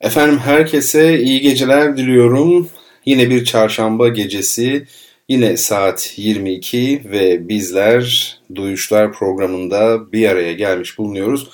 [0.00, 2.68] Efendim herkese iyi geceler diliyorum.
[3.06, 4.86] Yine bir çarşamba gecesi,
[5.28, 11.48] yine saat 22 ve bizler Duyuşlar programında bir araya gelmiş bulunuyoruz.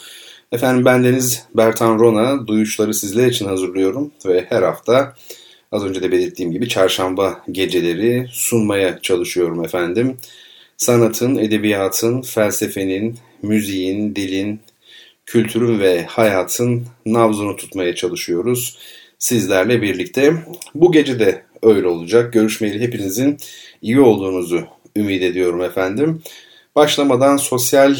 [0.52, 5.14] Efendim bendeniz Bertan Rona, Duyuşları sizler için hazırlıyorum ve her hafta
[5.72, 10.16] az önce de belirttiğim gibi çarşamba geceleri sunmaya çalışıyorum efendim.
[10.76, 14.60] Sanatın, edebiyatın, felsefenin, müziğin, dilin,
[15.26, 18.78] kültürün ve hayatın nabzını tutmaya çalışıyoruz
[19.18, 20.32] sizlerle birlikte.
[20.74, 22.32] Bu gece de öyle olacak.
[22.32, 23.36] Görüşmeyeli hepinizin
[23.82, 24.64] iyi olduğunuzu
[24.96, 26.22] ümit ediyorum efendim.
[26.76, 27.96] Başlamadan sosyal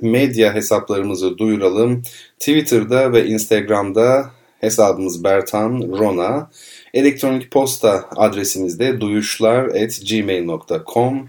[0.00, 2.02] medya hesaplarımızı duyuralım.
[2.38, 4.30] Twitter'da ve Instagram'da
[4.60, 6.50] hesabımız Bertan Rona.
[6.94, 11.28] Elektronik posta adresimizde duyuşlar.gmail.com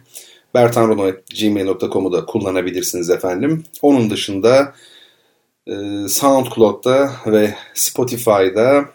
[0.55, 3.63] bertanrona.gmail.com'u da kullanabilirsiniz efendim.
[3.81, 4.73] Onun dışında
[6.07, 8.85] SoundCloud'da ve Spotify'da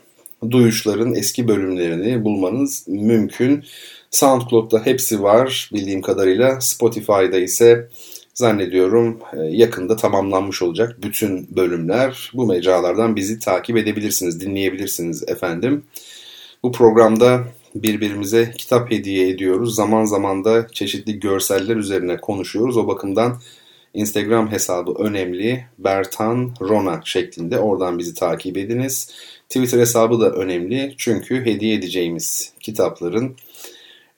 [0.50, 3.64] duyuşların eski bölümlerini bulmanız mümkün.
[4.10, 6.60] SoundCloud'da hepsi var bildiğim kadarıyla.
[6.60, 7.88] Spotify'da ise
[8.34, 12.30] zannediyorum e, yakında tamamlanmış olacak bütün bölümler.
[12.34, 15.84] Bu mecralardan bizi takip edebilirsiniz, dinleyebilirsiniz efendim.
[16.62, 17.44] Bu programda
[17.75, 19.75] birbirimize kitap hediye ediyoruz.
[19.75, 22.77] Zaman zaman da çeşitli görseller üzerine konuşuyoruz.
[22.77, 23.41] O bakımdan
[23.98, 25.64] Instagram hesabı önemli.
[25.78, 29.10] Bertan Rona şeklinde oradan bizi takip ediniz.
[29.48, 30.94] Twitter hesabı da önemli.
[30.98, 33.36] Çünkü hediye edeceğimiz kitapların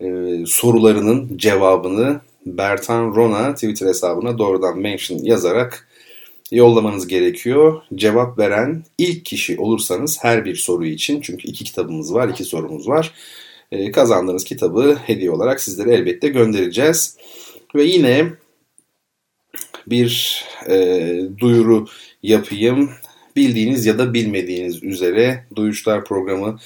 [0.00, 0.06] e,
[0.46, 5.88] sorularının cevabını Bertan Rona Twitter hesabına doğrudan mention yazarak
[6.52, 7.82] yollamanız gerekiyor.
[7.94, 12.88] Cevap veren ilk kişi olursanız her bir soru için çünkü iki kitabımız var, iki sorumuz
[12.88, 13.14] var.
[13.72, 17.16] E, kazandığınız kitabı hediye olarak sizlere elbette göndereceğiz.
[17.74, 18.26] Ve yine
[19.86, 21.86] bir e, duyuru
[22.22, 22.90] yapayım.
[23.36, 26.58] Bildiğiniz ya da bilmediğiniz üzere Duyuşlar programı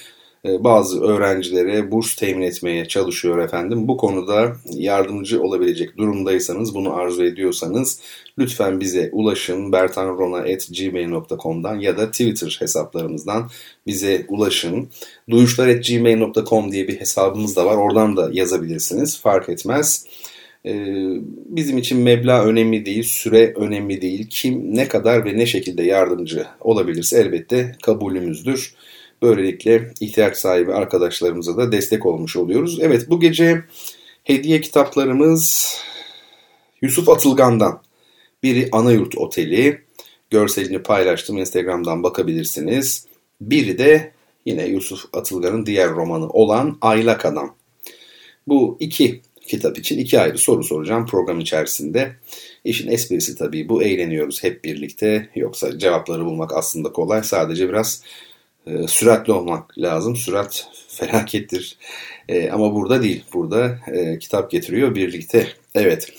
[0.45, 3.89] e, bazı öğrencilere burs temin etmeye çalışıyor efendim.
[3.89, 8.01] Bu konuda yardımcı olabilecek durumdaysanız, bunu arzu ediyorsanız
[8.39, 9.73] lütfen bize ulaşın.
[9.73, 13.51] bertanrona.gmail.com'dan ya da Twitter hesaplarımızdan
[13.87, 14.89] bize ulaşın.
[15.31, 17.77] Duyuşlar.gmail.com diye bir hesabımız da var.
[17.77, 19.21] Oradan da yazabilirsiniz.
[19.21, 20.07] Fark etmez.
[20.67, 21.07] Ee,
[21.47, 24.27] bizim için meblağ önemli değil, süre önemli değil.
[24.31, 28.75] Kim ne kadar ve ne şekilde yardımcı olabilirse elbette kabulümüzdür.
[29.23, 32.79] Böylelikle ihtiyaç sahibi arkadaşlarımıza da destek olmuş oluyoruz.
[32.81, 33.65] Evet bu gece
[34.25, 35.75] hediye kitaplarımız
[36.83, 37.83] Yusuf Atılgan'dan.
[38.43, 39.81] Biri Anayurt Oteli.
[40.31, 43.07] Görselini paylaştım Instagram'dan bakabilirsiniz.
[43.41, 44.13] Biri de
[44.47, 47.57] yine Yusuf Atılgan'ın diğer romanı olan Aylak Adam.
[48.47, 52.17] Bu iki kitap için iki ayrı soru soracağım program içerisinde.
[52.65, 55.29] İşin esprisi tabii bu eğleniyoruz hep birlikte.
[55.35, 57.23] Yoksa cevapları bulmak aslında kolay.
[57.23, 58.03] Sadece biraz
[58.67, 60.17] e, süratli olmak lazım.
[60.17, 61.79] Sürat felakettir.
[62.29, 63.25] E, ama burada değil.
[63.33, 65.49] Burada e, kitap getiriyor birlikte.
[65.75, 66.13] Evet.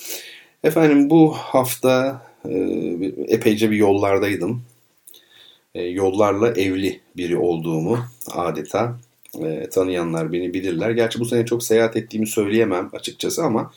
[0.64, 2.54] Efendim bu hafta e,
[3.28, 4.64] epeyce bir yollardaydım.
[5.76, 8.00] E, yollarla evli biri olduğumu
[8.32, 9.00] adeta
[9.44, 10.92] e, tanıyanlar beni bilirler.
[10.92, 13.72] Gerçi bu sene çok seyahat ettiğimi söyleyemem açıkçası ama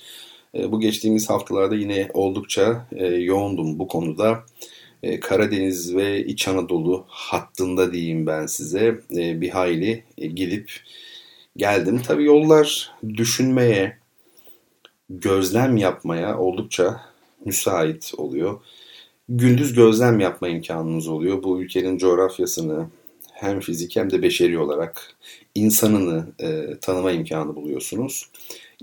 [0.54, 4.44] e, bu geçtiğimiz haftalarda yine oldukça e, yoğundum bu konuda.
[5.02, 10.72] E, Karadeniz ve İç Anadolu hattında diyeyim ben size e, bir hayli e, gidip
[11.56, 12.02] geldim.
[12.06, 13.98] Tabii yollar düşünmeye,
[15.10, 17.00] gözlem yapmaya oldukça
[17.44, 18.60] müsait oluyor.
[19.28, 21.42] Gündüz gözlem yapma imkanınız oluyor.
[21.42, 22.86] Bu ülkenin coğrafyasını,
[23.40, 25.16] hem fizik hem de beşeri olarak
[25.54, 28.30] insanını e, tanıma imkanı buluyorsunuz.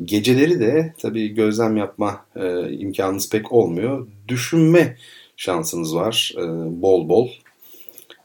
[0.04, 4.08] Geceleri de tabii gözlem yapma e, imkanınız pek olmuyor.
[4.28, 4.98] Düşünme
[5.38, 6.42] şansınız var e,
[6.82, 7.30] bol bol.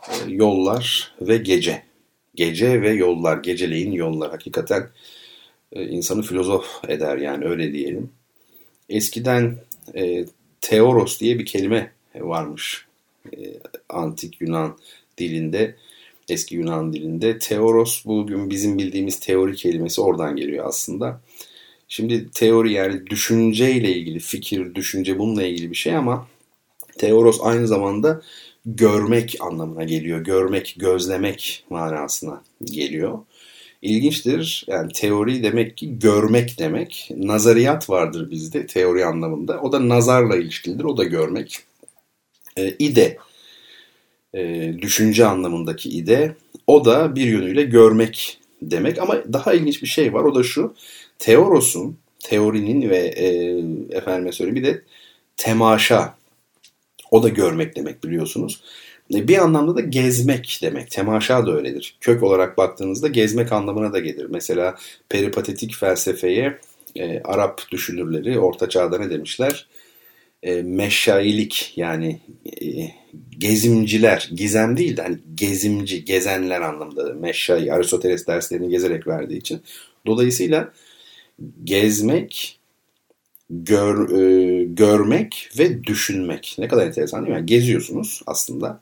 [0.09, 1.83] E, yollar ve gece.
[2.35, 4.31] Gece ve yollar, geceleyin yollar.
[4.31, 4.89] Hakikaten
[5.73, 8.11] e, insanı filozof eder yani öyle diyelim.
[8.89, 9.57] Eskiden
[9.95, 10.25] e,
[10.61, 12.87] teoros diye bir kelime varmış
[13.33, 13.39] e,
[13.89, 14.79] antik Yunan
[15.19, 15.77] dilinde
[16.31, 17.39] eski Yunan dilinde.
[17.39, 21.21] Teoros bugün bizim bildiğimiz teori kelimesi oradan geliyor aslında.
[21.89, 26.27] Şimdi teori yani düşünceyle ilgili fikir, düşünce bununla ilgili bir şey ama
[26.99, 28.23] teoros aynı zamanda
[28.67, 30.21] görmek anlamına geliyor.
[30.21, 33.19] Görmek, gözlemek manasına geliyor.
[33.83, 34.65] İlginçtir.
[34.69, 37.11] Yani teori demek ki görmek demek.
[37.17, 39.61] Nazariyat vardır bizde teori anlamında.
[39.61, 40.85] O da nazarla ilişkilidir.
[40.85, 41.59] O da görmek.
[42.57, 43.19] E, ide,
[44.35, 46.37] e, düşünce anlamındaki ide.
[46.67, 48.99] O da bir yönüyle görmek demek.
[48.99, 50.25] Ama daha ilginç bir şey var.
[50.25, 50.75] O da şu.
[51.19, 53.27] Teorosun, teorinin ve e,
[53.97, 54.83] efendime söyleyeyim bir de
[55.37, 56.15] temaşa.
[57.11, 58.61] O da görmek demek biliyorsunuz.
[59.15, 60.91] E, bir anlamda da gezmek demek.
[60.91, 61.97] Temaşa da öyledir.
[62.01, 64.27] Kök olarak baktığınızda gezmek anlamına da gelir.
[64.31, 64.75] Mesela
[65.09, 66.59] peripatetik felsefeye
[66.97, 69.67] e, Arap düşünürleri Orta Çağ'da ne demişler?
[70.43, 72.21] E, meşailik yani
[72.63, 73.00] e,
[73.39, 79.61] gezimciler, gizem değil de hani gezimci, gezenler anlamında meşai, Aristoteles derslerini gezerek verdiği için.
[80.07, 80.73] Dolayısıyla
[81.65, 82.59] gezmek,
[83.51, 86.57] gör, e, görmek ve düşünmek.
[86.59, 87.37] Ne kadar enteresan değil mi?
[87.37, 88.81] Yani geziyorsunuz aslında.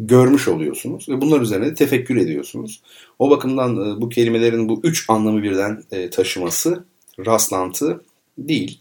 [0.00, 2.82] Görmüş oluyorsunuz ve bunlar üzerine de tefekkür ediyorsunuz.
[3.18, 6.84] O bakımdan e, bu kelimelerin bu üç anlamı birden e, taşıması
[7.26, 8.00] rastlantı
[8.38, 8.80] değil.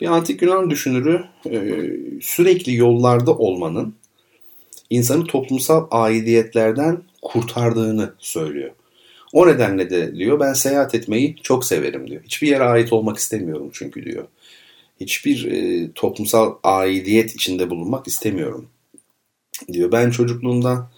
[0.00, 1.60] Bir antik Yunan düşünürü e,
[2.20, 3.94] sürekli yollarda olmanın
[4.90, 8.70] insanı toplumsal aidiyetlerden kurtardığını söylüyor.
[9.32, 12.22] O nedenle de diyor ben seyahat etmeyi çok severim diyor.
[12.24, 14.24] Hiçbir yere ait olmak istemiyorum çünkü diyor.
[15.00, 18.68] Hiçbir e, toplumsal aidiyet içinde bulunmak istemiyorum
[19.72, 19.92] diyor.
[19.92, 20.88] Ben çocukluğumdan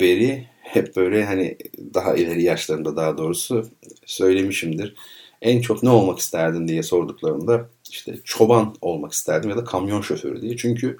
[0.00, 1.56] beri hep böyle hani
[1.94, 3.68] daha ileri yaşlarında daha doğrusu
[4.06, 4.94] söylemişimdir.
[5.42, 10.42] En çok ne olmak isterdin diye sorduklarında işte çoban olmak isterdim ya da kamyon şoförü
[10.42, 10.56] diye.
[10.56, 10.96] Çünkü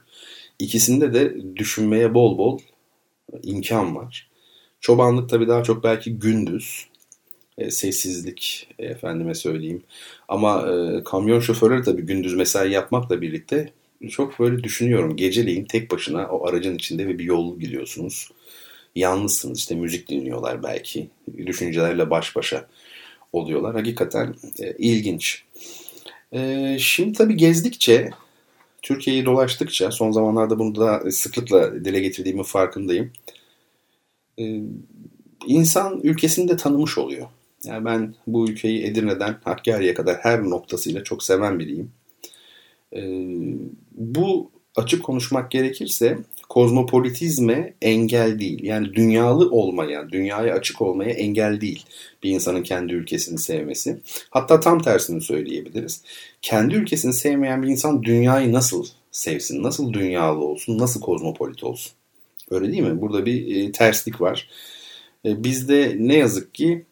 [0.60, 2.58] ikisinde de düşünmeye bol bol
[3.42, 4.30] imkan var.
[4.80, 6.86] Çobanlık tabii daha çok belki gündüz.
[7.58, 9.82] E, sessizlik e, efendime söyleyeyim.
[10.28, 13.72] Ama e, kamyon şoförleri tabii gündüz mesai yapmakla birlikte
[14.08, 15.16] çok böyle düşünüyorum.
[15.16, 18.30] Geceleyin tek başına o aracın içinde ve bir yol gidiyorsunuz.
[18.96, 21.08] Yalnızsınız işte müzik dinliyorlar belki.
[21.46, 22.68] Düşüncelerle baş başa
[23.32, 23.74] oluyorlar.
[23.74, 25.44] Hakikaten e, ilginç.
[26.32, 28.10] E, şimdi tabii gezdikçe
[28.82, 33.12] Türkiye'yi dolaştıkça son zamanlarda bunu da sıklıkla dile getirdiğimin farkındayım.
[34.38, 34.60] Ee,
[35.46, 37.26] insan ülkesini de tanımış oluyor.
[37.64, 41.92] Yani ben bu ülkeyi Edirne'den Hakkari'ye kadar her noktasıyla çok seven biriyim.
[42.92, 43.00] Ee,
[43.92, 46.18] bu açık konuşmak gerekirse
[46.50, 48.62] kozmopolitizme engel değil.
[48.62, 51.85] Yani dünyalı olmaya, dünyaya açık olmaya engel değil
[52.23, 54.00] bir insanın kendi ülkesini sevmesi.
[54.31, 56.02] Hatta tam tersini söyleyebiliriz.
[56.43, 61.93] Kendi ülkesini sevmeyen bir insan dünyayı nasıl sevsin, nasıl dünyalı olsun, nasıl kozmopolit olsun?
[62.50, 63.00] Öyle değil mi?
[63.00, 64.49] Burada bir e, terslik var.
[65.25, 66.85] E, bizde ne yazık ki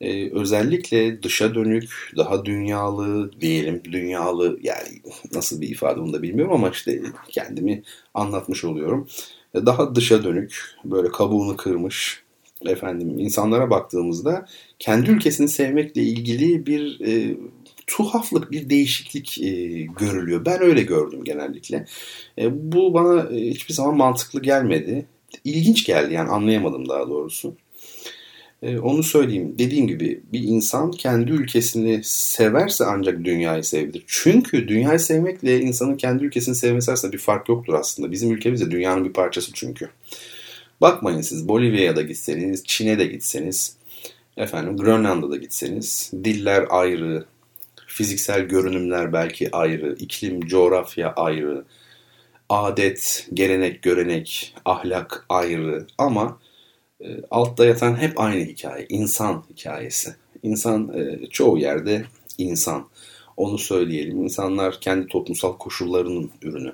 [0.00, 4.88] e, özellikle dışa dönük, daha dünyalı diyelim, dünyalı yani
[5.32, 7.82] nasıl bir ifade onu da bilmiyorum ama işte kendimi
[8.14, 9.08] anlatmış oluyorum.
[9.54, 12.22] E, daha dışa dönük, böyle kabuğunu kırmış
[12.66, 14.46] efendim insanlara baktığımızda
[14.78, 17.36] kendi ülkesini sevmekle ilgili bir e,
[17.86, 20.44] tuhaflık, bir değişiklik e, görülüyor.
[20.44, 21.86] Ben öyle gördüm genellikle.
[22.38, 25.06] E, bu bana e, hiçbir zaman mantıklı gelmedi.
[25.44, 27.54] İlginç geldi yani anlayamadım daha doğrusu.
[28.62, 29.54] E, onu söyleyeyim.
[29.58, 34.04] Dediğim gibi bir insan kendi ülkesini severse ancak dünyayı sevebilir.
[34.06, 38.12] Çünkü dünyayı sevmekle insanın kendi ülkesini sevmesi arasında bir fark yoktur aslında.
[38.12, 39.88] Bizim ülkemiz de dünyanın bir parçası çünkü.
[40.80, 43.76] Bakmayın siz Bolivya'ya da gitseniz, Çin'e de gitseniz,
[44.36, 47.24] efendim Grönland'a da gitseniz diller ayrı,
[47.86, 51.64] fiziksel görünümler belki ayrı, iklim, coğrafya ayrı,
[52.48, 56.38] adet, gelenek, görenek, ahlak ayrı ama
[57.30, 60.14] altta yatan hep aynı hikaye, insan hikayesi.
[60.42, 62.04] İnsan e, çoğu yerde
[62.38, 62.88] insan.
[63.36, 64.22] Onu söyleyelim.
[64.22, 66.72] İnsanlar kendi toplumsal koşullarının ürünü.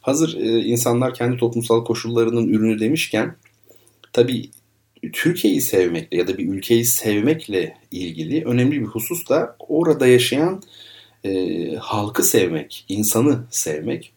[0.00, 3.36] Hazır e, insanlar kendi toplumsal koşullarının ürünü demişken
[4.12, 4.50] tabii
[5.12, 10.62] Türkiye'yi sevmekle ya da bir ülkeyi sevmekle ilgili önemli bir husus da orada yaşayan
[11.24, 14.12] e, halkı sevmek, insanı sevmek.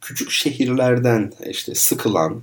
[0.00, 2.42] Küçük şehirlerden işte sıkılan,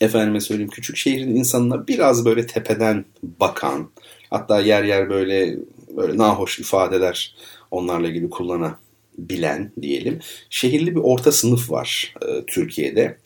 [0.00, 3.90] efendime söyleyeyim küçük şehrin insanına biraz böyle tepeden bakan,
[4.30, 5.56] hatta yer yer böyle
[5.96, 7.34] böyle nahoş ifadeler
[7.70, 10.20] onlarla ilgili kullanabilen diyelim.
[10.50, 13.16] Şehirli bir orta sınıf var e, Türkiye'de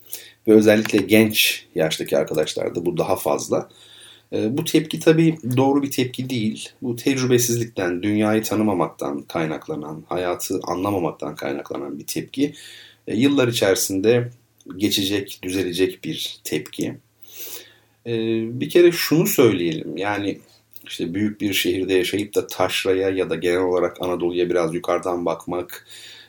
[0.48, 3.68] ve özellikle genç yaştaki arkadaşlarda bu daha fazla.
[4.32, 6.68] E, bu tepki tabii doğru bir tepki değil.
[6.82, 12.54] Bu tecrübesizlikten, dünyayı tanımamaktan kaynaklanan, hayatı anlamamaktan kaynaklanan bir tepki.
[13.06, 14.30] E, yıllar içerisinde
[14.76, 16.94] geçecek, düzelecek bir tepki.
[18.06, 18.12] E,
[18.60, 19.96] bir kere şunu söyleyelim.
[19.96, 20.38] Yani
[20.86, 25.86] işte büyük bir şehirde yaşayıp da taşraya ya da genel olarak Anadolu'ya biraz yukarıdan bakmak,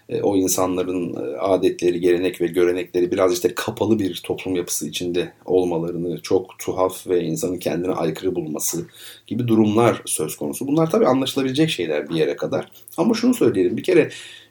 [0.10, 5.34] e, o insanların e, adetleri, gelenek ve görenekleri biraz işte kapalı bir toplum yapısı içinde
[5.46, 8.86] olmalarını çok tuhaf ve insanın kendine aykırı bulması
[9.28, 10.68] gibi durumlar söz konusu.
[10.68, 12.72] Bunlar tabii anlaşılabilecek şeyler bir yere kadar.
[12.98, 14.10] Ama şunu söyleyelim bir kere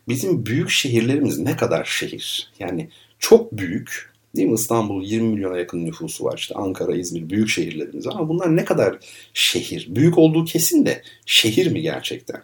[0.08, 2.52] bizim büyük şehirlerimiz ne kadar şehir?
[2.58, 2.88] Yani
[3.22, 4.54] çok büyük Değil mi?
[4.54, 6.38] İstanbul 20 milyona yakın nüfusu var.
[6.38, 8.98] İşte Ankara, İzmir büyük şehirlerimiz ama bunlar ne kadar
[9.34, 9.86] şehir?
[9.90, 12.42] Büyük olduğu kesin de şehir mi gerçekten?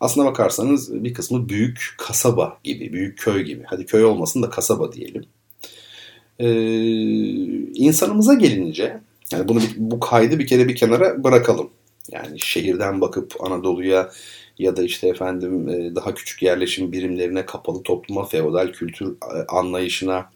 [0.00, 3.62] Aslına bakarsanız bir kısmı büyük kasaba gibi, büyük köy gibi.
[3.66, 5.24] Hadi köy olmasın da kasaba diyelim.
[6.38, 6.50] Ee,
[7.74, 9.00] insanımıza gelince,
[9.32, 11.70] yani bunu bu kaydı bir kere bir kenara bırakalım.
[12.10, 14.10] Yani şehirden bakıp Anadolu'ya
[14.62, 20.30] ya da işte efendim e, daha küçük yerleşim birimlerine, kapalı topluma, feodal kültür e, anlayışına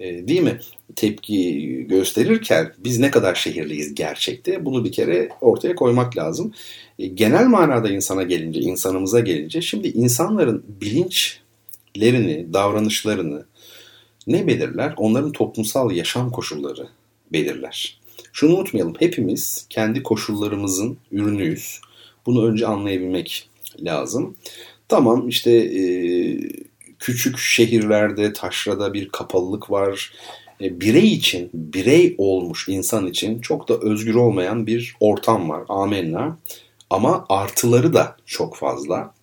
[0.00, 0.60] e, değil mi
[0.96, 6.52] tepki gösterirken biz ne kadar şehirliyiz gerçekte bunu bir kere ortaya koymak lazım.
[7.14, 13.46] Genel manada insana gelince, insanımıza gelince şimdi insanların bilinçlerini, davranışlarını
[14.26, 14.94] ne belirler?
[14.96, 16.88] Onların toplumsal yaşam koşulları
[17.32, 18.00] belirler.
[18.32, 21.80] Şunu unutmayalım, hepimiz kendi koşullarımızın ürünüyüz.
[22.26, 23.48] Bunu önce anlayabilmek
[23.80, 24.36] lazım.
[24.88, 25.82] Tamam işte e,
[26.98, 30.12] küçük şehirlerde, taşrada bir kapalılık var.
[30.60, 35.62] E, birey için, birey olmuş insan için çok da özgür olmayan bir ortam var.
[35.68, 36.38] Amenna.
[36.90, 39.14] Ama artıları da çok fazla.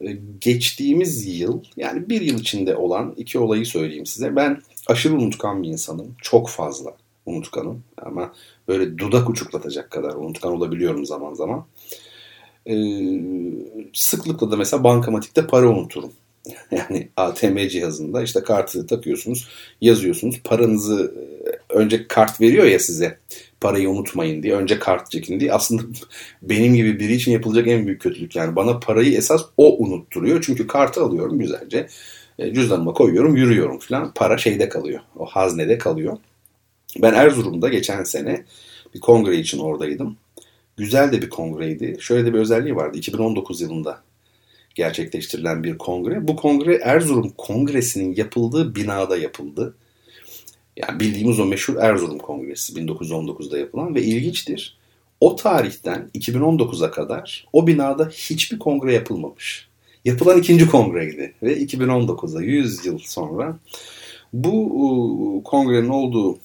[0.00, 4.36] E, geçtiğimiz yıl, yani bir yıl içinde olan iki olayı söyleyeyim size.
[4.36, 6.14] Ben aşırı unutkan bir insanım.
[6.22, 6.96] Çok fazla
[7.26, 7.82] unutkanım.
[8.02, 8.32] Ama
[8.68, 11.66] böyle dudak uçuklatacak kadar unutkan olabiliyorum zaman zaman.
[12.66, 12.74] Ee,
[13.92, 16.12] sıklıkla da mesela bankamatikte para unuturum.
[16.70, 19.48] Yani ATM cihazında işte kartı takıyorsunuz,
[19.80, 20.40] yazıyorsunuz.
[20.44, 21.14] Paranızı
[21.46, 23.18] e, önce kart veriyor ya size.
[23.60, 24.54] Parayı unutmayın diye.
[24.54, 25.52] Önce kart çekin diye.
[25.52, 25.82] Aslında
[26.42, 28.36] benim gibi biri için yapılacak en büyük kötülük.
[28.36, 30.42] Yani bana parayı esas o unutturuyor.
[30.46, 31.86] Çünkü kartı alıyorum güzelce.
[32.38, 34.12] E, cüzdanıma koyuyorum, yürüyorum falan.
[34.14, 35.00] Para şeyde kalıyor.
[35.16, 36.16] O haznede kalıyor.
[37.02, 38.44] Ben Erzurum'da geçen sene
[38.94, 40.16] bir kongre için oradaydım.
[40.76, 41.96] Güzel de bir kongreydi.
[42.00, 42.98] Şöyle de bir özelliği vardı.
[42.98, 44.02] 2019 yılında
[44.74, 46.28] gerçekleştirilen bir kongre.
[46.28, 49.74] Bu kongre Erzurum Kongresi'nin yapıldığı binada yapıldı.
[50.76, 54.78] Yani bildiğimiz o meşhur Erzurum Kongresi 1919'da yapılan ve ilginçtir.
[55.20, 59.68] O tarihten 2019'a kadar o binada hiçbir kongre yapılmamış.
[60.04, 63.58] Yapılan ikinci kongreydi ve 2019'da 100 yıl sonra
[64.32, 66.38] bu kongrenin olduğu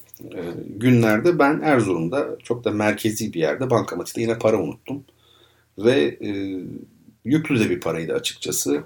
[0.65, 5.03] günlerde ben Erzurum'da çok da merkezi bir yerde bankamatikte yine para unuttum.
[5.77, 6.59] Ve e,
[7.25, 8.83] yüklü de bir paraydı açıkçası.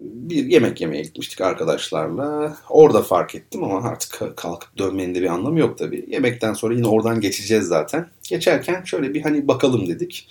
[0.00, 2.56] Bir yemek yemeye gitmiştik arkadaşlarla.
[2.68, 6.04] Orada fark ettim ama artık kalkıp dönmenin de bir anlamı yok tabii.
[6.08, 8.08] Yemekten sonra yine oradan geçeceğiz zaten.
[8.28, 10.28] Geçerken şöyle bir hani bakalım dedik.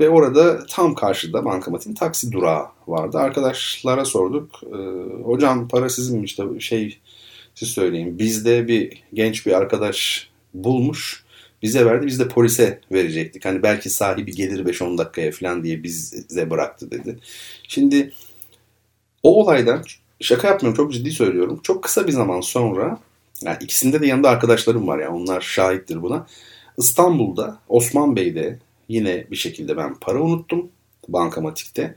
[0.00, 3.18] Ve orada tam karşıda bankamatin taksi durağı vardı.
[3.18, 4.60] Arkadaşlara sorduk.
[4.62, 4.76] E,
[5.22, 6.98] Hocam para sizin işte şey
[7.54, 8.18] siz söyleyin.
[8.18, 11.24] Bizde bir genç bir arkadaş bulmuş
[11.62, 12.06] bize verdi.
[12.06, 13.44] Biz de polise verecektik.
[13.44, 17.18] Hani belki sahibi gelir 5-10 dakikaya falan diye bize bıraktı dedi.
[17.68, 18.12] Şimdi
[19.22, 19.84] o olaydan
[20.20, 21.60] şaka yapmıyorum çok ciddi söylüyorum.
[21.62, 23.00] Çok kısa bir zaman sonra
[23.42, 26.26] yani ikisinde de yanında arkadaşlarım var yani onlar şahittir buna.
[26.78, 30.70] İstanbul'da Osman Bey'de yine bir şekilde ben para unuttum
[31.08, 31.96] bankamatikte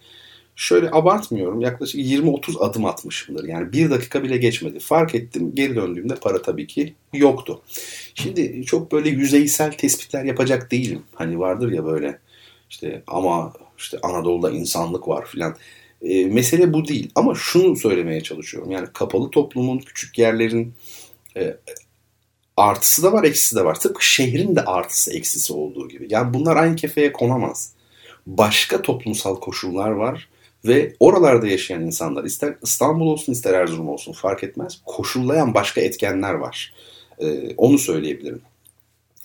[0.56, 3.48] şöyle abartmıyorum yaklaşık 20-30 adım atmışımdır.
[3.48, 4.80] Yani bir dakika bile geçmedi.
[4.80, 7.62] Fark ettim geri döndüğümde para tabii ki yoktu.
[8.16, 11.04] Şimdi çok böyle yüzeysel tespitler yapacak değilim.
[11.16, 12.20] Hani vardır ya böyle
[12.70, 15.56] işte ama işte Anadolu'da insanlık var filan.
[16.02, 18.72] E, mesele bu değil ama şunu söylemeye çalışıyorum.
[18.72, 20.74] Yani kapalı toplumun, küçük yerlerin
[21.38, 21.58] e,
[22.58, 23.80] artısı da var, eksisi de var.
[23.80, 26.08] Tıpkı şehrin de artısı, eksisi olduğu gibi.
[26.10, 27.72] Yani bunlar aynı kefeye konamaz.
[28.28, 30.30] Başka toplumsal koşullar var
[30.68, 34.82] ve oralarda yaşayan insanlar ister İstanbul olsun ister Erzurum olsun fark etmez.
[34.86, 36.74] Koşullayan başka etkenler var.
[37.20, 38.42] Ee, onu söyleyebilirim.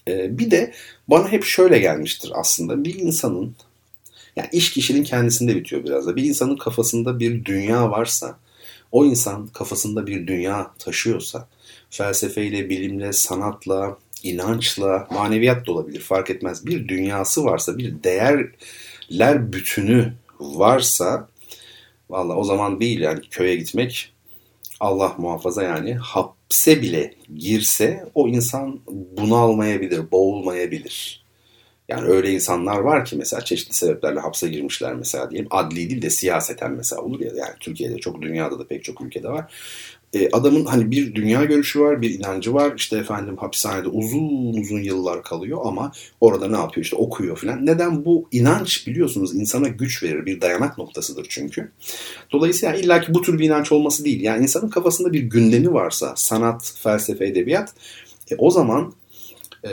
[0.08, 0.72] Ee, bir de
[1.08, 2.84] bana hep şöyle gelmiştir aslında.
[2.84, 3.54] Bir insanın
[4.36, 6.16] yani iş kişinin kendisinde bitiyor biraz da.
[6.16, 8.38] Bir insanın kafasında bir dünya varsa
[8.92, 11.48] o insan kafasında bir dünya taşıyorsa
[11.90, 16.66] felsefeyle, bilimle, sanatla, inançla, maneviyat da olabilir fark etmez.
[16.66, 21.28] Bir dünyası varsa, bir değerler bütünü varsa
[22.10, 24.12] valla o zaman değil yani köye gitmek
[24.80, 28.80] Allah muhafaza yani hapse bile girse o insan
[29.16, 31.24] bunalmayabilir, boğulmayabilir.
[31.88, 35.48] Yani öyle insanlar var ki mesela çeşitli sebeplerle hapse girmişler mesela diyelim.
[35.50, 39.28] Adli değil de siyaseten mesela olur ya yani Türkiye'de çok dünyada da pek çok ülkede
[39.28, 39.54] var.
[40.14, 42.72] E, adamın hani bir dünya görüşü var, bir inancı var.
[42.76, 46.84] İşte efendim hapishanede uzun uzun yıllar kalıyor ama orada ne yapıyor?
[46.84, 47.66] İşte okuyor falan.
[47.66, 50.26] Neden bu inanç biliyorsunuz insana güç verir.
[50.26, 51.70] Bir dayanak noktasıdır çünkü.
[52.32, 54.20] Dolayısıyla illaki bu tür bir inanç olması değil.
[54.20, 57.74] Yani insanın kafasında bir gündemi varsa sanat, felsefe, edebiyat
[58.30, 58.92] e, o zaman
[59.64, 59.70] e,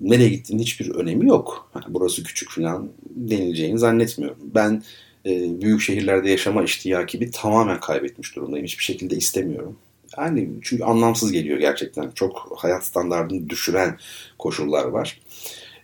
[0.00, 1.70] nereye gittiğinin hiçbir önemi yok.
[1.74, 4.38] Yani burası küçük falan denileceğini zannetmiyorum.
[4.54, 4.82] Ben
[5.26, 8.66] e, büyük şehirlerde yaşama iştiyakibi tamamen kaybetmiş durumdayım.
[8.66, 9.76] Hiçbir şekilde istemiyorum.
[10.18, 12.10] Yani çünkü anlamsız geliyor gerçekten.
[12.10, 13.98] Çok hayat standartını düşüren
[14.38, 15.20] koşullar var.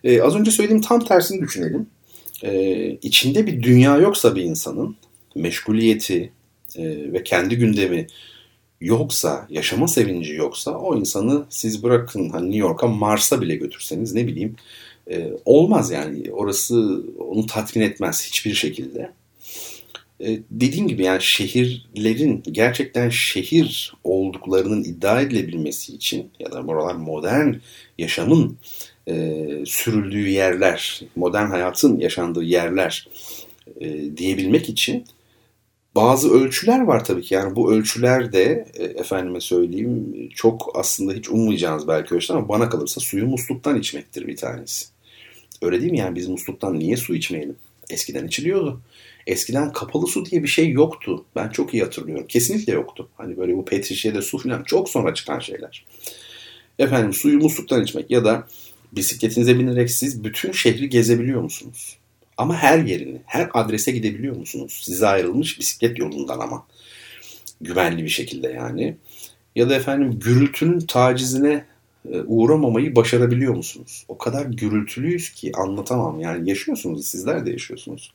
[0.04, 1.86] E, az önce söylediğim tam tersini düşünelim.
[2.42, 4.96] E, içinde bir dünya yoksa bir insanın
[5.34, 6.32] meşguliyeti
[6.76, 8.06] e, ve kendi gündemi
[8.80, 14.26] yoksa, yaşama sevinci yoksa o insanı siz bırakın hani New York'a Mars'a bile götürseniz ne
[14.26, 14.56] bileyim
[15.10, 16.32] e, olmaz yani.
[16.32, 19.12] Orası onu tatmin etmez hiçbir şekilde.
[20.20, 27.54] E, dediğim gibi yani şehirlerin gerçekten şehir olduklarının iddia edilebilmesi için ya da buralar modern
[27.98, 28.58] yaşamın
[29.08, 33.08] e, sürüldüğü yerler, modern hayatın yaşandığı yerler
[33.80, 35.04] e, diyebilmek için
[35.94, 37.34] bazı ölçüler var tabii ki.
[37.34, 42.68] Yani bu ölçüler de e, efendime söyleyeyim çok aslında hiç ummayacağınız belki ölçüler ama bana
[42.68, 44.86] kalırsa suyu musluktan içmektir bir tanesi.
[45.62, 47.56] Öyle değil mi yani biz musluktan niye su içmeyelim?
[47.90, 48.80] Eskiden içiliyordu.
[49.26, 51.24] Eskiden kapalı su diye bir şey yoktu.
[51.36, 52.26] Ben çok iyi hatırlıyorum.
[52.28, 53.08] Kesinlikle yoktu.
[53.16, 55.86] Hani böyle bu pet şişede su falan çok sonra çıkan şeyler.
[56.78, 58.46] Efendim suyu musluktan içmek ya da
[58.92, 61.98] bisikletinize binerek siz bütün şehri gezebiliyor musunuz?
[62.36, 64.80] Ama her yerini, her adrese gidebiliyor musunuz?
[64.84, 66.66] Size ayrılmış bisiklet yolundan ama.
[67.60, 68.96] Güvenli bir şekilde yani.
[69.56, 71.64] Ya da efendim gürültünün tacizine
[72.12, 74.04] e, uğramamayı başarabiliyor musunuz?
[74.08, 76.20] O kadar gürültülüyüz ki anlatamam.
[76.20, 78.12] Yani yaşıyorsunuz, sizler de yaşıyorsunuz.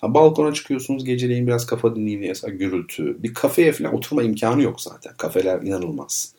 [0.00, 3.22] Ha, balkona çıkıyorsunuz geceleyin biraz kafa dinleyin diye gürültü.
[3.22, 5.12] Bir kafeye falan oturma imkanı yok zaten.
[5.16, 6.34] Kafeler inanılmaz.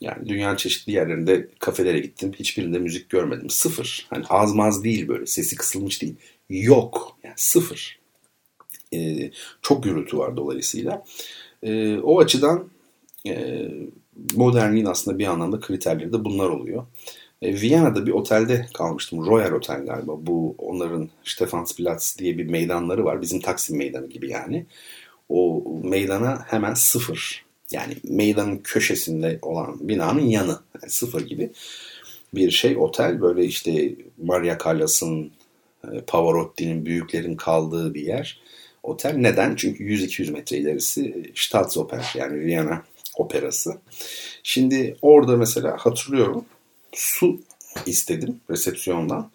[0.00, 2.32] Yani dünyanın çeşitli yerlerinde kafelere gittim.
[2.38, 3.50] Hiçbirinde müzik görmedim.
[3.50, 4.06] Sıfır.
[4.10, 5.26] Hani az maz değil böyle.
[5.26, 6.14] Sesi kısılmış değil.
[6.50, 7.18] Yok.
[7.24, 7.98] Yani sıfır.
[8.94, 9.30] Ee,
[9.62, 11.04] çok gürültü var dolayısıyla.
[11.62, 12.68] Ee, o açıdan
[13.26, 13.64] e,
[14.34, 16.86] modernliğin aslında bir anlamda kriterleri de bunlar oluyor.
[17.44, 19.26] E, Viyana'da bir otelde kalmıştım.
[19.26, 20.12] Royal Otel galiba.
[20.26, 23.22] Bu onların Stephansplatz diye bir meydanları var.
[23.22, 24.66] Bizim Taksim Meydanı gibi yani.
[25.28, 27.44] O meydana hemen sıfır.
[27.70, 30.58] Yani meydanın köşesinde olan binanın yanı.
[30.82, 31.50] Yani sıfır gibi
[32.34, 33.20] bir şey otel.
[33.20, 35.32] Böyle işte Maria Callas'ın,
[35.92, 38.40] e, Pavarotti'nin, büyüklerin kaldığı bir yer.
[38.82, 39.56] Otel neden?
[39.56, 42.82] Çünkü 100-200 metre ilerisi Staatsoper yani Viyana
[43.16, 43.78] operası.
[44.42, 46.44] Şimdi orada mesela hatırlıyorum
[46.94, 47.40] su
[47.86, 49.30] istedim resepsiyondan.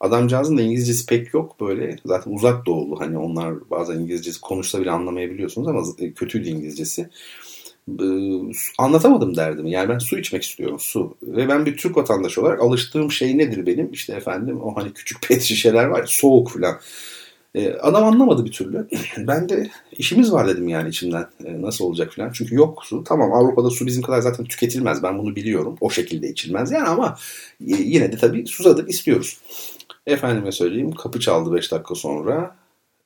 [0.00, 1.96] Adamcağızın da İngilizcesi pek yok böyle.
[2.06, 3.00] Zaten uzak doğulu.
[3.00, 5.82] Hani onlar bazen İngilizcesi konuşsa bile anlamayabiliyorsunuz ama
[6.16, 7.08] kötüydü İngilizcesi.
[7.88, 8.04] Ee,
[8.78, 9.66] anlatamadım derdim.
[9.66, 11.16] Yani ben su içmek istiyorum su.
[11.22, 13.92] Ve ben bir Türk vatandaşı olarak alıştığım şey nedir benim?
[13.92, 16.80] İşte efendim o hani küçük pet şişeler var ya soğuk falan.
[17.54, 18.88] Ee, adam anlamadı bir türlü.
[19.18, 21.26] Ben de işimiz var dedim yani içimden.
[21.44, 22.30] Ee, nasıl olacak falan.
[22.32, 23.04] Çünkü yok su.
[23.04, 25.02] Tamam Avrupa'da su bizim kadar zaten tüketilmez.
[25.02, 25.76] Ben bunu biliyorum.
[25.80, 27.18] O şekilde içilmez yani ama
[27.60, 29.38] e, yine de tabii susadık istiyoruz.
[30.06, 32.56] Efendime söyleyeyim kapı çaldı 5 dakika sonra.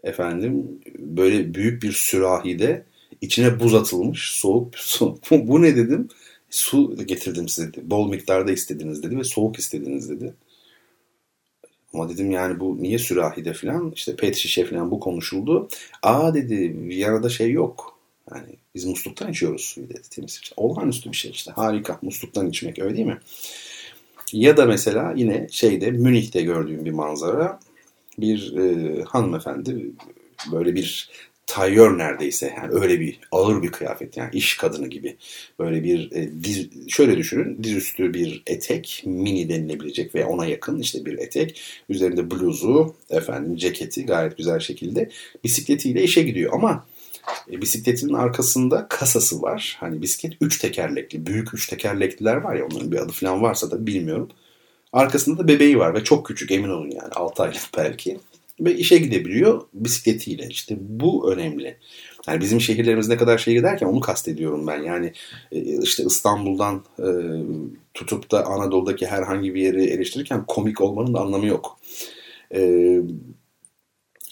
[0.05, 2.85] Efendim böyle büyük bir sürahide
[3.21, 5.19] içine buz atılmış soğuk su.
[5.31, 6.09] Bu ne dedim?
[6.51, 7.71] Su getirdim size.
[7.83, 10.35] Bol miktarda istediniz dedi ve soğuk istediniz dedi.
[11.95, 15.69] Ama dedim yani bu niye sürahide falan işte pet şişe falan bu konuşuldu.
[16.03, 17.99] Aa dedi Viyana'da şey yok.
[18.35, 20.41] Yani biz musluktan içiyoruz suyu dedi temiz.
[20.57, 23.19] Olağanüstü bir şey işte harika musluktan içmek öyle değil mi?
[24.33, 27.61] Ya da mesela yine şeyde Münih'te gördüğüm bir manzara
[28.19, 29.91] bir e, hanımefendi
[30.53, 31.11] böyle bir
[31.49, 35.17] tayyör neredeyse yani öyle bir ağır bir kıyafet yani iş kadını gibi.
[35.59, 41.05] Böyle bir e, diz, şöyle düşünün dizüstü bir etek mini denilebilecek veya ona yakın işte
[41.05, 45.11] bir etek üzerinde bluzu efendim ceketi gayet güzel şekilde
[45.45, 46.53] bisikletiyle işe gidiyor.
[46.55, 46.87] Ama
[47.53, 49.77] e, bisikletinin arkasında kasası var.
[49.81, 53.87] Hani bisiklet üç tekerlekli büyük üç tekerlekliler var ya onların bir adı falan varsa da
[53.87, 54.29] bilmiyorum.
[54.93, 58.19] Arkasında da bebeği var ve çok küçük emin olun yani 6 aylık belki
[58.61, 60.47] ve işe gidebiliyor bisikletiyle.
[60.47, 61.77] İşte bu önemli.
[62.29, 64.83] Yani bizim şehirlerimiz ne kadar şey giderken onu kastediyorum ben.
[64.83, 65.13] Yani
[65.53, 67.09] e, işte İstanbul'dan e,
[67.95, 71.79] tutup da Anadolu'daki herhangi bir yeri eleştirirken komik olmanın da anlamı yok.
[72.55, 72.61] E,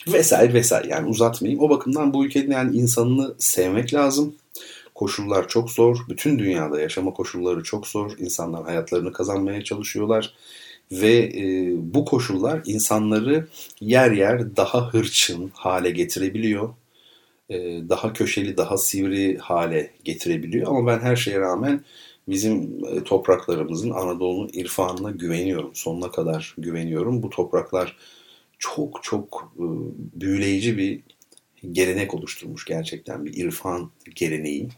[0.09, 1.63] vesaire vesaire yani uzatmayayım.
[1.63, 4.35] O bakımdan bu ülkenin yani insanını sevmek lazım.
[4.95, 5.97] Koşullar çok zor.
[6.09, 8.13] Bütün dünyada yaşama koşulları çok zor.
[8.19, 10.35] İnsanlar hayatlarını kazanmaya çalışıyorlar
[10.93, 13.49] ve e, bu koşullar insanları
[13.81, 16.75] yer yer daha hırçın hale getirebiliyor.
[17.51, 17.57] e,
[17.89, 20.69] daha köşeli, daha sivri hale getirebiliyor.
[20.69, 21.85] Ama ben her şeye rağmen
[22.29, 25.71] bizim e, topraklarımızın Anadolu'nun irfanına güveniyorum.
[25.75, 27.23] Sonuna kadar güveniyorum.
[27.23, 27.97] Bu topraklar
[28.59, 29.65] çok çok e,
[30.21, 31.01] büyüleyici bir
[31.73, 34.69] gelenek oluşturmuş gerçekten bir irfan geleneği.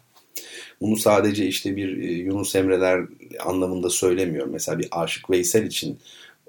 [0.80, 3.00] Bunu sadece işte bir Yunus Emre'ler
[3.40, 4.52] anlamında söylemiyorum.
[4.52, 5.98] Mesela bir Aşık Veysel için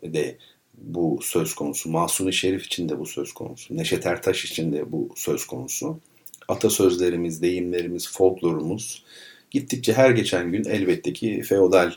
[0.04, 0.38] de
[0.78, 1.90] bu söz konusu.
[1.90, 3.78] Masuni Şerif için de bu söz konusu.
[3.78, 6.00] Neşet Ertaş için de bu söz konusu.
[6.48, 9.04] Atasözlerimiz, deyimlerimiz, folklorumuz
[9.52, 11.92] gittikçe her geçen gün elbette ki feodal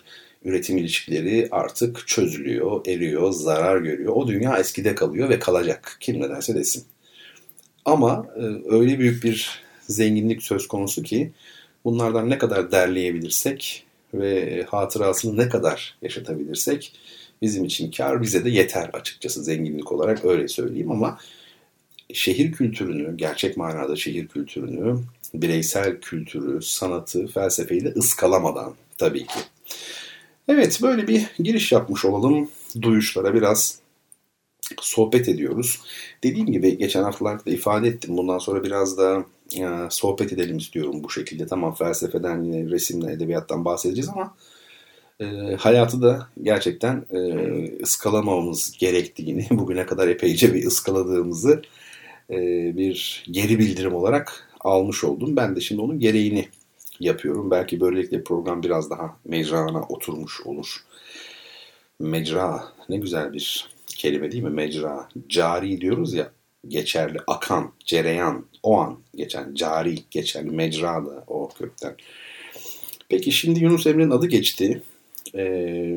[0.44, 4.12] üretim ilişkileri artık çözülüyor, eriyor, zarar görüyor.
[4.16, 5.96] O dünya eskide kalıyor ve kalacak.
[6.00, 6.84] Kim ne derse desin.
[7.84, 8.40] Ama e,
[8.74, 11.32] öyle büyük bir zenginlik söz konusu ki
[11.84, 16.92] bunlardan ne kadar derleyebilirsek ve hatırasını ne kadar yaşatabilirsek
[17.42, 21.18] bizim için kar bize de yeter açıkçası zenginlik olarak öyle söyleyeyim ama
[22.12, 24.98] şehir kültürünü, gerçek manada şehir kültürünü,
[25.34, 29.40] bireysel kültürü, sanatı, felsefeyi de ıskalamadan tabii ki.
[30.48, 32.50] Evet böyle bir giriş yapmış olalım.
[32.82, 33.78] Duyuşlara biraz
[34.80, 35.80] sohbet ediyoruz.
[36.24, 38.16] Dediğim gibi geçen haftalarda da ifade ettim.
[38.16, 39.24] Bundan sonra biraz da
[39.90, 41.46] sohbet edelim istiyorum bu şekilde.
[41.46, 44.34] Tamam felsefeden, yine resimle, edebiyattan bahsedeceğiz ama
[45.20, 51.62] e, hayatı da gerçekten e, ıskalamamamız gerektiğini, bugüne kadar epeyce bir ıskaladığımızı
[52.30, 52.36] e,
[52.76, 55.36] bir geri bildirim olarak almış oldum.
[55.36, 56.48] Ben de şimdi onun gereğini
[57.00, 57.50] yapıyorum.
[57.50, 60.76] Belki böylelikle program biraz daha mecrana oturmuş olur.
[61.98, 64.50] Mecra ne güzel bir kelime değil mi?
[64.50, 65.08] Mecra.
[65.28, 66.30] Cari diyoruz ya
[66.68, 71.96] geçerli, akan, cereyan, o an geçen, cari, geçerli, mecra da o kökten.
[73.08, 74.82] Peki şimdi Yunus Emre'nin adı geçti.
[75.34, 75.96] Ee,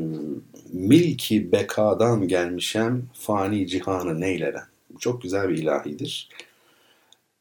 [0.73, 4.59] milki bekadan gelmişem fani cihanı neylere?
[4.99, 6.29] Çok güzel bir ilahidir.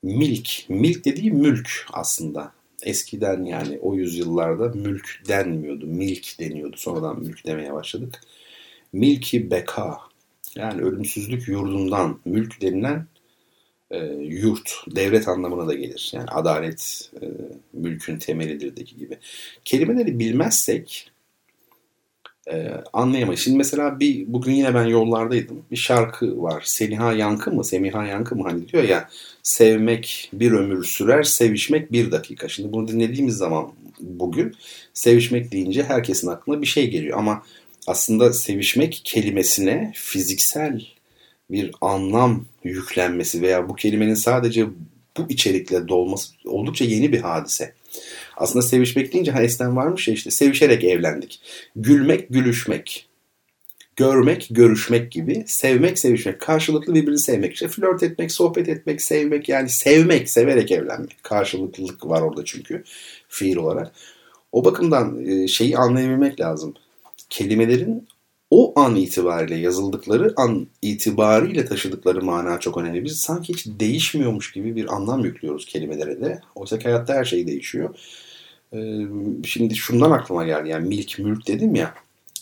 [0.03, 2.53] Milk, milk dediği mülk aslında.
[2.83, 6.77] Eskiden yani o yüzyıllarda mülk denmiyordu, milk deniyordu.
[6.77, 8.21] Sonradan mülk demeye başladık.
[8.93, 9.99] Milki beka,
[10.55, 13.07] yani ölümsüzlük yurdundan mülk denilen
[13.95, 16.11] e, yurt, devlet anlamına da gelir.
[16.15, 17.25] Yani adalet e,
[17.73, 19.19] mülkün temelidirdeki gibi.
[19.65, 21.11] Kelimeleri bilmezsek
[22.53, 23.41] e, anlayamayız.
[23.41, 25.65] Şimdi mesela bir bugün yine ben yollardaydım.
[25.71, 26.63] Bir şarkı var.
[26.67, 27.65] Seniha Yankı mı?
[27.65, 28.43] Semiha Yankı mı?
[28.43, 29.09] Hani diyor ya
[29.43, 32.49] sevmek bir ömür sürer, sevişmek bir dakika.
[32.49, 34.55] Şimdi bunu dinlediğimiz zaman bugün
[34.95, 37.19] sevişmek deyince herkesin aklına bir şey geliyor.
[37.19, 37.43] Ama
[37.87, 40.81] aslında sevişmek kelimesine fiziksel
[41.55, 44.67] bir anlam yüklenmesi veya bu kelimenin sadece
[45.17, 47.75] bu içerikle dolması oldukça yeni bir hadise.
[48.37, 51.41] Aslında sevişmek deyince Hayes'ten varmış ya işte sevişerek evlendik.
[51.77, 53.09] Gülmek, gülüşmek.
[53.97, 55.45] Görmek, görüşmek gibi.
[55.47, 56.41] Sevmek, sevişmek.
[56.41, 57.53] Karşılıklı birbirini sevmek.
[57.53, 59.49] İşte flört etmek, sohbet etmek, sevmek.
[59.49, 61.17] Yani sevmek, severek evlenmek.
[61.23, 62.85] Karşılıklılık var orada çünkü
[63.29, 63.93] fiil olarak.
[64.53, 66.75] O bakımdan e, şeyi anlayabilmek lazım.
[67.31, 68.09] Kelimelerin
[68.57, 73.05] o an itibariyle yazıldıkları an itibariyle taşıdıkları mana çok önemli.
[73.05, 76.41] Biz sanki hiç değişmiyormuş gibi bir anlam yüklüyoruz kelimelere de.
[76.55, 77.97] Oysa ki hayatta her şey değişiyor.
[78.73, 79.01] Ee,
[79.45, 80.69] şimdi şundan aklıma geldi.
[80.69, 81.95] Yani milk mülk dedim ya.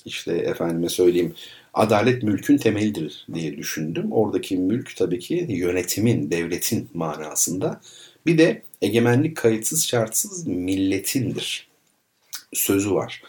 [0.05, 1.35] İşte efendime söyleyeyim
[1.75, 4.13] adalet mülkün temelidir diye düşündüm.
[4.13, 7.81] Oradaki mülk tabii ki yönetimin, devletin manasında.
[8.27, 11.69] Bir de egemenlik kayıtsız şartsız milletindir
[12.53, 13.23] sözü var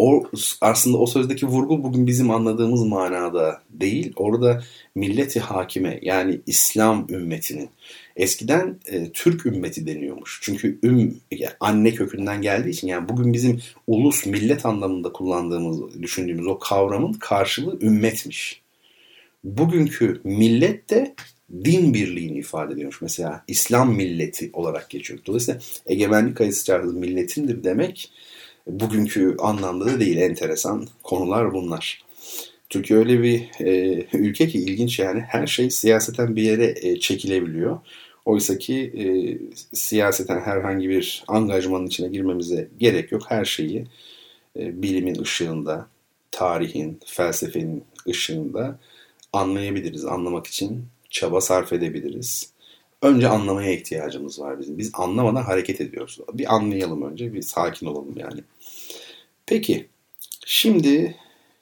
[0.00, 4.12] o aslında o sözdeki vurgu bugün bizim anladığımız manada değil.
[4.16, 4.62] Orada
[4.94, 7.68] milleti hakime yani İslam ümmetinin
[8.16, 10.40] eskiden e, Türk ümmeti deniyormuş.
[10.42, 16.46] Çünkü üm yani anne kökünden geldiği için yani bugün bizim ulus millet anlamında kullandığımız düşündüğümüz
[16.46, 18.62] o kavramın karşılığı ümmetmiş.
[19.44, 21.14] Bugünkü millet de
[21.64, 23.02] din birliğini ifade ediyormuş.
[23.02, 25.20] Mesela İslam milleti olarak geçiyor.
[25.26, 28.10] Dolayısıyla egemenlik kayısı çağrısı milletindir demek
[28.66, 32.04] bugünkü anlamda da değil enteresan konular bunlar.
[32.70, 37.78] Türkiye öyle bir e, ülke ki ilginç yani her şey siyaseten bir yere e, çekilebiliyor.
[38.24, 39.04] Oysa ki e,
[39.76, 43.22] siyaseten herhangi bir angajmanın içine girmemize gerek yok.
[43.28, 43.86] Her şeyi
[44.56, 45.88] e, bilimin ışığında,
[46.30, 48.78] tarihin, felsefenin ışığında
[49.32, 50.04] anlayabiliriz.
[50.04, 52.49] Anlamak için çaba sarf edebiliriz.
[53.02, 54.78] Önce anlamaya ihtiyacımız var bizim.
[54.78, 56.18] Biz anlamadan hareket ediyoruz.
[56.32, 58.40] Bir anlayalım önce, bir sakin olalım yani.
[59.46, 59.88] Peki,
[60.46, 61.16] şimdi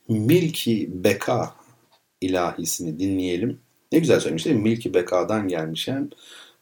[0.09, 1.55] Milki Beka
[2.20, 3.61] ilahisini dinleyelim.
[3.92, 4.62] Ne güzel söylemiş değil mi?
[4.62, 6.11] Milki Beka'dan gelmiş hem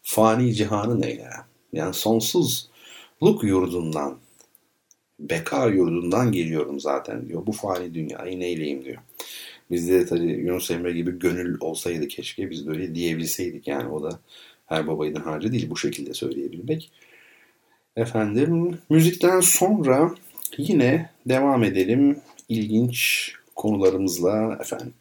[0.02, 1.28] fani cihanı neyle?
[1.72, 4.18] Yani sonsuzluk yurdundan,
[5.20, 7.46] beka yurdundan geliyorum zaten diyor.
[7.46, 9.02] Bu fani dünyayı neyleyim diyor.
[9.70, 14.20] Bizde de tabii Yunus Emre gibi gönül olsaydı keşke biz böyle diyebilseydik yani o da
[14.66, 16.92] her babaydın harcı değil bu şekilde söyleyebilmek.
[17.96, 20.14] Efendim müzikten sonra
[20.58, 24.94] yine devam edelim ilginç konularımızla efendim.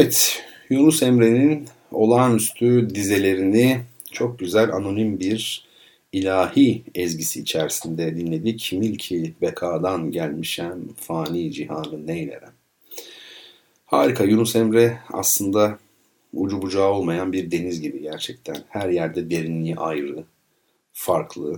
[0.00, 3.80] Evet, Yunus Emre'nin olağanüstü dizelerini
[4.12, 5.64] çok güzel anonim bir
[6.12, 8.72] ilahi ezgisi içerisinde dinledik.
[8.72, 12.52] Milki bekadan gelmişem fani cihanı neylerem.
[13.86, 15.78] Harika Yunus Emre aslında
[16.32, 18.56] ucu bucağı olmayan bir deniz gibi gerçekten.
[18.68, 20.24] Her yerde derinliği ayrı,
[20.92, 21.56] farklı.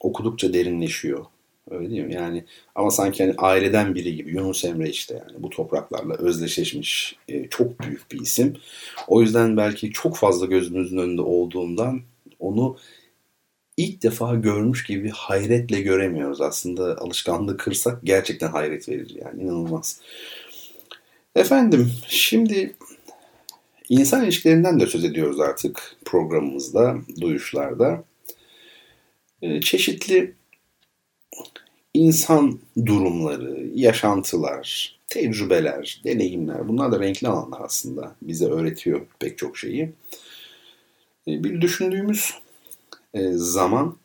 [0.00, 1.24] Okudukça derinleşiyor.
[1.70, 2.14] Öyle değil mi?
[2.14, 7.48] Yani ama sanki hani aileden biri gibi Yunus Emre işte yani bu topraklarla özdeşleşmiş e,
[7.48, 8.56] çok büyük bir isim.
[9.08, 12.00] O yüzden belki çok fazla gözümüzün önünde olduğundan
[12.38, 12.76] onu
[13.76, 16.40] ilk defa görmüş gibi hayretle göremiyoruz.
[16.40, 20.00] Aslında alışkanlığı kırsak gerçekten hayret verir yani inanılmaz.
[21.34, 22.76] Efendim şimdi
[23.88, 28.04] insan ilişkilerinden de söz ediyoruz artık programımızda, duyuşlarda.
[29.42, 30.34] E, çeşitli
[31.94, 38.14] insan durumları, yaşantılar, tecrübeler, deneyimler bunlar da renkli alanlar aslında.
[38.22, 39.92] Bize öğretiyor pek çok şeyi.
[41.28, 42.34] E, bir düşündüğümüz
[43.14, 43.96] e, zaman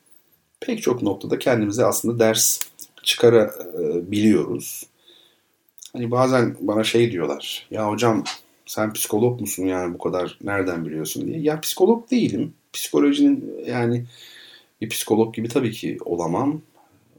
[0.60, 2.60] pek çok noktada kendimize aslında ders
[3.02, 4.86] çıkarabiliyoruz.
[5.92, 7.66] Hani bazen bana şey diyorlar.
[7.70, 8.24] Ya hocam
[8.66, 11.40] sen psikolog musun yani bu kadar nereden biliyorsun diye.
[11.40, 12.54] Ya psikolog değilim.
[12.72, 14.04] Psikolojinin yani
[14.80, 16.62] bir psikolog gibi tabii ki olamam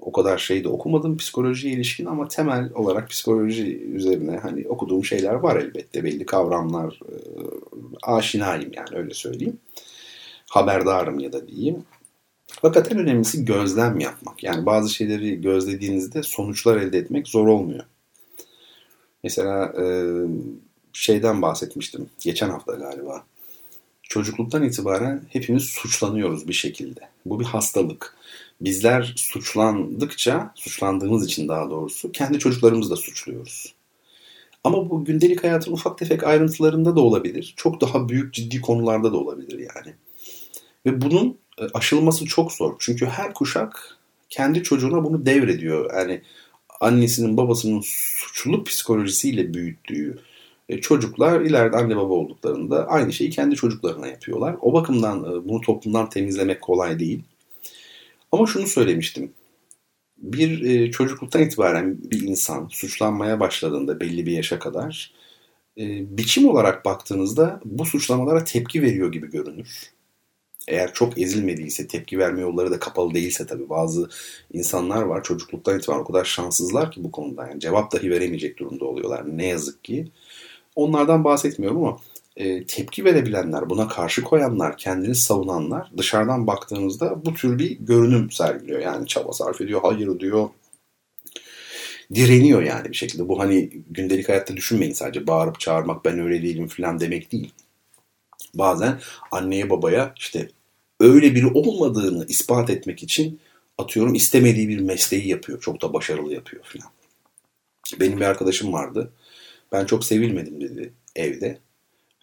[0.05, 5.33] o kadar şey de okumadım psikolojiye ilişkin ama temel olarak psikoloji üzerine hani okuduğum şeyler
[5.33, 6.03] var elbette.
[6.03, 7.15] Belli kavramlar e,
[8.03, 9.59] aşinayım yani öyle söyleyeyim.
[10.49, 11.83] Haberdarım ya da diyeyim.
[12.47, 14.43] Fakat en önemlisi gözlem yapmak.
[14.43, 17.83] Yani bazı şeyleri gözlediğinizde sonuçlar elde etmek zor olmuyor.
[19.23, 19.85] Mesela e,
[20.93, 23.23] şeyden bahsetmiştim geçen hafta galiba
[24.13, 26.99] çocukluktan itibaren hepimiz suçlanıyoruz bir şekilde.
[27.25, 28.15] Bu bir hastalık.
[28.61, 33.73] Bizler suçlandıkça, suçlandığımız için daha doğrusu kendi çocuklarımızı da suçluyoruz.
[34.63, 37.53] Ama bu gündelik hayatın ufak tefek ayrıntılarında da olabilir.
[37.57, 39.95] Çok daha büyük ciddi konularda da olabilir yani.
[40.85, 42.75] Ve bunun e, aşılması çok zor.
[42.79, 43.97] Çünkü her kuşak
[44.29, 45.93] kendi çocuğuna bunu devrediyor.
[45.93, 46.21] Yani
[46.79, 50.19] annesinin babasının suçlu psikolojisiyle büyüttüğü
[50.69, 54.55] e, çocuklar ileride anne baba olduklarında aynı şeyi kendi çocuklarına yapıyorlar.
[54.61, 57.23] O bakımdan e, bunu toplumdan temizlemek kolay değil.
[58.33, 59.33] Ama şunu söylemiştim.
[60.17, 65.13] Bir çocukluktan itibaren bir insan suçlanmaya başladığında belli bir yaşa kadar
[65.77, 69.93] biçim olarak baktığınızda bu suçlamalara tepki veriyor gibi görünür
[70.67, 74.09] eğer çok ezilmediyse, tepki verme yolları da kapalı değilse tabii bazı
[74.53, 77.47] insanlar var çocukluktan itibaren o kadar şanssızlar ki bu konuda.
[77.47, 80.07] Yani cevap dahi veremeyecek durumda oluyorlar ne yazık ki.
[80.75, 81.99] Onlardan bahsetmiyorum ama
[82.37, 88.79] e, tepki verebilenler, buna karşı koyanlar, kendini savunanlar dışarıdan baktığınızda bu tür bir görünüm sergiliyor.
[88.79, 90.49] Yani çaba sarf ediyor, hayır diyor,
[92.15, 93.27] direniyor yani bir şekilde.
[93.27, 97.53] Bu hani gündelik hayatta düşünmeyin sadece bağırıp çağırmak ben öyle değilim falan demek değil
[98.53, 98.99] bazen
[99.31, 100.49] anneye babaya işte
[100.99, 103.39] öyle biri olmadığını ispat etmek için
[103.77, 105.61] atıyorum istemediği bir mesleği yapıyor.
[105.61, 106.91] Çok da başarılı yapıyor falan.
[107.99, 109.13] Benim bir arkadaşım vardı.
[109.71, 111.57] Ben çok sevilmedim dedi evde.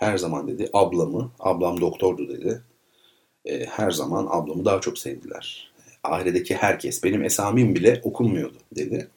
[0.01, 2.63] Her zaman dedi ablamı, ablam doktordu dedi.
[3.45, 5.73] E, her zaman ablamı daha çok sevdiler.
[6.05, 9.09] Ailedeki herkes, benim esamim bile okunmuyordu dedi.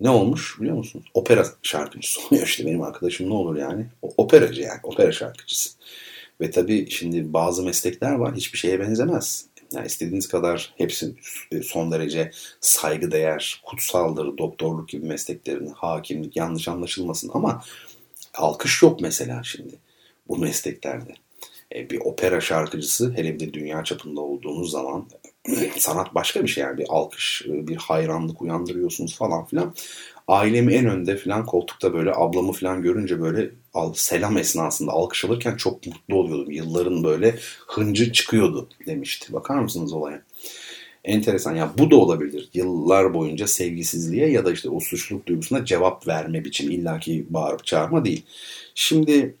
[0.00, 1.04] Ne olmuş biliyor musun?
[1.14, 3.86] Opera şarkıcısı oluyor işte benim arkadaşım ne olur yani.
[4.02, 5.70] O, operacı yani, opera şarkıcısı.
[6.40, 9.46] Ve tabii şimdi bazı meslekler var hiçbir şeye benzemez.
[9.72, 11.14] Yani istediğiniz kadar hepsi
[11.62, 17.64] son derece saygıdeğer, kutsaldır, doktorluk gibi mesleklerin, hakimlik yanlış anlaşılmasın ama
[18.34, 19.83] alkış yok mesela şimdi
[20.28, 21.14] bu mesleklerde.
[21.74, 25.08] E, bir opera şarkıcısı hele bir de dünya çapında olduğunuz zaman
[25.76, 29.74] sanat başka bir şey yani bir alkış, bir hayranlık uyandırıyorsunuz falan filan
[30.28, 33.50] ailemi en önde falan koltukta böyle ablamı falan görünce böyle
[33.94, 36.50] selam esnasında alkış alırken çok mutlu oluyordum.
[36.50, 39.32] Yılların böyle hıncı çıkıyordu demişti.
[39.32, 40.22] Bakar mısınız olaya?
[41.04, 42.48] Enteresan ya bu da olabilir.
[42.54, 48.04] Yıllar boyunca sevgisizliğe ya da işte o suçluluk duygusuna cevap verme biçimi illaki bağırıp çağırma
[48.04, 48.22] değil.
[48.74, 49.34] Şimdi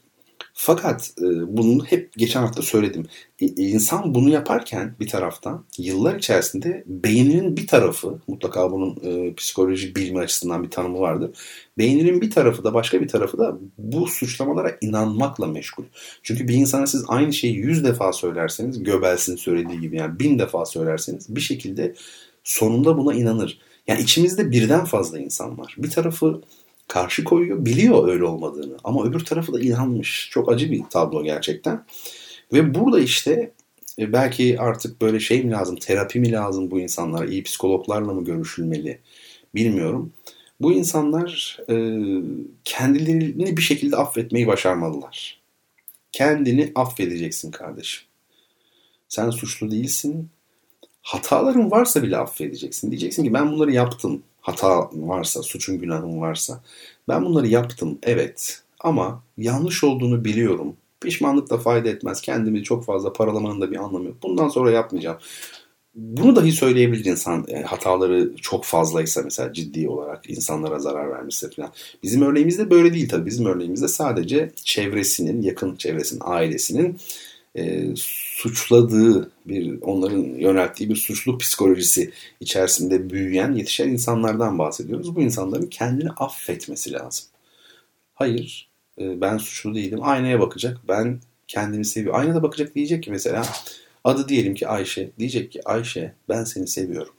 [0.54, 3.06] fakat e, bunu hep geçen hafta söyledim.
[3.40, 9.94] E, insan bunu yaparken bir taraftan yıllar içerisinde beyninin bir tarafı mutlaka bunun e, psikoloji
[9.94, 11.30] bilimi açısından bir tanımı vardır.
[11.78, 15.84] Beyninin bir tarafı da başka bir tarafı da bu suçlamalara inanmakla meşgul.
[16.22, 20.64] Çünkü bir insana siz aynı şeyi yüz defa söylerseniz Göbels'in söylediği gibi yani bin defa
[20.64, 21.94] söylerseniz bir şekilde
[22.44, 23.58] sonunda buna inanır.
[23.86, 25.74] Yani içimizde birden fazla insan var.
[25.78, 26.40] Bir tarafı
[26.88, 27.64] karşı koyuyor.
[27.64, 28.76] Biliyor öyle olmadığını.
[28.84, 30.28] Ama öbür tarafı da inanmış.
[30.30, 31.84] Çok acı bir tablo gerçekten.
[32.52, 33.52] Ve burada işte
[33.98, 38.24] e, belki artık böyle şey mi lazım, terapi mi lazım bu insanlara, iyi psikologlarla mı
[38.24, 39.00] görüşülmeli
[39.54, 40.12] bilmiyorum.
[40.60, 41.74] Bu insanlar e,
[42.64, 45.40] kendilerini bir şekilde affetmeyi başarmalılar.
[46.12, 48.04] Kendini affedeceksin kardeşim.
[49.08, 50.28] Sen suçlu değilsin.
[51.02, 52.90] Hataların varsa bile affedeceksin.
[52.90, 56.60] Diyeceksin ki ben bunları yaptım hata varsa, suçun günahın varsa
[57.08, 60.76] ben bunları yaptım evet ama yanlış olduğunu biliyorum.
[61.00, 62.20] Pişmanlık da fayda etmez.
[62.20, 64.16] Kendimi çok fazla paralamanın da bir anlamı yok.
[64.22, 65.18] Bundan sonra yapmayacağım.
[65.94, 71.72] Bunu dahi söyleyebilir insan yani hataları çok fazlaysa mesela ciddi olarak insanlara zarar vermişse falan.
[72.02, 73.26] Bizim örneğimizde böyle değil tabii.
[73.26, 76.98] Bizim örneğimizde sadece çevresinin, yakın çevresinin, ailesinin
[77.56, 85.16] e, suçladığı bir onların yönelttiği bir suçlu psikolojisi içerisinde büyüyen yetişen insanlardan bahsediyoruz.
[85.16, 87.26] Bu insanların kendini affetmesi lazım.
[88.14, 89.98] Hayır e, ben suçlu değilim.
[90.02, 90.78] Aynaya bakacak.
[90.88, 92.20] Ben kendimi seviyorum.
[92.20, 93.46] Aynada bakacak diyecek ki mesela
[94.04, 95.10] adı diyelim ki Ayşe.
[95.18, 97.14] Diyecek ki Ayşe ben seni seviyorum.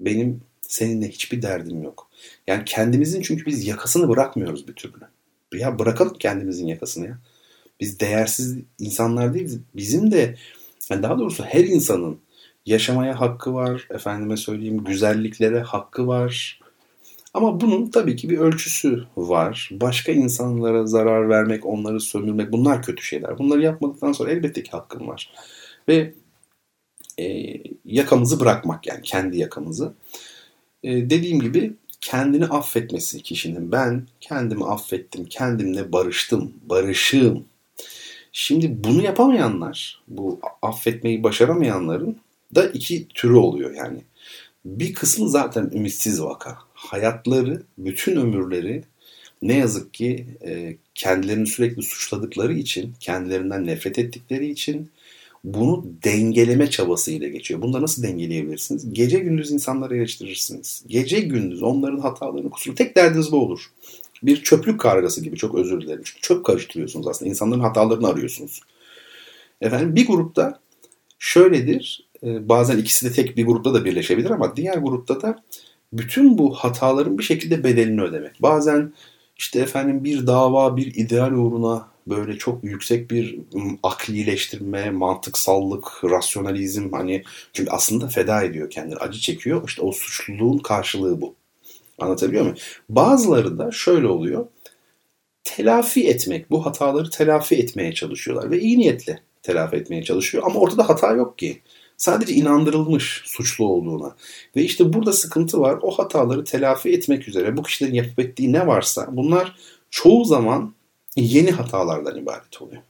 [0.00, 2.10] Benim seninle hiçbir derdim yok.
[2.46, 5.00] Yani kendimizin çünkü biz yakasını bırakmıyoruz bir türlü.
[5.52, 7.18] Ya bırakalım kendimizin yakasını ya.
[7.80, 9.60] Biz değersiz insanlar değiliz.
[9.76, 10.36] Bizim de
[10.90, 12.18] yani daha doğrusu her insanın
[12.66, 13.86] yaşamaya hakkı var.
[13.90, 16.60] Efendime söyleyeyim güzelliklere hakkı var.
[17.34, 19.68] Ama bunun tabii ki bir ölçüsü var.
[19.72, 23.38] Başka insanlara zarar vermek, onları sömürmek bunlar kötü şeyler.
[23.38, 25.32] Bunları yapmadıktan sonra elbette ki hakkım var.
[25.88, 26.14] Ve
[27.18, 29.94] e, yakamızı bırakmak yani kendi yakamızı.
[30.82, 37.44] E, dediğim gibi kendini affetmesi kişinin ben kendimi affettim, kendimle barıştım, barışığım
[38.36, 42.16] Şimdi bunu yapamayanlar, bu affetmeyi başaramayanların
[42.54, 43.98] da iki türü oluyor yani.
[44.64, 46.58] Bir kısmı zaten ümitsiz vaka.
[46.74, 48.84] Hayatları, bütün ömürleri
[49.42, 54.90] ne yazık ki e, kendilerini sürekli suçladıkları için, kendilerinden nefret ettikleri için
[55.44, 57.62] bunu dengeleme çabasıyla geçiyor.
[57.62, 58.92] Bunda nasıl dengeleyebilirsiniz?
[58.92, 60.84] Gece gündüz insanları eleştirirsiniz.
[60.86, 62.74] Gece gündüz onların hatalarını kusuru.
[62.74, 63.70] Tek derdiniz bu olur.
[64.26, 66.02] Bir çöplük kargası gibi çok özür dilerim.
[66.04, 67.28] Çünkü çöp karıştırıyorsunuz aslında.
[67.28, 68.60] İnsanların hatalarını arıyorsunuz.
[69.60, 70.60] Efendim bir grupta
[71.18, 72.08] şöyledir.
[72.22, 75.42] E, bazen ikisi de tek bir grupta da birleşebilir ama diğer grupta da
[75.92, 78.42] bütün bu hataların bir şekilde bedelini ödemek.
[78.42, 78.92] Bazen
[79.36, 83.38] işte efendim bir dava, bir ideal uğruna böyle çok yüksek bir
[83.82, 87.22] aklileştirme, mantıksallık, rasyonalizm hani
[87.52, 89.68] çünkü aslında feda ediyor kendini, acı çekiyor.
[89.68, 91.34] İşte o suçluluğun karşılığı bu.
[91.98, 92.58] Anlatabiliyor muyum?
[92.88, 94.46] Bazıları da şöyle oluyor.
[95.44, 100.88] Telafi etmek, bu hataları telafi etmeye çalışıyorlar ve iyi niyetle telafi etmeye çalışıyor ama ortada
[100.88, 101.62] hata yok ki.
[101.96, 104.16] Sadece inandırılmış suçlu olduğuna.
[104.56, 105.78] Ve işte burada sıkıntı var.
[105.82, 109.56] O hataları telafi etmek üzere bu kişilerin yapıp ettiği ne varsa bunlar
[109.90, 110.74] çoğu zaman
[111.16, 112.82] yeni hatalardan ibaret oluyor.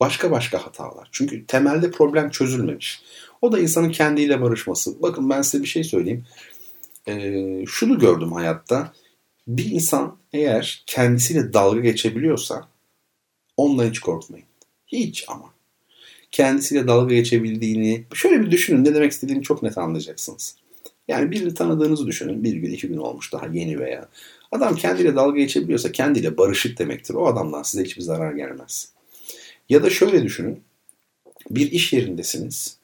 [0.00, 1.08] Başka başka hatalar.
[1.12, 3.02] Çünkü temelde problem çözülmemiş.
[3.42, 5.02] O da insanın kendiyle barışması.
[5.02, 6.24] Bakın ben size bir şey söyleyeyim.
[7.08, 8.92] Ee, şunu gördüm hayatta.
[9.46, 12.68] Bir insan eğer kendisiyle dalga geçebiliyorsa
[13.56, 14.46] ondan hiç korkmayın.
[14.86, 15.54] Hiç ama
[16.30, 20.56] kendisiyle dalga geçebildiğini şöyle bir düşünün ne demek istediğini çok net anlayacaksınız.
[21.08, 22.44] Yani birini tanıdığınızı düşünün.
[22.44, 24.08] Bir gün iki gün olmuş daha yeni veya.
[24.52, 27.14] Adam kendiyle dalga geçebiliyorsa kendiyle barışık demektir.
[27.14, 28.92] O adamdan size hiçbir zarar gelmez.
[29.68, 30.60] Ya da şöyle düşünün.
[31.50, 32.77] Bir iş yerindesiniz.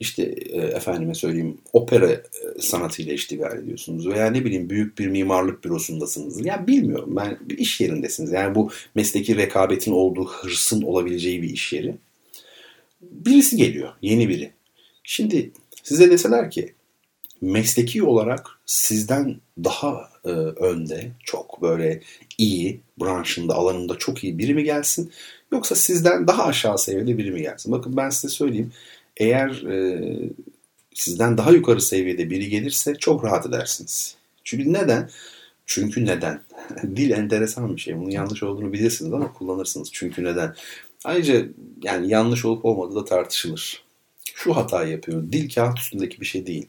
[0.00, 2.22] İşte e, efendime söyleyeyim opera e,
[2.60, 6.46] sanatıyla iştigal ediyorsunuz veya ne bileyim büyük bir mimarlık bürosundasınız.
[6.46, 8.32] Ya bilmiyorum ben bir iş yerindesiniz.
[8.32, 11.94] Yani bu mesleki rekabetin olduğu hırsın olabileceği bir iş yeri
[13.02, 13.92] birisi geliyor.
[14.02, 14.52] Yeni biri.
[15.04, 15.50] Şimdi
[15.82, 16.74] size deseler ki
[17.40, 22.00] mesleki olarak sizden daha e, önde, çok böyle
[22.38, 25.12] iyi, branşında, alanında çok iyi biri mi gelsin?
[25.52, 27.72] Yoksa sizden daha aşağı seviyede biri mi gelsin?
[27.72, 28.72] Bakın ben size söyleyeyim.
[29.18, 30.10] Eğer e,
[30.94, 34.16] sizden daha yukarı seviyede biri gelirse çok rahat edersiniz.
[34.44, 35.10] Çünkü neden?
[35.66, 36.42] Çünkü neden?
[36.96, 37.96] Dil enteresan bir şey.
[37.96, 39.88] Bunun yanlış olduğunu bilirsiniz ama kullanırsınız.
[39.92, 40.54] Çünkü neden?
[41.04, 41.48] Ayrıca
[41.82, 43.82] yani yanlış olup olmadığı da tartışılır.
[44.34, 45.32] Şu hatayı yapıyor.
[45.32, 46.66] Dil kağıt üstündeki bir şey değil.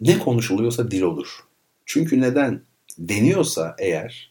[0.00, 1.44] Ne konuşuluyorsa dil olur.
[1.86, 2.62] Çünkü neden?
[2.98, 4.30] Deniyorsa eğer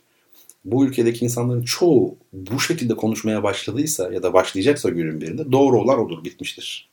[0.72, 5.99] bu ülkedeki insanların çoğu bu şekilde konuşmaya başladıysa ya da başlayacaksa günün birinde doğru olan
[5.99, 6.89] odur bitmiştir.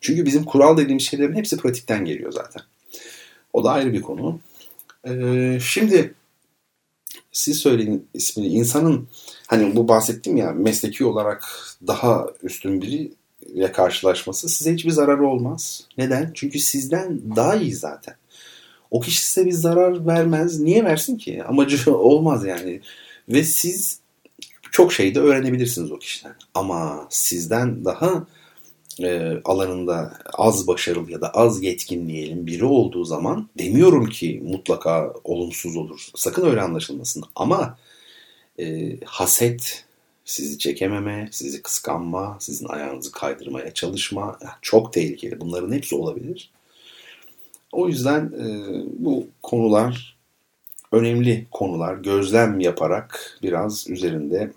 [0.00, 2.62] Çünkü bizim kural dediğimiz şeylerin hepsi pratikten geliyor zaten.
[3.52, 4.40] O da ayrı bir konu.
[5.08, 6.14] Ee, şimdi
[7.32, 8.48] siz söyleyin ismini.
[8.48, 9.08] İnsanın
[9.46, 11.44] hani bu bahsettim ya mesleki olarak
[11.86, 15.84] daha üstün biriyle karşılaşması size hiçbir zararı olmaz.
[15.98, 16.30] Neden?
[16.34, 18.14] Çünkü sizden daha iyi zaten.
[18.90, 20.60] O kişi size bir zarar vermez.
[20.60, 21.44] Niye versin ki?
[21.44, 22.80] Amacı olmaz yani.
[23.28, 24.00] Ve siz
[24.70, 26.34] çok şey de öğrenebilirsiniz o kişiden.
[26.54, 28.26] Ama sizden daha
[29.02, 35.14] e, alanında az başarılı ya da az yetkin diyelim biri olduğu zaman demiyorum ki mutlaka
[35.24, 36.08] olumsuz olur.
[36.14, 37.24] Sakın öyle anlaşılmasın.
[37.36, 37.78] Ama
[38.58, 39.84] e, haset,
[40.24, 45.40] sizi çekememe, sizi kıskanma, sizin ayağınızı kaydırmaya çalışma çok tehlikeli.
[45.40, 46.50] Bunların hepsi olabilir.
[47.72, 48.46] O yüzden e,
[48.98, 50.13] bu konular
[50.94, 51.96] önemli konular.
[51.96, 54.52] Gözlem yaparak biraz üzerinde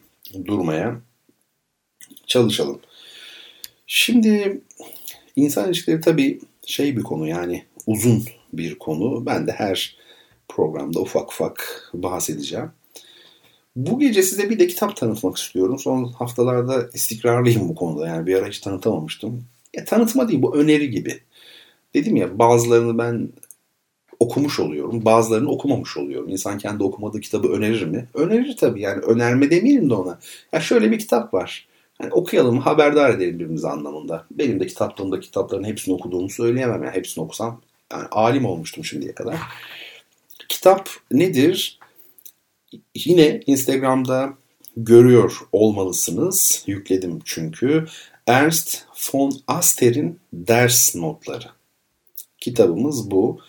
[0.46, 1.02] durmaya
[2.28, 2.80] çalışalım.
[3.88, 4.62] Şimdi
[5.36, 8.24] insan ilişkileri tabii şey bir konu yani uzun
[8.54, 9.26] bir konu.
[9.26, 9.98] Ben de her
[10.48, 12.72] programda ufak ufak bahsedeceğim.
[13.76, 15.80] Bu gece size bir de kitap tanıtmak istiyorum.
[15.80, 18.08] Son haftalarda istikrarlıyım bu konuda.
[18.08, 19.46] Yani bir ara hiç tanıtamamıştım.
[19.74, 21.20] Ya, tanıtma değil bu öneri gibi.
[21.94, 23.30] Dedim ya bazılarını ben
[24.20, 25.06] okumuş oluyorum.
[25.06, 26.30] Bazılarını okumamış oluyorum.
[26.30, 28.08] İnsan kendi okumadığı kitabı önerir mi?
[28.14, 30.20] Önerir tabii yani önerme demeyelim de ona.
[30.52, 31.68] Ya şöyle bir kitap var.
[32.02, 34.26] Yani okuyalım, haberdar edelim birbirimizi anlamında.
[34.32, 36.84] Benim de kitaplığımda kitapların hepsini okuduğumu söyleyemem.
[36.84, 37.62] Yani hepsini okusam
[37.92, 39.36] yani alim olmuştum şimdiye kadar.
[40.50, 41.80] Kitap nedir?
[42.96, 44.34] Yine Instagram'da
[44.78, 46.64] görüyor olmalısınız.
[46.68, 47.86] Yükledim çünkü.
[48.28, 51.48] Ernst von Aster'in ders notları.
[52.38, 53.40] Kitabımız bu.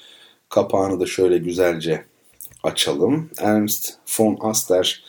[0.48, 2.04] Kapağını da şöyle güzelce
[2.62, 3.30] açalım.
[3.38, 5.04] Ernst von Aster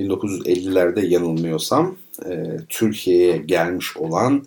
[0.00, 4.46] 1950'lerde yanılmıyorsam e, Türkiye'ye gelmiş olan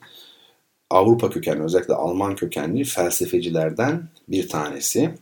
[0.89, 5.15] Avrupa kökenli özellikle Alman kökenli felsefecilerden bir tanesi.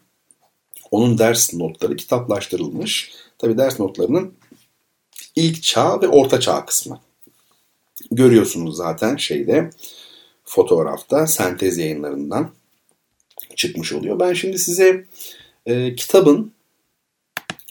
[0.92, 3.12] Onun ders notları kitaplaştırılmış.
[3.38, 4.34] Tabi ders notlarının
[5.36, 7.00] ilk çağ ve orta çağ kısmı.
[8.12, 9.70] Görüyorsunuz zaten şeyde
[10.46, 12.52] fotoğrafta sentez yayınlarından
[13.56, 14.20] çıkmış oluyor.
[14.20, 15.06] Ben şimdi size
[15.66, 16.52] e, kitabın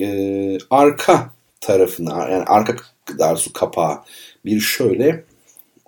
[0.00, 2.76] e, arka tarafını yani arka
[3.18, 3.98] darsu kapağı
[4.44, 5.24] bir şöyle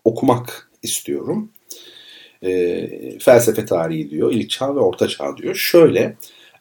[0.04, 1.50] okumak istiyorum.
[2.42, 4.32] E, felsefe tarihi diyor.
[4.32, 5.54] İlk çağ ve orta çağ diyor.
[5.54, 6.16] Şöyle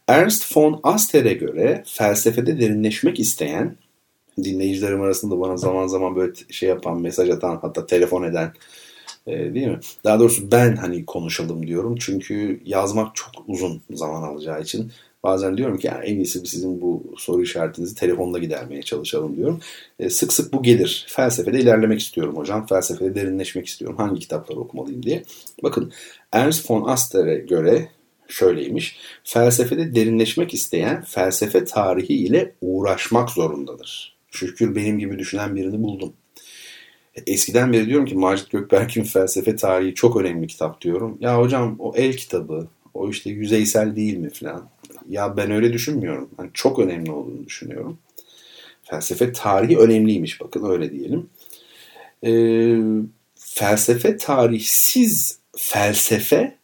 [0.08, 3.76] Ernst von Aster'e göre felsefede derinleşmek isteyen
[4.44, 8.54] dinleyicilerim arasında bana zaman zaman böyle şey yapan, mesaj atan hatta telefon eden
[9.28, 9.80] e, değil mi?
[10.04, 11.96] Daha doğrusu ben hani konuşalım diyorum.
[12.00, 14.92] Çünkü yazmak çok uzun zaman alacağı için
[15.24, 19.60] bazen diyorum ki yani en iyisi sizin bu soru işaretinizi telefonda gidermeye çalışalım diyorum.
[20.00, 21.06] E, sık sık bu gelir.
[21.10, 22.68] Felsefede ilerlemek istiyorum hocam.
[22.68, 23.98] Felsefede derinleşmek istiyorum.
[23.98, 25.24] Hangi kitapları okumalıyım diye.
[25.64, 25.92] Bakın
[26.32, 27.90] Ernst von Aster'e göre
[28.28, 28.98] şöyleymiş.
[29.24, 34.18] Felsefede derinleşmek isteyen felsefe tarihi ile uğraşmak zorundadır.
[34.32, 36.14] Şükür benim gibi düşünen birini buldum.
[37.28, 41.18] Eskiden beri diyorum ki Macit Gökberk'in felsefe tarihi çok önemli kitap diyorum.
[41.20, 44.70] Ya hocam o el kitabı, o işte yüzeysel değil mi falan.
[45.10, 46.30] Ya ben öyle düşünmüyorum.
[46.40, 47.98] Yani çok önemli olduğunu düşünüyorum.
[48.84, 51.30] Felsefe tarihi önemliymiş bakın öyle diyelim.
[52.26, 52.78] Ee,
[53.36, 56.56] felsefe tarihsiz felsefe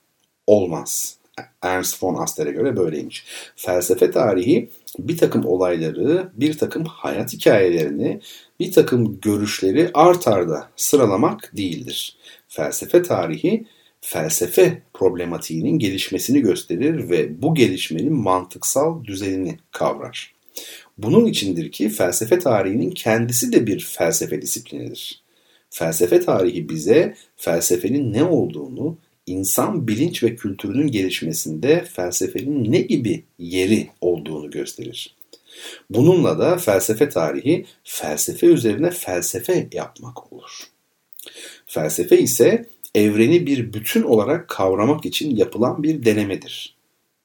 [0.47, 1.17] olmaz.
[1.61, 3.25] Ernst von Aster'e göre böyleymiş.
[3.55, 4.69] Felsefe tarihi
[4.99, 8.19] bir takım olayları, bir takım hayat hikayelerini,
[8.59, 12.17] bir takım görüşleri art arda sıralamak değildir.
[12.47, 13.65] Felsefe tarihi
[14.01, 20.33] felsefe problematiğinin gelişmesini gösterir ve bu gelişmenin mantıksal düzenini kavrar.
[20.97, 25.23] Bunun içindir ki felsefe tarihinin kendisi de bir felsefe disiplinidir.
[25.69, 33.87] Felsefe tarihi bize felsefenin ne olduğunu, insan bilinç ve kültürünün gelişmesinde felsefenin ne gibi yeri
[34.01, 35.15] olduğunu gösterir.
[35.89, 40.51] Bununla da felsefe tarihi felsefe üzerine felsefe yapmak olur.
[41.65, 46.75] Felsefe ise evreni bir bütün olarak kavramak için yapılan bir denemedir.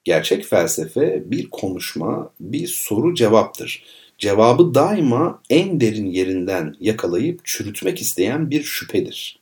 [0.05, 3.85] Gerçek felsefe bir konuşma, bir soru cevaptır.
[4.19, 9.39] Cevabı daima en derin yerinden yakalayıp çürütmek isteyen bir şüphedir.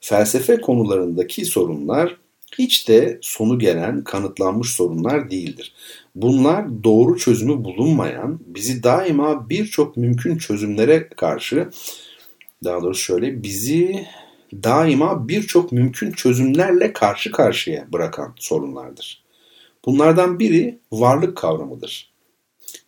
[0.00, 2.16] Felsefe konularındaki sorunlar
[2.58, 5.72] hiç de sonu gelen kanıtlanmış sorunlar değildir.
[6.14, 11.70] Bunlar doğru çözümü bulunmayan, bizi daima birçok mümkün çözümlere karşı,
[12.64, 14.06] daha doğrusu şöyle, bizi
[14.52, 19.22] daima birçok mümkün çözümlerle karşı karşıya bırakan sorunlardır.
[19.84, 22.12] Bunlardan biri varlık kavramıdır.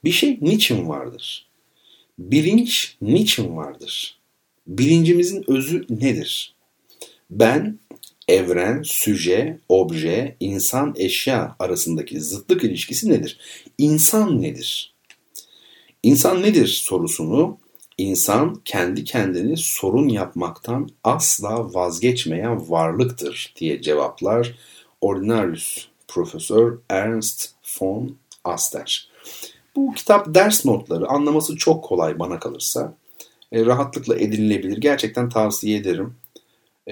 [0.04, 1.46] Bir şey niçin vardır?
[2.18, 4.18] Bilinç niçin vardır?
[4.66, 6.54] Bilincimizin özü nedir?
[7.30, 7.78] Ben,
[8.28, 13.38] evren, süje, obje, insan, eşya arasındaki zıtlık ilişkisi nedir?
[13.78, 14.94] İnsan nedir?
[16.02, 17.58] İnsan nedir sorusunu
[17.98, 24.54] insan kendi kendini sorun yapmaktan asla vazgeçmeyen varlıktır diye cevaplar
[25.00, 27.50] Ordinarius Profesör Ernst
[27.80, 29.08] von Aster.
[29.76, 32.94] Bu kitap ders notları anlaması çok kolay bana kalırsa.
[33.52, 34.76] E, rahatlıkla edinilebilir.
[34.76, 36.14] Gerçekten tavsiye ederim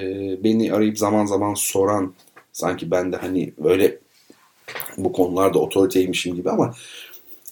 [0.02, 2.14] e, beni arayıp zaman zaman soran
[2.52, 3.98] sanki ben de hani böyle
[4.98, 6.74] bu konularda otoriteymişim gibi ama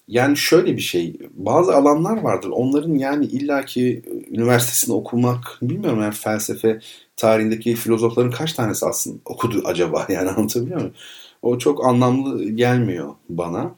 [0.08, 6.80] yani şöyle bir şey bazı alanlar vardır onların yani illaki üniversitesini okumak bilmiyorum yani felsefe
[7.16, 10.94] tarihindeki filozofların kaç tanesi aslında okudu acaba yani anlatabiliyor muyum?
[11.42, 13.74] O çok anlamlı gelmiyor bana.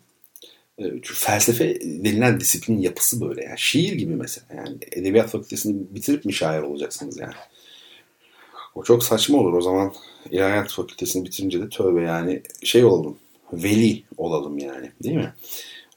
[0.79, 6.33] Çünkü felsefe denilen disiplin yapısı böyle yani şiir gibi mesela yani edebiyat fakültesini bitirip mi
[6.33, 7.35] şair olacaksınız yani?
[8.75, 9.53] O çok saçma olur.
[9.53, 9.93] O zaman
[10.31, 13.17] ilahiyat fakültesini bitirince de tövbe yani şey olalım.
[13.53, 15.35] Veli olalım yani değil mi?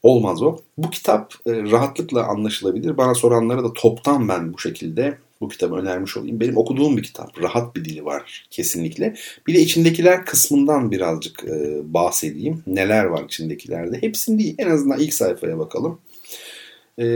[0.02, 0.56] Olmaz o.
[0.78, 2.96] Bu kitap e, rahatlıkla anlaşılabilir.
[2.96, 6.40] Bana soranlara da toptan ben bu şekilde bu kitabı önermiş olayım.
[6.40, 7.42] Benim okuduğum bir kitap.
[7.42, 9.14] Rahat bir dili var kesinlikle.
[9.46, 12.62] Bir de içindekiler kısmından birazcık e, bahsedeyim.
[12.66, 14.02] Neler var içindekilerde.
[14.02, 14.54] Hepsini değil.
[14.58, 16.00] En azından ilk sayfaya bakalım.
[16.98, 17.06] E,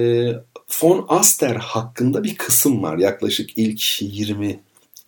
[0.83, 2.99] Von Aster hakkında bir kısım var.
[2.99, 4.61] Yaklaşık ilk 20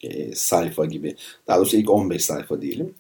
[0.03, 1.16] e, sayfa gibi.
[1.48, 2.94] Daha doğrusu ilk 15 sayfa diyelim.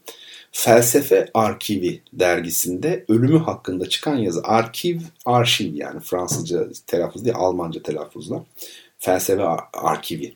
[0.52, 4.42] Felsefe Arkivi dergisinde ölümü hakkında çıkan yazı.
[4.44, 8.44] Arkiv, arşiv yani Fransızca telaffuz değil Almanca telaffuzla.
[8.98, 9.42] Felsefe
[9.72, 10.34] Arkivi.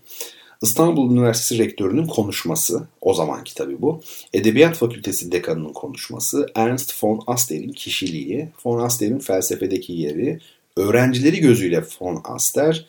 [0.63, 4.01] İstanbul Üniversitesi Rektörü'nün konuşması, o zamanki tabii bu.
[4.33, 10.41] Edebiyat Fakültesi Dekanı'nın konuşması, Ernst von Aster'in kişiliği, von Aster'in felsefedeki yeri,
[10.77, 12.87] öğrencileri gözüyle von Aster,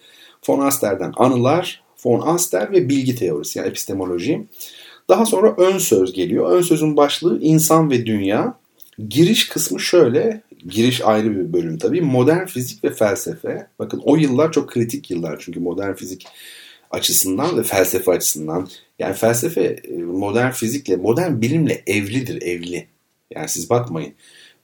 [0.48, 4.48] von Aster'den anılar, von Aster ve bilgi teorisi yani epistemoloji.
[5.10, 6.52] Daha sonra ön söz geliyor.
[6.52, 8.58] Ön sözün başlığı insan ve dünya.
[9.10, 12.02] Giriş kısmı şöyle, giriş ayrı bir bölüm tabii.
[12.02, 13.68] Modern fizik ve felsefe.
[13.80, 16.28] Bakın o yıllar çok kritik yıllar çünkü modern fizik
[16.92, 18.68] açısından ve felsefe açısından.
[19.00, 22.88] Yani felsefe e, modern fizikle, modern bilimle evlidir, evli.
[23.36, 24.14] Yani siz bakmayın.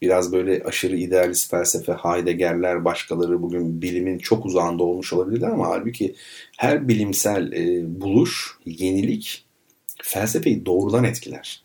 [0.02, 6.16] Biraz böyle aşırı idealist felsefe, Heidegger'ler, başkaları bugün bilimin çok uzağında olmuş olabilirler ama halbuki
[6.58, 9.46] her bilimsel e, buluş, yenilik
[10.04, 11.64] felsefeyi doğrudan etkiler.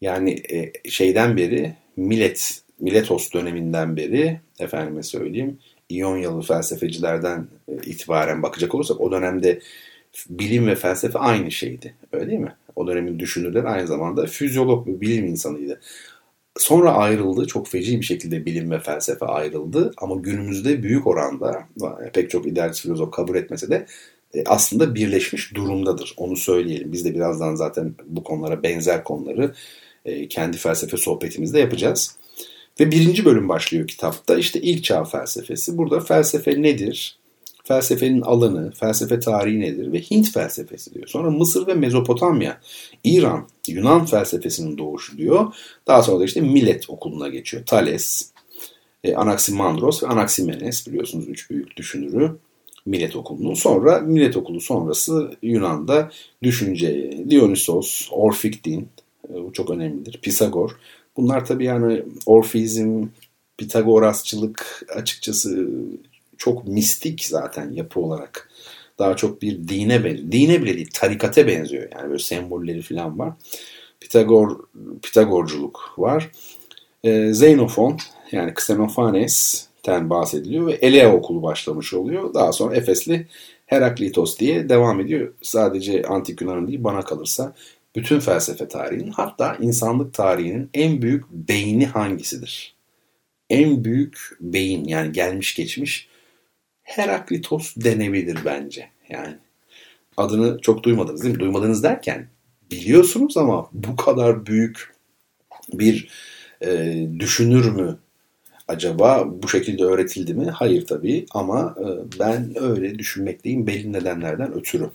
[0.00, 8.74] Yani e, şeyden beri Milet, Miletos döneminden beri efendime söyleyeyim İyonyalı felsefecilerden e, itibaren bakacak
[8.74, 9.60] olursak o dönemde
[10.30, 11.94] bilim ve felsefe aynı şeydi.
[12.12, 12.54] Öyle değil mi?
[12.76, 15.80] O dönemin düşünürler aynı zamanda fizyolog ve bilim insanıydı.
[16.58, 17.46] Sonra ayrıldı.
[17.46, 19.92] Çok feci bir şekilde bilim ve felsefe ayrıldı.
[19.96, 21.68] Ama günümüzde büyük oranda
[22.12, 23.86] pek çok idealist filozof kabul etmese de
[24.34, 26.14] e, aslında birleşmiş durumdadır.
[26.16, 26.92] Onu söyleyelim.
[26.92, 29.54] Biz de birazdan zaten bu konulara benzer konuları
[30.04, 32.16] e, kendi felsefe sohbetimizde yapacağız.
[32.80, 34.36] Ve birinci bölüm başlıyor kitapta.
[34.36, 35.78] İşte ilk çağ felsefesi.
[35.78, 37.18] Burada felsefe nedir?
[37.64, 39.92] Felsefenin alanı, felsefe tarihi nedir?
[39.92, 41.06] Ve Hint felsefesi diyor.
[41.06, 42.60] Sonra Mısır ve Mezopotamya,
[43.04, 45.54] İran, Yunan felsefesinin doğuşu diyor.
[45.86, 47.66] Daha sonra da işte Millet okuluna geçiyor.
[47.66, 48.30] Thales,
[49.04, 52.36] e, Anaximandros ve Anaximenes biliyorsunuz üç büyük düşünürü.
[52.86, 53.54] Millet Okulu'nun.
[53.54, 56.10] Sonra Millet Okulu sonrası Yunan'da
[56.42, 58.88] düşünce, Dionysos, Orfik din,
[59.30, 60.18] e, bu çok önemlidir.
[60.22, 60.76] Pisagor.
[61.16, 63.06] Bunlar tabii yani Orfizm,
[63.58, 65.68] Pitagorasçılık açıkçası
[66.38, 68.50] çok mistik zaten yapı olarak.
[68.98, 70.32] Daha çok bir dine benziyor.
[70.32, 71.88] Dine bile değil, tarikate benziyor.
[71.92, 73.32] Yani böyle sembolleri falan var.
[74.00, 74.58] Pitagor,
[75.02, 76.30] Pitagorculuk var.
[77.04, 77.98] Ee, Xenofon
[78.32, 82.34] yani Xenophanes'ten bahsediliyor ve Elea okulu başlamış oluyor.
[82.34, 83.26] Daha sonra Efesli
[83.66, 85.32] Heraklitos diye devam ediyor.
[85.42, 87.54] Sadece antik Yunan'ın değil bana kalırsa
[87.96, 92.74] bütün felsefe tarihinin hatta insanlık tarihinin en büyük beyni hangisidir?
[93.50, 96.08] En büyük beyin yani gelmiş geçmiş
[96.84, 98.88] Heraklitos denebilir bence.
[99.08, 99.36] Yani
[100.16, 101.40] adını çok duymadınız değil mi?
[101.40, 102.28] Duymadınız derken
[102.70, 104.94] biliyorsunuz ama bu kadar büyük
[105.72, 106.08] bir
[106.62, 107.98] e, düşünür mü
[108.68, 110.50] acaba bu şekilde öğretildi mi?
[110.50, 114.90] Hayır tabii ama e, ben öyle düşünmekteyim belli nedenlerden ötürü.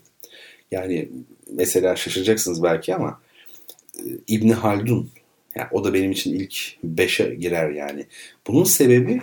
[0.71, 1.09] Yani
[1.51, 3.21] mesela şaşıracaksınız belki ama
[3.97, 5.09] e, İbni Haldun
[5.55, 8.05] yani o da benim için ilk beşe girer yani.
[8.47, 9.21] Bunun sebebi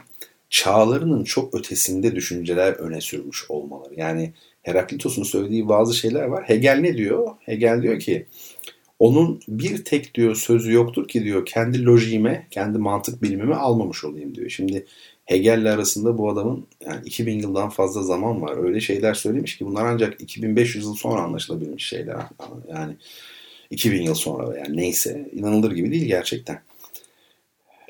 [0.51, 3.95] çağlarının çok ötesinde düşünceler öne sürmüş olmaları.
[3.95, 4.33] Yani
[4.63, 6.45] Heraklitos'un söylediği bazı şeyler var.
[6.45, 7.29] Hegel ne diyor?
[7.41, 8.27] Hegel diyor ki
[8.99, 14.35] onun bir tek diyor sözü yoktur ki diyor kendi lojiğime, kendi mantık bilimime almamış olayım
[14.35, 14.51] diyor.
[14.51, 14.87] Şimdi
[15.25, 18.65] Hegel'le arasında bu adamın yani 2000 yıldan fazla zaman var.
[18.65, 22.17] Öyle şeyler söylemiş ki bunlar ancak 2500 yıl sonra anlaşılabilmiş şeyler.
[22.69, 22.97] Yani
[23.71, 26.61] 2000 yıl sonra yani neyse inanılır gibi değil gerçekten.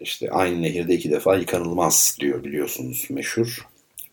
[0.00, 3.66] İşte aynı nehirde iki defa yıkanılmaz diyor biliyorsunuz meşhur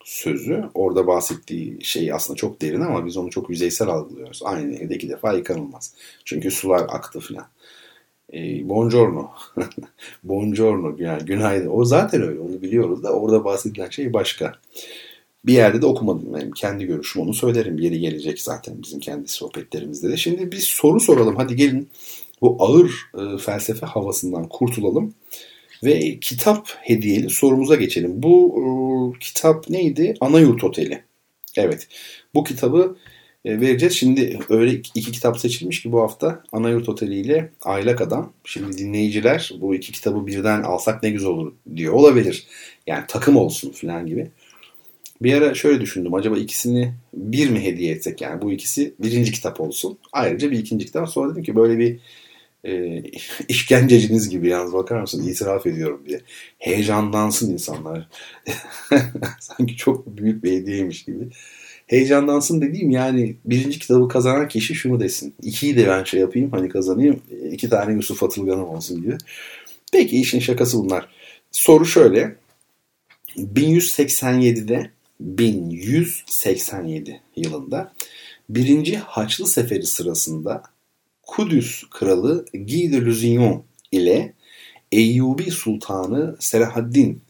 [0.03, 0.63] sözü.
[0.73, 4.41] Orada bahsettiği şey aslında çok derin ama biz onu çok yüzeysel algılıyoruz.
[4.43, 5.93] Aynı nehirde iki defa yıkanılmaz.
[6.25, 7.45] Çünkü sular aktı filan.
[8.33, 9.31] E, buongiorno.
[10.23, 11.69] buongiorno yani günaydın.
[11.73, 14.53] O zaten öyle onu biliyoruz da orada bahsedilen şey başka.
[15.45, 16.37] Bir yerde de okumadım.
[16.37, 17.77] Yani kendi görüşüm onu söylerim.
[17.77, 20.17] Yeri gelecek zaten bizim kendi sohbetlerimizde de.
[20.17, 21.35] Şimdi bir soru soralım.
[21.35, 21.89] Hadi gelin
[22.41, 25.13] bu ağır e, felsefe havasından kurtulalım.
[25.83, 28.23] Ve kitap hediyeli sorumuza geçelim.
[28.23, 28.65] Bu e,
[29.19, 30.13] kitap neydi?
[30.21, 31.03] Anayurt Oteli.
[31.57, 31.87] Evet.
[32.35, 32.97] Bu kitabı
[33.45, 33.93] e, vereceğiz.
[33.93, 38.33] Şimdi öyle iki kitap seçilmiş ki bu hafta Anayurt Oteli ile Aylak Adam.
[38.43, 41.93] Şimdi dinleyiciler bu iki kitabı birden alsak ne güzel olur diyor.
[41.93, 42.47] Olabilir.
[42.87, 44.31] Yani takım olsun falan gibi.
[45.21, 46.13] Bir ara şöyle düşündüm.
[46.13, 48.21] Acaba ikisini bir mi hediye etsek?
[48.21, 49.97] Yani bu ikisi birinci kitap olsun.
[50.13, 51.09] Ayrıca bir ikinci kitap.
[51.09, 51.99] Sonra dedim ki böyle bir
[52.63, 53.03] e,
[53.47, 56.21] işkenceciniz gibi yalnız bakar mısın itiraf ediyorum diye.
[56.57, 58.09] Heyecanlansın insanlar.
[59.39, 61.29] Sanki çok büyük bir hediyeymiş gibi.
[61.87, 65.33] Heyecanlansın dediğim yani birinci kitabı kazanan kişi şunu desin.
[65.41, 67.21] İkiyi de ben şey yapayım hani kazanayım.
[67.51, 69.17] iki tane Yusuf Atılgan'ım olsun gibi.
[69.91, 71.09] Peki işin şakası bunlar.
[71.51, 72.35] Soru şöyle.
[73.37, 77.93] 1187'de 1187 yılında
[78.49, 80.63] birinci Haçlı Seferi sırasında
[81.23, 84.33] Kudüs kralı Guy de Lusignan ile
[84.91, 87.21] Eyyubi Sultanı Selahaddin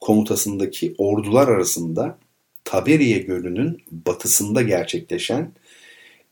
[0.00, 2.18] komutasındaki ordular arasında
[2.64, 5.52] Taberiye Gölü'nün batısında gerçekleşen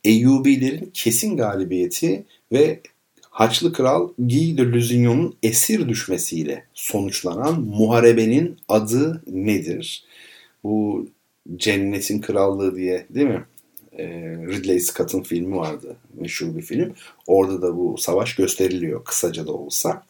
[0.03, 2.81] Eyyubilerin kesin galibiyeti ve
[3.29, 10.03] Haçlı Kral Guy de Lusignan'ın esir düşmesiyle sonuçlanan muharebenin adı nedir?
[10.63, 11.07] Bu
[11.55, 13.45] Cennetin Krallığı diye değil mi?
[13.97, 14.05] E,
[14.47, 15.97] Ridley Scott'ın filmi vardı.
[16.13, 16.93] Meşhur bir film.
[17.27, 20.03] Orada da bu savaş gösteriliyor kısaca da olsa.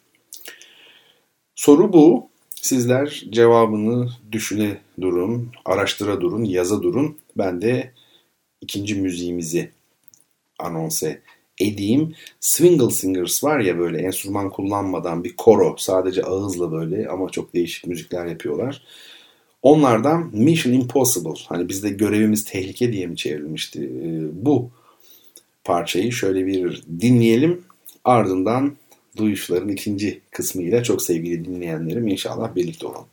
[1.54, 2.30] Soru bu.
[2.54, 7.18] Sizler cevabını düşüne durun, araştıra durun, yaza durun.
[7.38, 7.92] Ben de
[8.60, 9.70] ikinci müziğimizi
[10.58, 11.22] anonse
[11.60, 12.14] edeyim.
[12.40, 17.86] Swingle Singers var ya böyle enstrüman kullanmadan bir koro sadece ağızla böyle ama çok değişik
[17.86, 18.82] müzikler yapıyorlar.
[19.62, 24.70] Onlardan Mission Impossible hani bizde görevimiz tehlike diye mi çevrilmişti ee, bu
[25.64, 27.62] parçayı şöyle bir dinleyelim
[28.04, 28.76] ardından
[29.16, 33.06] duyuşların ikinci kısmıyla çok sevgili dinleyenlerim inşallah birlikte olalım.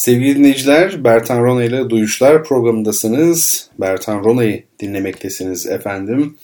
[0.00, 3.70] Sevgili dinleyiciler, Bertan Rona ile Duyuşlar programındasınız.
[3.80, 6.38] Bertan Rona'yı dinlemektesiniz efendim.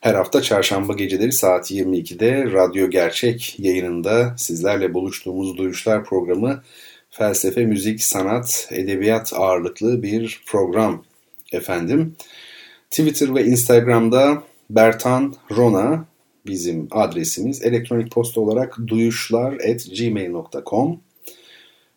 [0.00, 6.62] Her hafta çarşamba geceleri saat 22'de Radyo Gerçek yayınında sizlerle buluştuğumuz Duyuşlar programı
[7.10, 11.04] felsefe, müzik, sanat, edebiyat ağırlıklı bir program
[11.52, 12.16] efendim.
[12.90, 16.04] Twitter ve Instagram'da Bertan Rona
[16.46, 17.62] bizim adresimiz.
[17.62, 21.00] Elektronik posta olarak duyuşlar.gmail.com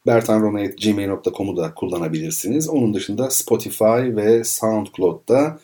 [0.07, 2.69] bertanrona.gmail.com'u da kullanabilirsiniz.
[2.69, 5.59] Onun dışında Spotify ve SoundCloud'da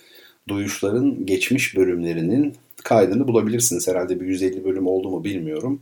[0.48, 3.88] duyuşların geçmiş bölümlerinin kaydını bulabilirsiniz.
[3.88, 5.82] Herhalde bir 150 bölüm oldu mu bilmiyorum.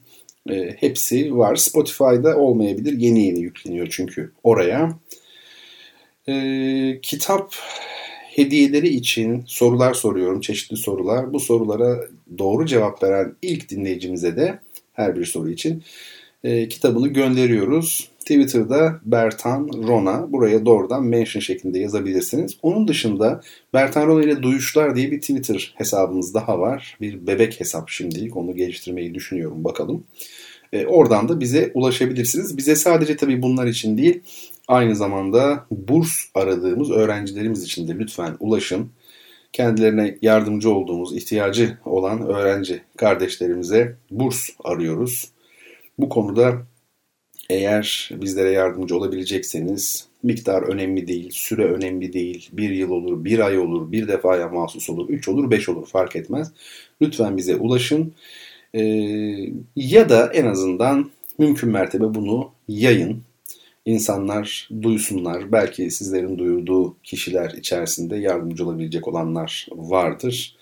[0.50, 1.56] E, hepsi var.
[1.56, 2.98] Spotify'da olmayabilir.
[2.98, 5.00] Yeni yeni yükleniyor çünkü oraya.
[6.28, 7.56] E, kitap
[8.36, 10.42] hediyeleri için sorular soruyorum.
[10.42, 11.34] Çeşitli sorular.
[11.34, 12.00] Bu sorulara
[12.38, 14.60] doğru cevap veren ilk dinleyicimize de
[14.94, 15.84] her bir soru için
[16.44, 18.10] e, kitabını gönderiyoruz.
[18.30, 20.32] Twitter'da Bertan Rona.
[20.32, 22.58] Buraya doğrudan mention şeklinde yazabilirsiniz.
[22.62, 23.42] Onun dışında
[23.74, 26.98] Bertan Rona ile Duyuşlar diye bir Twitter hesabımız daha var.
[27.02, 28.38] Bir bebek hesap şimdilik.
[28.38, 29.64] Onu geliştirmeyi düşünüyorum.
[29.64, 30.04] Bakalım.
[30.74, 32.58] E, oradan da bize ulaşabilirsiniz.
[32.58, 34.22] Bize sadece tabii bunlar için değil,
[34.68, 38.90] aynı zamanda burs aradığımız öğrencilerimiz için de lütfen ulaşın.
[39.54, 45.32] Kendilerine yardımcı olduğumuz, ihtiyacı olan öğrenci kardeşlerimize burs arıyoruz.
[46.00, 46.69] Bu konuda
[47.50, 52.50] eğer bizlere yardımcı olabilecekseniz miktar önemli değil, süre önemli değil.
[52.54, 56.16] Bir yıl olur, bir ay olur, bir defaya mahsus olur, üç olur, beş olur fark
[56.16, 56.52] etmez.
[57.02, 58.14] Lütfen bize ulaşın.
[58.74, 58.82] Ee,
[59.76, 63.22] ya da en azından mümkün mertebe bunu yayın.
[63.86, 65.52] İnsanlar duysunlar.
[65.52, 70.56] Belki sizlerin duyurduğu kişiler içerisinde yardımcı olabilecek olanlar vardır.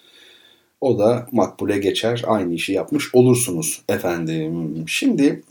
[0.81, 2.23] O da makbule geçer.
[2.27, 4.83] Aynı işi yapmış olursunuz efendim.
[4.87, 5.41] Şimdi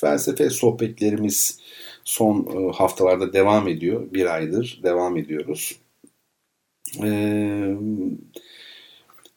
[0.00, 1.60] felsefe sohbetlerimiz
[2.04, 4.12] son e, haftalarda devam ediyor.
[4.12, 5.78] Bir aydır devam ediyoruz.
[7.02, 7.74] Ee,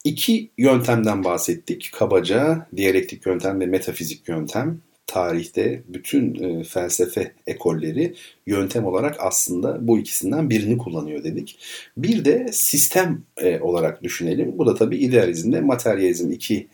[0.03, 2.67] iki yöntemden bahsettik kabaca.
[2.75, 4.81] Diyalektik yöntem ve metafizik yöntem.
[5.07, 8.15] Tarihte bütün e, felsefe ekolleri
[8.47, 11.59] yöntem olarak aslında bu ikisinden birini kullanıyor dedik.
[11.97, 14.57] Bir de sistem e, olarak düşünelim.
[14.57, 16.67] Bu da tabii idealizmle materyalizm iki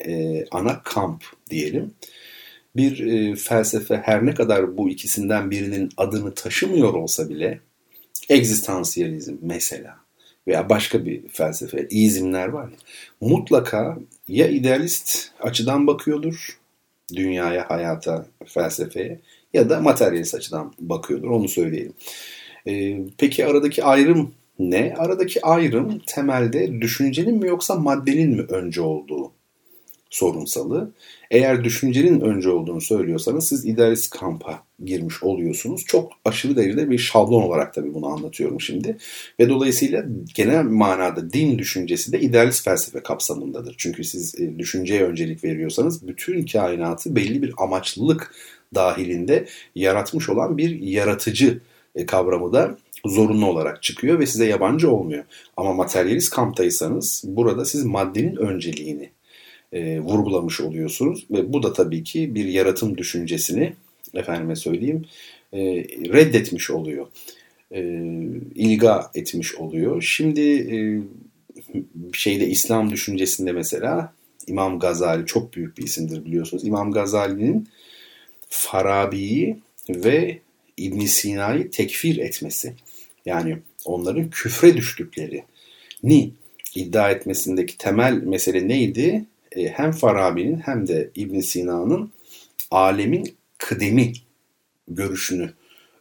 [0.52, 1.94] ana kamp diyelim
[2.76, 7.60] bir e, felsefe her ne kadar bu ikisinden birinin adını taşımıyor olsa bile
[8.30, 9.98] egzistansiyalizm mesela
[10.48, 12.78] veya başka bir felsefe, izimler var ya
[13.22, 13.98] mutlaka
[14.28, 16.60] ya idealist açıdan bakıyordur
[17.16, 19.20] dünyaya, hayata, felsefeye
[19.54, 21.94] ya da materyalist açıdan bakıyordur onu söyleyelim.
[22.68, 24.94] Ee, peki aradaki ayrım ne?
[24.98, 29.32] Aradaki ayrım temelde düşüncenin mi yoksa maddenin mi önce olduğu
[30.16, 30.92] sorunsalı.
[31.32, 35.86] Eğer düşüncenin önce olduğunu söylüyorsanız siz idealist kampa girmiş oluyorsunuz.
[35.86, 38.98] Çok aşırı derecede bir şablon olarak tabii bunu anlatıyorum şimdi.
[39.40, 40.06] Ve dolayısıyla
[40.36, 43.76] genel manada din düşüncesi de idealist felsefe kapsamındadır.
[43.78, 48.36] Çünkü siz e, düşünceye öncelik veriyorsanız bütün kainatı belli bir amaçlılık
[48.76, 49.46] dahilinde
[49.76, 51.62] yaratmış olan bir yaratıcı
[51.96, 55.24] e, kavramı da zorunlu olarak çıkıyor ve size yabancı olmuyor.
[55.58, 59.15] Ama materyalist kamptaysanız burada siz maddenin önceliğini
[59.76, 63.74] e, vurgulamış oluyorsunuz ve bu da tabii ki bir yaratım düşüncesini
[64.14, 65.06] efendime söyleyeyim
[65.54, 65.60] e,
[66.14, 67.08] reddetmiş oluyor.
[67.72, 67.82] E,
[68.56, 70.02] ilga etmiş oluyor.
[70.02, 70.78] Şimdi e,
[72.14, 74.14] şeyde İslam düşüncesinde mesela
[74.48, 76.68] İmam Gazali çok büyük bir isimdir biliyorsunuz.
[76.68, 77.68] İmam Gazali'nin
[78.50, 79.58] Farabi'yi
[79.90, 80.40] ve
[80.78, 82.74] İbn Sina'yı tekfir etmesi
[83.26, 85.44] yani onların küfre düştükleri
[86.04, 86.32] ni
[86.76, 89.26] iddia etmesindeki temel mesele neydi?
[89.56, 92.12] E, hem Farabi'nin hem de İbn Sina'nın
[92.72, 94.14] alemin kıdemi
[94.88, 95.54] görüşünü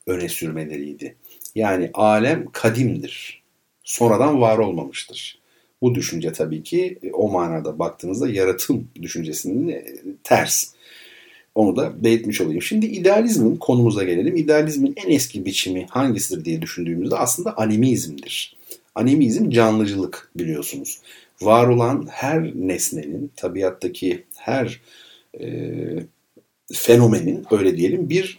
[0.06, 1.16] öne sürmeleriydi.
[1.54, 3.42] Yani alem kadimdir.
[3.84, 5.38] Sonradan var olmamıştır.
[5.82, 9.84] Bu düşünce tabii ki e, o manada baktığınızda yaratım düşüncesinin e,
[10.24, 10.74] ters.
[11.54, 12.62] Onu da belirtmiş olayım.
[12.62, 14.36] Şimdi idealizmin konumuza gelelim.
[14.36, 18.56] İdealizmin en eski biçimi hangisidir diye düşündüğümüzde aslında animizmdir.
[18.94, 20.98] Animizm canlıcılık biliyorsunuz.
[21.44, 24.80] Var olan her nesnenin, tabiattaki her
[25.40, 25.46] e,
[26.72, 28.38] fenomenin öyle diyelim bir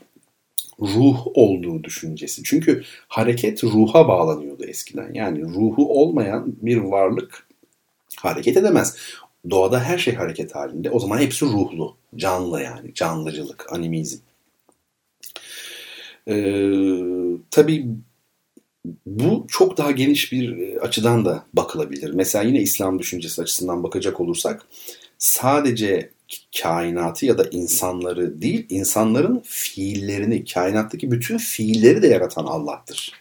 [0.79, 2.43] ruh olduğu düşüncesi.
[2.43, 5.13] Çünkü hareket ruha bağlanıyordu eskiden.
[5.13, 7.47] Yani ruhu olmayan bir varlık
[8.17, 8.97] hareket edemez.
[9.49, 10.89] Doğada her şey hareket halinde.
[10.89, 12.93] O zaman hepsi ruhlu, canlı yani.
[12.93, 14.19] Canlıcılık, animizm.
[16.27, 16.71] Ee,
[17.51, 17.87] tabii
[19.05, 22.13] bu çok daha geniş bir e, açıdan da bakılabilir.
[22.13, 24.67] Mesela yine İslam düşüncesi açısından bakacak olursak
[25.17, 26.09] sadece
[26.61, 33.11] kainatı ya da insanları değil, insanların fiillerini, kainattaki bütün fiilleri de yaratan Allah'tır.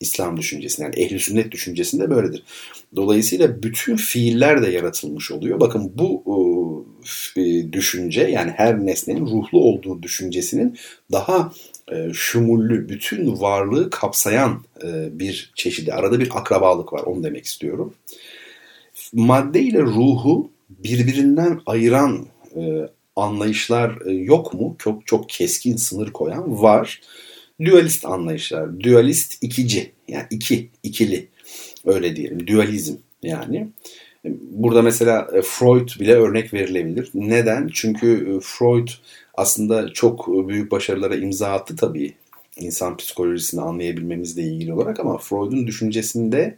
[0.00, 2.42] İslam düşüncesinde yani ehli sünnet düşüncesinde böyledir.
[2.96, 5.60] Dolayısıyla bütün fiiller de yaratılmış oluyor.
[5.60, 6.86] Bakın bu
[7.36, 10.78] e, düşünce yani her nesnenin ruhlu olduğu düşüncesinin
[11.12, 11.52] daha
[11.92, 15.92] e, şumullü, bütün varlığı kapsayan e, bir çeşidi.
[15.92, 17.94] Arada bir akrabalık var onu demek istiyorum.
[19.12, 22.26] Madde ile ruhu birbirinden ayıran
[22.56, 24.76] e, anlayışlar e, yok mu?
[24.78, 27.00] Çok çok keskin sınır koyan var.
[27.64, 31.28] Dualist anlayışlar, dualist ikici yani iki, ikili
[31.84, 32.46] öyle diyelim.
[32.46, 33.68] Dualizm yani.
[34.50, 37.10] Burada mesela e, Freud bile örnek verilebilir.
[37.14, 37.70] Neden?
[37.72, 38.88] Çünkü e, Freud
[39.34, 42.14] aslında çok büyük başarılara imza attı tabii
[42.56, 46.56] insan psikolojisini anlayabilmemizle ilgili olarak ama Freud'un düşüncesinde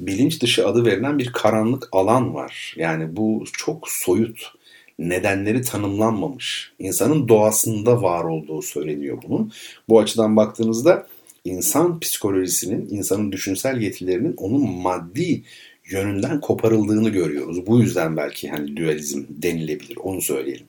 [0.00, 2.74] bilinç dışı adı verilen bir karanlık alan var.
[2.76, 4.52] Yani bu çok soyut
[4.98, 6.72] nedenleri tanımlanmamış.
[6.78, 9.52] İnsanın doğasında var olduğu söyleniyor bunun.
[9.88, 11.06] Bu açıdan baktığınızda
[11.44, 15.42] insan psikolojisinin, insanın düşünsel yetilerinin onun maddi
[15.90, 17.66] yönünden koparıldığını görüyoruz.
[17.66, 19.96] Bu yüzden belki hani dualizm denilebilir.
[19.96, 20.66] Onu söyleyelim.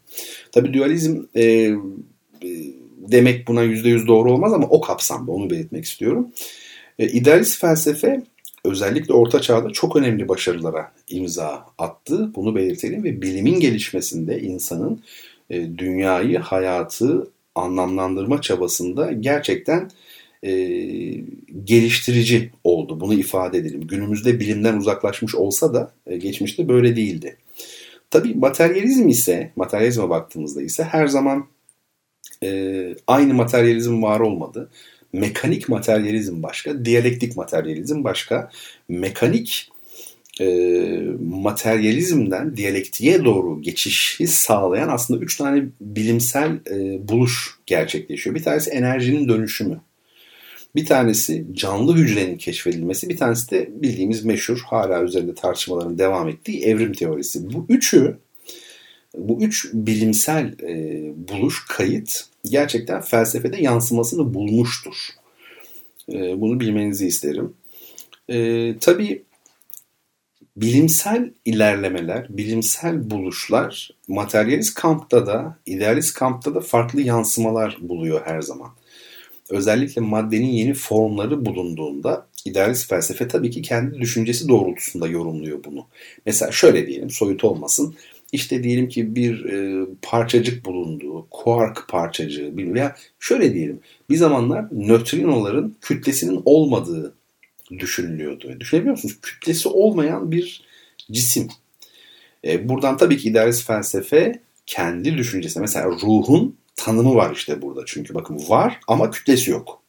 [0.52, 1.76] Tabi dualizm e, e,
[2.98, 6.28] demek buna %100 doğru olmaz ama o kapsamda onu belirtmek istiyorum.
[7.00, 8.24] E, idealist felsefe
[8.66, 12.32] özellikle Orta Çağ'da çok önemli başarılara imza attı.
[12.36, 15.04] Bunu belirtelim ve bilimin gelişmesinde insanın
[15.50, 19.92] e, dünyayı, hayatı anlamlandırma çabasında gerçekten
[20.44, 20.52] e,
[21.64, 23.00] geliştirici oldu.
[23.00, 23.88] Bunu ifade edelim.
[23.88, 27.38] Günümüzde bilimden uzaklaşmış olsa da e, geçmişte böyle değildi.
[28.10, 31.48] Tabii materyalizm ise, materyalizme baktığımızda ise her zaman
[32.44, 34.70] e, aynı materyalizm var olmadı.
[35.14, 38.50] Mekanik materyalizm başka, diyalektik materyalizm başka.
[38.90, 39.72] Mekanik
[40.42, 40.46] e,
[41.30, 48.36] materyalizmden diyalektiğe doğru geçişi sağlayan aslında üç tane bilimsel e, buluş gerçekleşiyor.
[48.36, 49.82] Bir tanesi enerjinin dönüşümü.
[50.76, 56.64] Bir tanesi canlı hücrenin keşfedilmesi, bir tanesi de bildiğimiz meşhur hala üzerinde tartışmaların devam ettiği
[56.64, 57.54] evrim teorisi.
[57.54, 58.18] Bu üçü,
[59.18, 64.96] bu üç bilimsel e, buluş, kayıt gerçekten felsefede yansımasını bulmuştur.
[66.14, 67.54] E, bunu bilmenizi isterim.
[68.30, 69.24] E, tabii
[70.58, 78.70] bilimsel ilerlemeler, bilimsel buluşlar materyalist kampta da, idealist kampta da farklı yansımalar buluyor her zaman
[79.52, 85.88] özellikle maddenin yeni formları bulunduğunda idealist felsefe tabii ki kendi düşüncesi doğrultusunda yorumluyor bunu.
[86.26, 87.96] Mesela şöyle diyelim soyut olmasın.
[88.32, 93.80] işte diyelim ki bir e, parçacık bulunduğu, kuark parçacığı veya şöyle diyelim
[94.10, 97.14] bir zamanlar nötrinoların kütlesinin olmadığı
[97.80, 98.60] düşünülüyordu.
[98.60, 99.18] Düşünebiliyor musunuz?
[99.22, 100.64] Kütlesi olmayan bir
[101.12, 101.48] cisim.
[102.46, 105.60] E, buradan tabii ki idealist felsefe kendi düşüncesi.
[105.60, 107.82] Mesela ruhun tanımı var işte burada.
[107.86, 109.82] Çünkü bakın var ama kütlesi yok.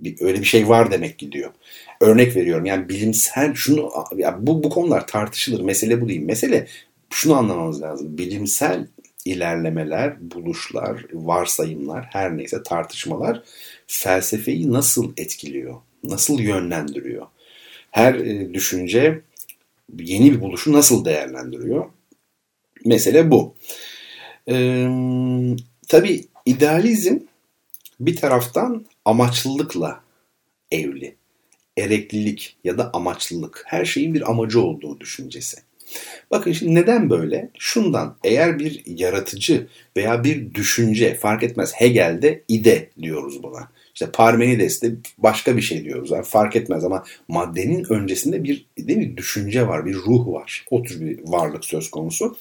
[0.00, 1.50] Bir, öyle bir şey var demek gidiyor.
[2.00, 5.60] Örnek veriyorum yani bilimsel şunu ya bu, bu konular tartışılır.
[5.60, 6.22] Mesele bu değil.
[6.22, 6.66] Mesele
[7.10, 8.18] şunu anlamamız lazım.
[8.18, 8.86] Bilimsel
[9.24, 13.42] ilerlemeler, buluşlar, varsayımlar, her neyse tartışmalar
[13.86, 15.74] felsefeyi nasıl etkiliyor?
[16.04, 17.26] Nasıl yönlendiriyor?
[17.90, 19.20] Her e, düşünce
[19.98, 21.90] yeni bir buluşu nasıl değerlendiriyor?
[22.84, 23.54] Mesele bu.
[24.48, 24.88] Ee,
[25.90, 27.18] tabii idealizm
[28.00, 30.00] bir taraftan amaçlılıkla
[30.72, 31.16] evli.
[31.78, 33.62] Ereklilik ya da amaçlılık.
[33.66, 35.56] Her şeyin bir amacı olduğu düşüncesi.
[36.30, 37.50] Bakın şimdi neden böyle?
[37.58, 39.66] Şundan eğer bir yaratıcı
[39.96, 43.68] veya bir düşünce fark etmez Hegel'de ide diyoruz buna.
[43.94, 46.10] İşte Parmenides'te başka bir şey diyoruz.
[46.10, 50.66] Yani fark etmez ama maddenin öncesinde bir değil mi düşünce var, bir ruh var.
[50.70, 52.36] O tür bir varlık söz konusu.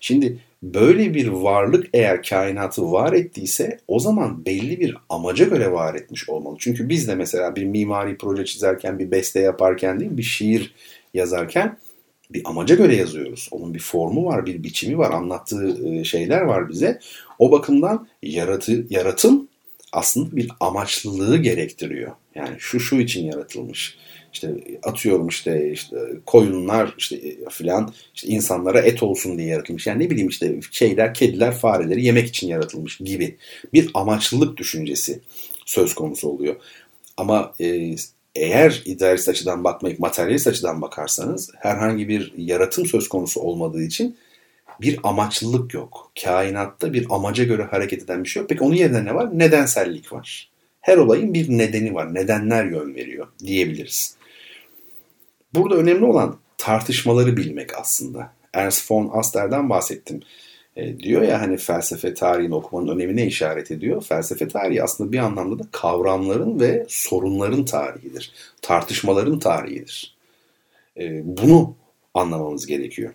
[0.00, 5.94] Şimdi böyle bir varlık eğer kainatı var ettiyse o zaman belli bir amaca göre var
[5.94, 6.56] etmiş olmalı.
[6.58, 10.74] Çünkü biz de mesela bir mimari proje çizerken, bir beste yaparken değil bir şiir
[11.14, 11.78] yazarken
[12.30, 13.48] bir amaca göre yazıyoruz.
[13.50, 16.98] Onun bir formu var, bir biçimi var, anlattığı e, şeyler var bize.
[17.38, 19.48] O bakımdan yaratı, yaratım
[19.92, 22.12] aslında bir amaçlılığı gerektiriyor.
[22.34, 23.98] Yani şu şu için yaratılmış.
[24.32, 29.86] İşte atıyorum işte işte koyunlar işte e, filan işte insanlara et olsun diye yaratılmış.
[29.86, 33.36] Yani ne bileyim işte şeyler, kediler, fareleri yemek için yaratılmış gibi
[33.72, 35.20] bir amaçlılık düşüncesi
[35.66, 36.56] söz konusu oluyor.
[37.16, 37.96] Ama e,
[38.34, 44.16] eğer idealist açıdan bakmayıp materyalist açıdan bakarsanız herhangi bir yaratım söz konusu olmadığı için
[44.80, 46.12] bir amaçlılık yok.
[46.24, 48.48] Kainatta bir amaca göre hareket eden bir şey yok.
[48.48, 49.38] Peki onun yerine ne var?
[49.38, 50.50] Nedensellik var.
[50.80, 52.14] Her olayın bir nedeni var.
[52.14, 54.16] Nedenler yön veriyor diyebiliriz.
[55.54, 58.32] Burada önemli olan tartışmaları bilmek aslında.
[58.52, 60.20] Ernst von Aster'den bahsettim.
[60.76, 64.02] E, diyor ya hani felsefe tarihini okumanın önemine işaret ediyor.
[64.02, 68.32] Felsefe tarihi aslında bir anlamda da kavramların ve sorunların tarihidir.
[68.62, 70.16] Tartışmaların tarihidir.
[71.00, 71.74] E, bunu
[72.14, 73.12] anlamamız gerekiyor.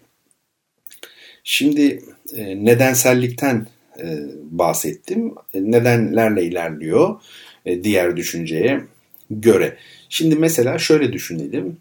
[1.44, 2.04] Şimdi
[2.36, 3.68] e, nedensellikten
[4.00, 5.36] e, bahsettim.
[5.54, 7.22] E, nedenlerle ilerliyor
[7.66, 8.82] e, diğer düşünceye
[9.30, 9.78] göre.
[10.10, 11.78] Şimdi mesela şöyle düşünelim.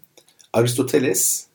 [0.53, 1.47] Aristoteles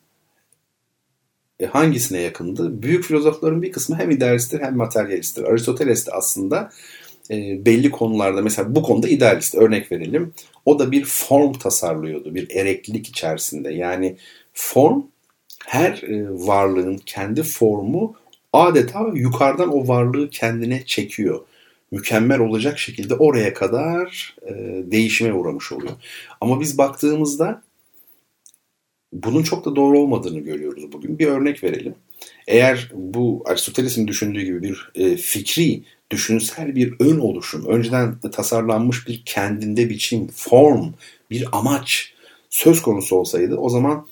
[1.59, 2.81] e, hangisine yakındı?
[2.81, 5.43] Büyük filozofların bir kısmı hem idealisttir hem materyalisttir.
[5.43, 6.71] Aristoteles de aslında
[7.31, 10.33] e, belli konularda mesela bu konuda idealist örnek verelim.
[10.65, 13.73] O da bir form tasarlıyordu bir ereklilik içerisinde.
[13.73, 14.17] Yani
[14.53, 15.03] form
[15.65, 18.15] her e, varlığın kendi formu
[18.53, 21.39] adeta yukarıdan o varlığı kendine çekiyor.
[21.91, 24.53] Mükemmel olacak şekilde oraya kadar e,
[24.91, 25.93] değişime uğramış oluyor.
[26.41, 27.61] Ama biz baktığımızda
[29.13, 31.19] bunun çok da doğru olmadığını görüyoruz bugün.
[31.19, 31.95] Bir örnek verelim.
[32.47, 39.21] Eğer bu Aristoteles'in düşündüğü gibi bir e, fikri, düşünsel bir ön oluşum, önceden tasarlanmış bir
[39.25, 40.93] kendinde biçim, form,
[41.31, 42.13] bir amaç
[42.49, 44.07] söz konusu olsaydı o zaman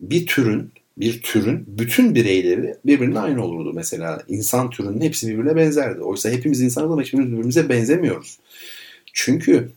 [0.00, 3.72] bir türün bir türün bütün bireyleri birbirine aynı olurdu.
[3.74, 6.00] Mesela insan türünün hepsi birbirine benzerdi.
[6.00, 8.38] Oysa hepimiz insanız ama hiçbirimiz birbirimize benzemiyoruz.
[9.12, 9.70] Çünkü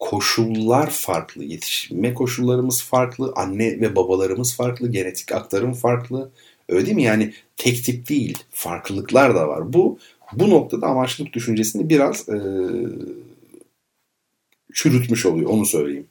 [0.00, 6.30] koşullar farklı, yetişme koşullarımız farklı, anne ve babalarımız farklı, genetik aktarım farklı.
[6.68, 7.02] Öyle değil mi?
[7.02, 9.72] Yani tek tip değil, farklılıklar da var.
[9.72, 9.98] Bu
[10.32, 12.38] bu noktada amaçlılık düşüncesini biraz e,
[14.72, 16.06] çürütmüş oluyor, onu söyleyeyim.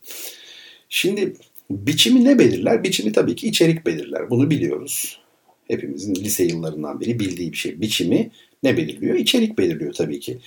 [0.90, 1.36] Şimdi
[1.70, 2.84] Biçimi ne belirler?
[2.84, 4.30] Biçimi tabii ki içerik belirler.
[4.30, 5.20] Bunu biliyoruz.
[5.68, 7.82] Hepimizin lise yıllarından beri bildiği bir şey.
[7.82, 8.30] Biçimi
[8.64, 9.16] ne belirliyor?
[9.16, 10.38] İçerik belirliyor tabii ki.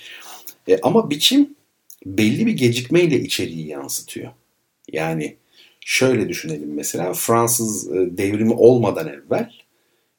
[0.67, 1.55] E, ama biçim
[2.05, 4.31] belli bir gecikmeyle içeriği yansıtıyor.
[4.91, 5.35] Yani
[5.79, 9.51] şöyle düşünelim mesela Fransız e, devrimi olmadan evvel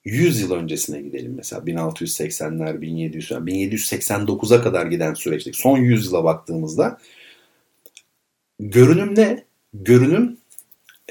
[0.05, 6.99] 100 yıl öncesine gidelim mesela 1680'ler 1700 1789'a kadar giden süreçte son 100 yıla baktığımızda
[8.61, 9.45] görünüm ne?
[9.75, 10.37] Görünüm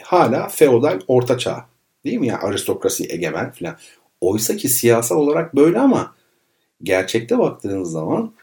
[0.02, 1.66] hala feodal orta çağ.
[2.06, 2.28] Değil mi?
[2.28, 3.78] Yani aristokrasi egemen falan.
[4.22, 6.16] Oysa ki siyasal olarak böyle ama
[6.84, 8.34] gerçekte baktığınız zaman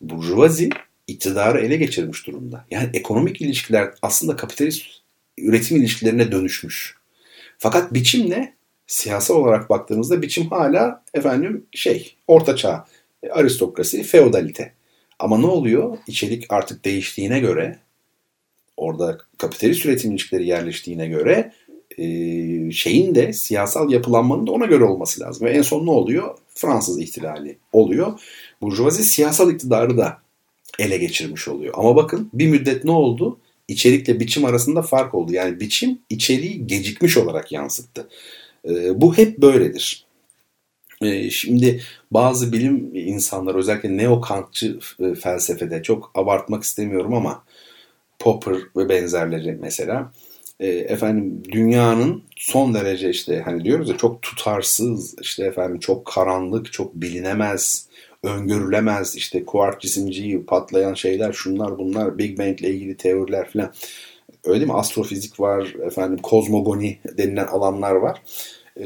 [0.00, 0.70] burjuvazi
[1.06, 2.64] iktidarı ele geçirmiş durumda.
[2.70, 4.86] Yani ekonomik ilişkiler aslında kapitalist
[5.38, 6.96] üretim ilişkilerine dönüşmüş.
[7.58, 8.54] Fakat biçim ne?
[8.86, 12.86] Siyasal olarak baktığınızda biçim hala efendim şey orta çağ,
[13.30, 14.72] aristokrasi, feodalite.
[15.18, 15.98] Ama ne oluyor?
[16.06, 17.78] İçerik artık değiştiğine göre
[18.76, 21.52] orada kapitalist üretim ilişkileri yerleştiğine göre
[21.98, 22.04] e,
[22.70, 25.46] şeyin de siyasal yapılanmanın da ona göre olması lazım.
[25.46, 26.38] Ve en son ne oluyor?
[26.54, 28.20] Fransız ihtilali oluyor.
[28.62, 30.23] Burjuvazi siyasal iktidarı da
[30.78, 31.74] ele geçirmiş oluyor.
[31.76, 33.38] Ama bakın bir müddet ne oldu?
[33.68, 35.32] İçerikle biçim arasında fark oldu.
[35.32, 38.08] Yani biçim içeriği gecikmiş olarak yansıttı.
[38.68, 40.06] E, bu hep böyledir.
[41.02, 47.44] E, şimdi bazı bilim insanları özellikle neo-Kantçı e, felsefede çok abartmak istemiyorum ama
[48.18, 50.12] Popper ve benzerleri mesela
[50.60, 56.72] e, efendim dünyanın son derece işte hani diyoruz ya çok tutarsız işte efendim çok karanlık
[56.72, 57.88] çok bilinemez
[58.24, 63.72] öngörülemez işte kuart cisimciği patlayan şeyler şunlar bunlar Big Bang ile ilgili teoriler falan
[64.44, 64.78] öyle değil mi?
[64.78, 68.22] Astrofizik var efendim kozmogoni denilen alanlar var.
[68.80, 68.82] E,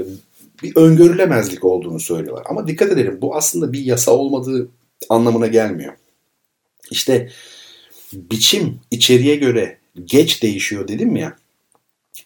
[0.62, 2.46] bir öngörülemezlik olduğunu söylüyorlar.
[2.48, 4.68] Ama dikkat edelim bu aslında bir yasa olmadığı
[5.08, 5.92] anlamına gelmiyor.
[6.90, 7.30] İşte
[8.12, 11.36] biçim içeriye göre geç değişiyor dedim ya.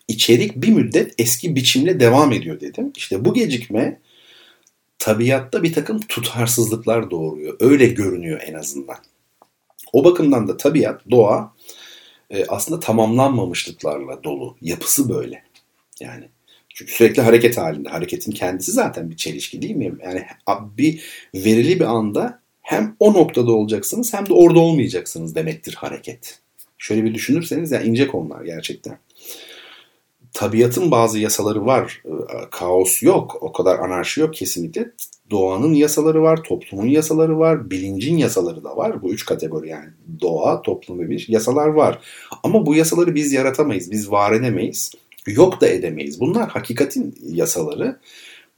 [0.08, 2.92] İçerik bir müddet eski biçimle devam ediyor dedim.
[2.96, 3.98] İşte bu gecikme
[5.02, 7.56] tabiatta bir takım tutarsızlıklar doğuruyor.
[7.60, 8.96] Öyle görünüyor en azından.
[9.92, 11.54] O bakımdan da tabiat, doğa
[12.30, 14.56] e, aslında tamamlanmamışlıklarla dolu.
[14.60, 15.42] Yapısı böyle.
[16.00, 16.28] Yani
[16.68, 17.88] çünkü sürekli hareket halinde.
[17.88, 19.92] Hareketin kendisi zaten bir çelişki değil mi?
[20.04, 21.02] Yani bir
[21.34, 26.38] verili bir anda hem o noktada olacaksınız hem de orada olmayacaksınız demektir hareket.
[26.78, 28.98] Şöyle bir düşünürseniz ya yani ince konular gerçekten
[30.32, 32.02] tabiatın bazı yasaları var.
[32.06, 32.10] Ee,
[32.50, 33.38] kaos yok.
[33.40, 34.90] O kadar anarşi yok kesinlikle.
[35.30, 39.02] Doğanın yasaları var, toplumun yasaları var, bilincin yasaları da var.
[39.02, 41.98] Bu üç kategori yani doğa, toplum ve bilinç yasalar var.
[42.42, 44.92] Ama bu yasaları biz yaratamayız, biz var edemeyiz,
[45.26, 46.20] yok da edemeyiz.
[46.20, 48.00] Bunlar hakikatin yasaları.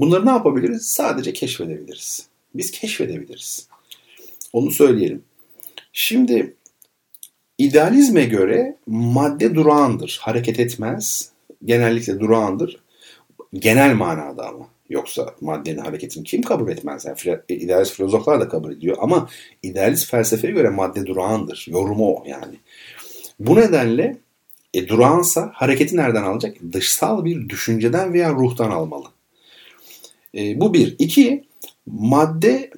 [0.01, 0.87] Bunları ne yapabiliriz?
[0.87, 2.27] Sadece keşfedebiliriz.
[2.55, 3.69] Biz keşfedebiliriz.
[4.53, 5.23] Onu söyleyelim.
[5.93, 6.55] Şimdi
[7.59, 11.34] idealizme göre madde durağandır, hareket etmez,
[11.65, 12.85] genellikle durağandır.
[13.55, 14.69] Genel manada ama.
[14.89, 17.05] Yoksa maddenin hareketini kim kabul etmez?
[17.05, 19.29] Yani idealist filozoflar da kabul ediyor ama
[19.63, 21.67] idealist felsefeye göre madde durağandır.
[21.71, 22.55] Yorumu o yani.
[23.39, 24.17] Bu nedenle
[24.75, 26.57] e, durağansa hareketi nereden alacak?
[26.73, 29.07] Dışsal bir düşünceden veya ruhtan almalı.
[30.35, 30.97] E, bu bir.
[30.99, 31.45] İki,
[31.87, 32.71] madde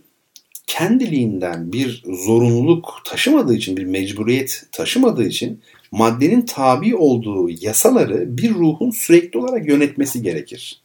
[0.67, 8.91] kendiliğinden bir zorunluluk taşımadığı için, bir mecburiyet taşımadığı için maddenin tabi olduğu yasaları bir ruhun
[8.91, 10.83] sürekli olarak yönetmesi gerekir.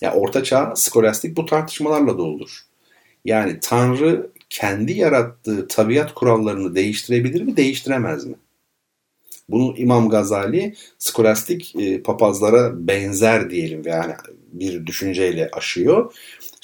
[0.00, 2.60] Ya yani Orta Çağ skolastik bu tartışmalarla doludur.
[3.24, 8.34] Yani Tanrı kendi yarattığı tabiat kurallarını değiştirebilir mi, değiştiremez mi?
[9.48, 14.12] Bunu İmam Gazali skolastik e, papazlara benzer diyelim yani
[14.52, 16.14] bir düşünceyle aşıyor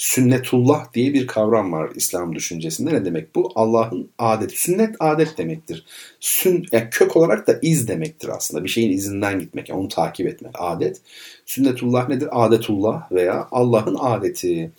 [0.01, 2.95] sünnetullah diye bir kavram var İslam düşüncesinde.
[2.95, 3.53] Ne demek bu?
[3.55, 4.63] Allah'ın adeti.
[4.63, 5.85] Sünnet adet demektir.
[6.21, 8.65] Sün, yani kök olarak da iz demektir aslında.
[8.65, 10.53] Bir şeyin izinden gitmek, yani onu takip etmek.
[10.59, 11.01] Adet.
[11.47, 12.29] Sünnetullah nedir?
[12.33, 14.71] Adetullah veya Allah'ın adeti.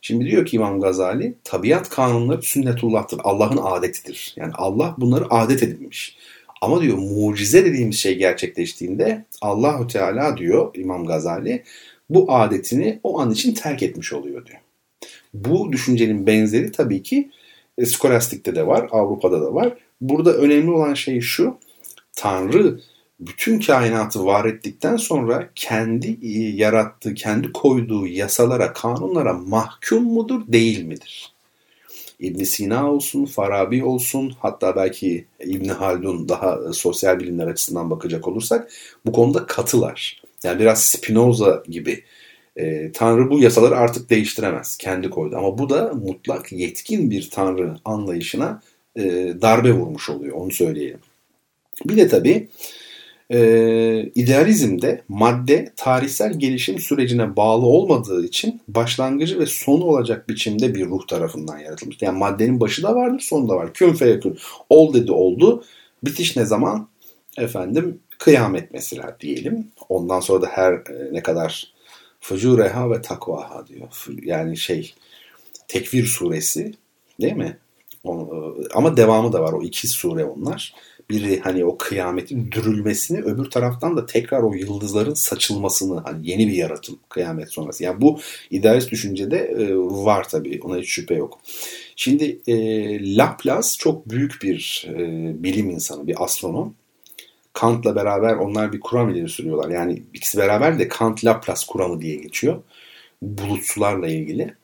[0.00, 3.20] Şimdi diyor ki İmam Gazali, tabiat kanunları sünnetullah'tır.
[3.24, 4.34] Allah'ın adetidir.
[4.36, 6.16] Yani Allah bunları adet edinmiş.
[6.62, 11.62] Ama diyor mucize dediğimiz şey gerçekleştiğinde Allahü Teala diyor İmam Gazali
[12.10, 14.58] bu adetini o an için terk etmiş oluyor diyor.
[15.44, 17.30] Bu düşüncenin benzeri tabii ki
[17.78, 19.76] e, skolastikte de var, Avrupa'da da var.
[20.00, 21.58] Burada önemli olan şey şu,
[22.16, 22.80] Tanrı
[23.20, 30.84] bütün kainatı var ettikten sonra kendi e, yarattığı, kendi koyduğu yasalara, kanunlara mahkum mudur, değil
[30.84, 31.32] midir?
[32.20, 38.28] İbn Sina olsun, Farabi olsun, hatta belki İbn Haldun daha e, sosyal bilimler açısından bakacak
[38.28, 38.70] olursak
[39.06, 40.22] bu konuda katılar.
[40.44, 42.04] Yani biraz Spinoza gibi
[42.58, 44.76] e, Tanrı bu yasaları artık değiştiremez.
[44.76, 45.36] Kendi koydu.
[45.36, 48.62] Ama bu da mutlak yetkin bir Tanrı anlayışına
[48.96, 49.02] e,
[49.42, 50.36] darbe vurmuş oluyor.
[50.36, 51.00] Onu söyleyelim.
[51.84, 52.48] Bir de tabii
[53.30, 53.40] e,
[54.14, 61.06] idealizmde madde tarihsel gelişim sürecine bağlı olmadığı için başlangıcı ve sonu olacak biçimde bir ruh
[61.06, 61.96] tarafından yaratılmış.
[62.00, 63.74] Yani maddenin başı da vardır, sonu da var.
[63.74, 64.38] Kün feyekün.
[64.70, 65.64] Ol dedi oldu.
[66.04, 66.88] Bitiş ne zaman?
[67.38, 69.66] Efendim kıyamet mesela diyelim.
[69.88, 71.77] Ondan sonra da her e, ne kadar
[72.20, 74.06] Fucureha ve takvaha diyor.
[74.22, 74.94] Yani şey
[75.68, 76.74] Tekvir suresi
[77.20, 77.58] değil mi?
[78.74, 79.52] Ama devamı da var.
[79.52, 80.74] O iki sure onlar.
[81.10, 86.52] Biri hani o kıyametin dürülmesini öbür taraftan da tekrar o yıldızların saçılmasını hani yeni bir
[86.52, 87.84] yaratım kıyamet sonrası.
[87.84, 88.20] Yani bu
[88.50, 91.40] idealist düşüncede e, var tabii ona hiç şüphe yok.
[91.96, 94.98] Şimdi e, Laplace çok büyük bir e,
[95.42, 96.74] bilim insanı, bir astronom.
[97.58, 99.70] Kant'la beraber onlar bir kuram ileri sürüyorlar.
[99.70, 102.62] Yani ikisi beraber de Kant-Laplace kuramı diye geçiyor.
[103.22, 104.54] Bulutsularla ilgili.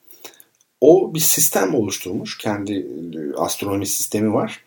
[0.81, 2.37] O bir sistem oluşturmuş.
[2.37, 4.63] Kendi e, astronomi sistemi var.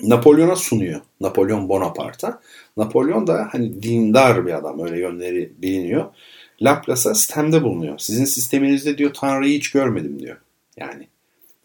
[0.00, 1.00] Napolyon'a sunuyor.
[1.20, 2.40] Napolyon Bonaparte'a.
[2.76, 4.80] Napolyon da hani dindar bir adam.
[4.80, 6.04] Öyle yönleri biliniyor.
[6.62, 7.98] Laplace'a sistemde bulunuyor.
[7.98, 10.36] Sizin sisteminizde diyor Tanrı'yı hiç görmedim diyor.
[10.76, 11.08] Yani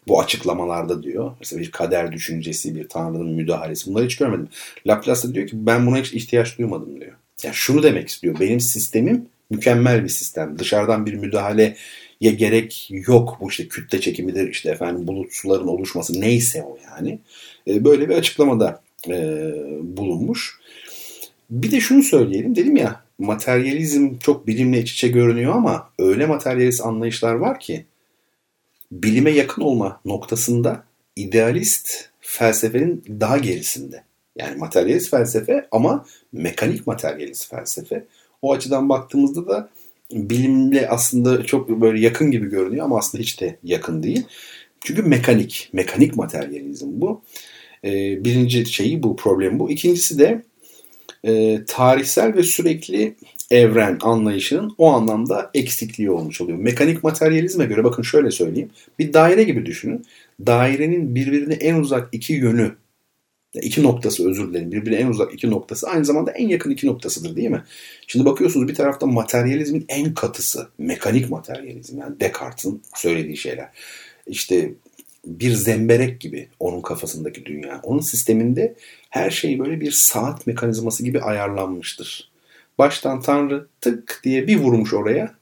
[0.08, 1.32] bu açıklamalarda diyor.
[1.40, 4.48] Mesela bir kader düşüncesi, bir Tanrı'nın müdahalesi bunları hiç görmedim.
[4.86, 7.12] Laplace diyor ki ben buna hiç ihtiyaç duymadım diyor.
[7.42, 8.40] Yani şunu demek istiyor.
[8.40, 10.58] Benim sistemim mükemmel bir sistem.
[10.58, 11.76] Dışarıdan bir müdahaleye
[12.20, 13.38] gerek yok.
[13.40, 17.18] Bu işte kütle çekimidir, işte efendim bulut suların oluşması neyse o yani.
[17.68, 19.50] E, böyle bir açıklamada e,
[19.82, 20.58] bulunmuş.
[21.50, 22.56] Bir de şunu söyleyelim.
[22.56, 27.84] Dedim ya materyalizm çok bilimle iç içe görünüyor ama öyle materyalist anlayışlar var ki
[28.92, 30.84] bilime yakın olma noktasında
[31.16, 34.02] idealist felsefenin daha gerisinde.
[34.36, 38.04] Yani materyalist felsefe ama mekanik materyalist felsefe.
[38.42, 39.68] O açıdan baktığımızda da
[40.12, 44.26] bilimle aslında çok böyle yakın gibi görünüyor ama aslında hiç de yakın değil.
[44.80, 47.22] Çünkü mekanik, mekanik materyalizm bu.
[47.84, 49.70] Ee, birinci şeyi bu, problem bu.
[49.70, 50.42] İkincisi de
[51.24, 53.14] e, tarihsel ve sürekli
[53.50, 56.58] evren anlayışının o anlamda eksikliği olmuş oluyor.
[56.58, 58.70] Mekanik materyalizme göre bakın şöyle söyleyeyim.
[58.98, 60.06] Bir daire gibi düşünün.
[60.46, 62.72] Dairenin birbirine en uzak iki yönü
[63.54, 64.72] iki noktası özür dilerim.
[64.72, 67.64] Birbirine en uzak iki noktası aynı zamanda en yakın iki noktasıdır değil mi?
[68.06, 73.68] Şimdi bakıyorsunuz bir tarafta materyalizmin en katısı mekanik materyalizm yani Descartes'in söylediği şeyler.
[74.26, 74.72] İşte
[75.24, 77.80] bir zemberek gibi onun kafasındaki dünya.
[77.82, 78.74] Onun sisteminde
[79.10, 82.27] her şey böyle bir saat mekanizması gibi ayarlanmıştır.
[82.78, 85.34] Baştan Tanrı tık diye bir vurmuş oraya.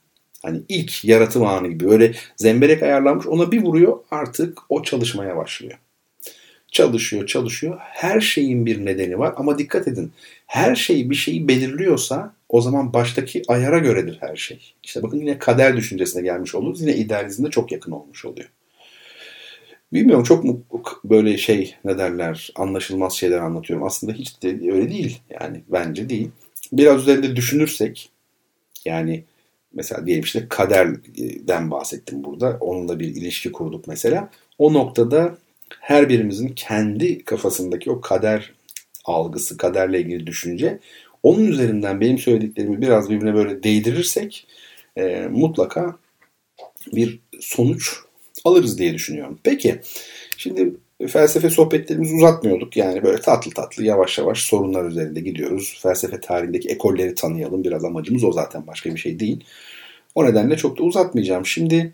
[0.42, 5.78] Hani ilk yaratım anı gibi böyle zemberek ayarlanmış ona bir vuruyor artık o çalışmaya başlıyor.
[6.72, 10.12] Çalışıyor çalışıyor her şeyin bir nedeni var ama dikkat edin
[10.46, 14.74] her şey bir şeyi belirliyorsa o zaman baştaki ayara göredir her şey.
[14.82, 18.48] İşte bakın yine kader düşüncesine gelmiş oluruz yine idealizmde çok yakın olmuş oluyor.
[19.92, 20.62] Bilmiyorum çok mu
[21.04, 23.86] böyle şey ne derler anlaşılmaz şeyler anlatıyorum.
[23.86, 26.30] Aslında hiç de öyle değil yani bence değil.
[26.72, 28.10] Biraz üzerinde düşünürsek
[28.84, 29.24] yani
[29.72, 32.56] mesela diyelim işte kaderden bahsettim burada.
[32.60, 34.30] Onunla bir ilişki kurduk mesela.
[34.58, 35.38] O noktada
[35.80, 38.52] her birimizin kendi kafasındaki o kader
[39.04, 40.78] algısı, kaderle ilgili düşünce
[41.22, 44.46] onun üzerinden benim söylediklerimi biraz birbirine böyle değdirirsek
[44.96, 45.98] e, mutlaka
[46.92, 47.96] bir sonuç
[48.44, 49.38] alırız diye düşünüyorum.
[49.42, 49.80] Peki
[50.36, 50.74] şimdi
[51.08, 52.76] felsefe sohbetlerimizi uzatmıyorduk.
[52.76, 55.78] Yani böyle tatlı tatlı yavaş yavaş sorunlar üzerinde gidiyoruz.
[55.82, 57.64] Felsefe tarihindeki ekolleri tanıyalım.
[57.64, 59.44] Biraz amacımız o zaten başka bir şey değil.
[60.14, 61.46] O nedenle çok da uzatmayacağım.
[61.46, 61.92] Şimdi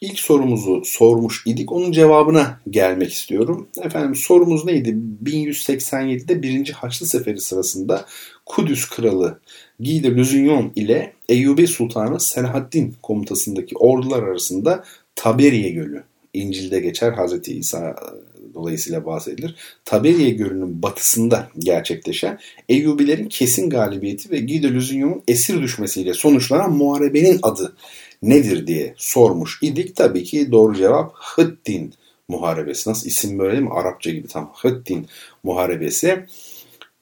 [0.00, 1.72] ilk sorumuzu sormuş idik.
[1.72, 3.68] Onun cevabına gelmek istiyorum.
[3.82, 4.98] Efendim sorumuz neydi?
[5.24, 6.70] 1187'de 1.
[6.70, 8.06] Haçlı Seferi sırasında
[8.46, 9.40] Kudüs Kralı
[9.80, 14.84] Guy de Lusignan ile Eyyubi Sultanı Selahaddin komutasındaki ordular arasında
[15.16, 16.04] Taberiye Gölü
[16.34, 19.54] İncil'de geçer Hazreti İsa e, dolayısıyla bahsedilir.
[19.84, 22.38] Taberiye Gölü'nün batısında gerçekleşen
[22.68, 27.76] Eyyubilerin kesin galibiyeti ve Lusignan'ın esir düşmesiyle sonuçlanan muharebenin adı
[28.22, 29.96] nedir diye sormuş idik.
[29.96, 31.94] Tabii ki doğru cevap Hıddin
[32.28, 32.90] Muharebesi.
[32.90, 33.74] Nasıl isim böyle değil mi?
[33.74, 35.06] Arapça gibi tam Hıddin
[35.42, 36.26] Muharebesi.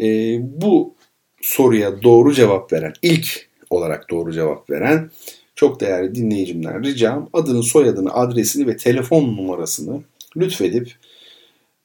[0.01, 0.95] Ee, bu
[1.41, 5.11] soruya doğru cevap veren, ilk olarak doğru cevap veren
[5.61, 10.03] çok değerli dinleyicimden ricam adını, soyadını, adresini ve telefon numarasını
[10.37, 10.95] lütfedip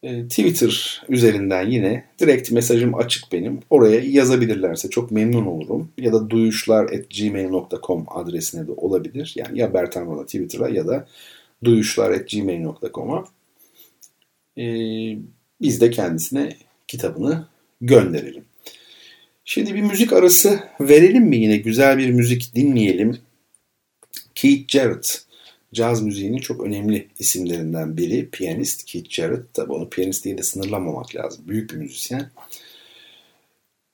[0.03, 3.60] e, Twitter üzerinden yine direkt mesajım açık benim.
[3.69, 5.89] Oraya yazabilirlerse çok memnun olurum.
[5.97, 9.34] Ya da duyuşlar.gmail.com adresine de olabilir.
[9.35, 11.07] Yani ya Bertan Twitter'a ya da
[11.64, 13.26] duyuşlar.gmail.com'a
[14.57, 14.64] ee,
[15.61, 16.56] biz de kendisine
[16.88, 17.47] kitabını
[17.81, 18.43] gönderelim.
[19.45, 21.57] Şimdi bir müzik arası verelim mi yine?
[21.57, 23.18] Güzel bir müzik dinleyelim.
[24.46, 25.26] Keith Jarrett
[25.74, 28.30] caz müziğinin çok önemli isimlerinden biri.
[28.30, 29.54] Piyanist Keith Jarrett.
[29.54, 31.44] Tabi onu piyanist diye de sınırlamamak lazım.
[31.48, 32.32] Büyük bir müzisyen.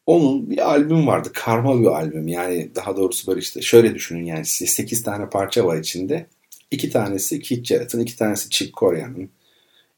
[0.06, 1.30] Onun bir albüm vardı.
[1.34, 2.28] Karma bir albüm.
[2.28, 6.26] Yani daha doğrusu böyle işte şöyle düşünün yani 8 tane parça var içinde.
[6.72, 9.30] İki tanesi Keith Jarrett'ın, iki tanesi Chick Corea'nın,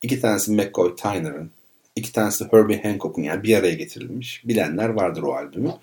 [0.01, 1.51] iki tanesi McCoy Tyner'ın,
[1.95, 4.43] iki tanesi Herbie Hancock'un yani bir araya getirilmiş.
[4.45, 5.73] Bilenler vardır o albümü.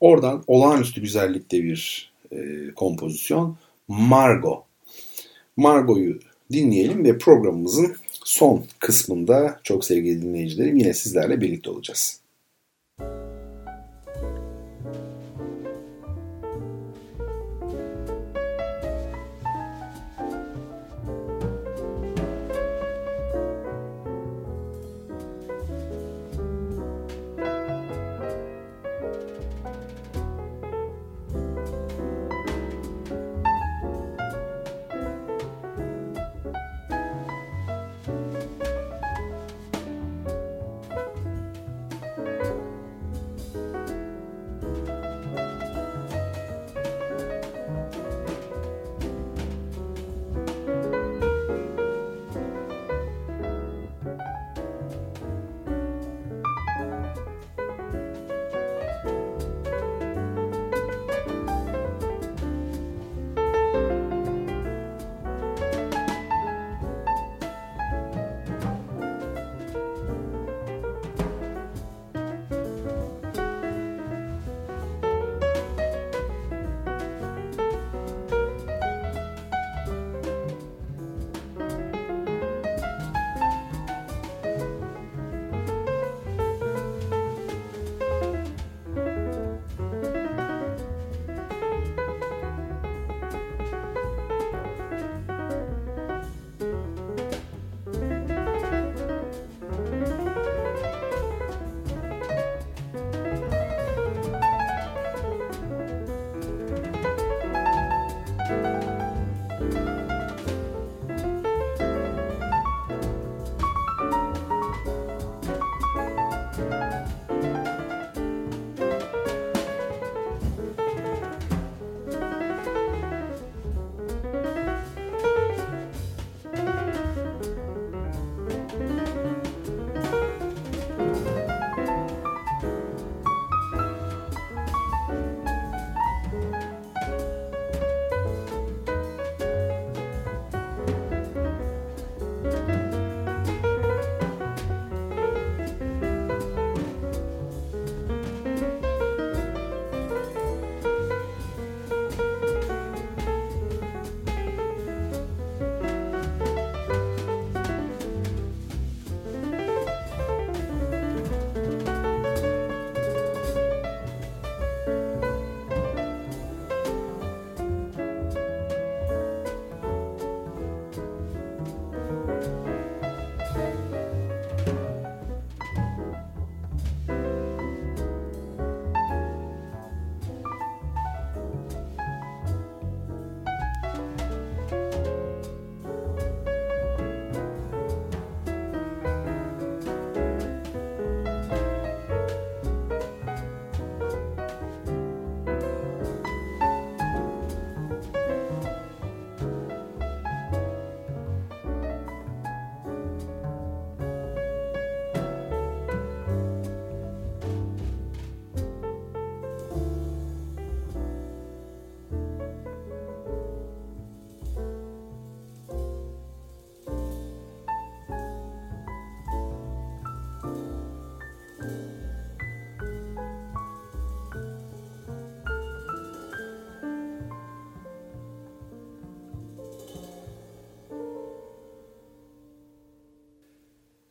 [0.00, 2.36] Oradan olağanüstü güzellikte bir e,
[2.74, 3.58] kompozisyon.
[3.88, 4.64] Margo.
[5.56, 6.18] Margo'yu
[6.52, 12.23] dinleyelim ve programımızın son kısmında çok sevgili dinleyicilerim yine sizlerle birlikte olacağız.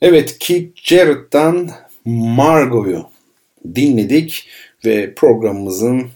[0.03, 1.69] Evet Keith Jarrett'tan
[2.05, 3.09] Margot'u
[3.75, 4.47] dinledik
[4.85, 6.07] ve programımızın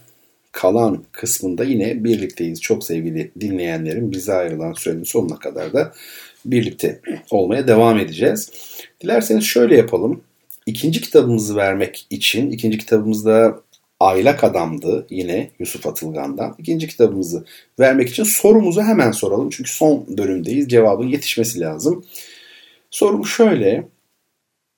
[0.52, 2.60] kalan kısmında yine birlikteyiz.
[2.60, 5.92] Çok sevgili dinleyenlerim bize ayrılan sürenin sonuna kadar da
[6.44, 7.00] birlikte
[7.30, 8.50] olmaya devam edeceğiz.
[9.00, 10.20] Dilerseniz şöyle yapalım.
[10.66, 13.60] İkinci kitabımızı vermek için, ikinci kitabımızda
[14.00, 16.54] Aylak Adam'dı yine Yusuf Atılgan'dan.
[16.58, 17.44] İkinci kitabımızı
[17.80, 19.50] vermek için sorumuzu hemen soralım.
[19.50, 20.68] Çünkü son bölümdeyiz.
[20.68, 22.04] Cevabın yetişmesi lazım.
[22.90, 23.88] Sorum şöyle.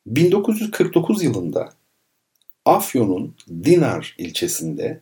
[0.07, 1.73] 1949 yılında
[2.65, 3.35] Afyon'un
[3.65, 5.01] Dinar ilçesinde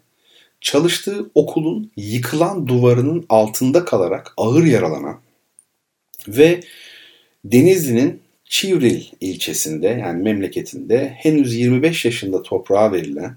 [0.60, 5.20] çalıştığı okulun yıkılan duvarının altında kalarak ağır yaralanan
[6.28, 6.60] ve
[7.44, 13.36] Denizli'nin Çivril ilçesinde yani memleketinde henüz 25 yaşında toprağa verilen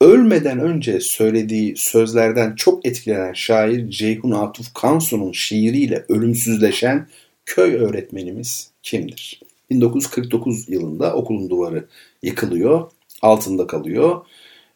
[0.00, 7.08] ölmeden önce söylediği sözlerden çok etkilenen şair Ceyhun Atuf Kansu'nun şiiriyle ölümsüzleşen
[7.46, 9.40] köy öğretmenimiz kimdir?
[9.70, 11.84] 1949 yılında okulun duvarı
[12.22, 12.90] yıkılıyor,
[13.22, 14.26] altında kalıyor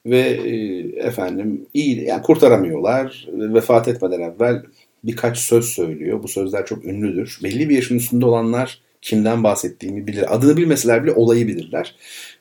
[0.07, 3.29] ve e, efendim iyi yani kurtaramıyorlar.
[3.33, 4.63] Vefat etmeden evvel
[5.05, 6.23] birkaç söz söylüyor.
[6.23, 7.39] Bu sözler çok ünlüdür.
[7.43, 10.35] Belli bir yaşın üstünde olanlar kimden bahsettiğimi bilir.
[10.35, 11.95] Adını bilmeseler bile olayı bilirler.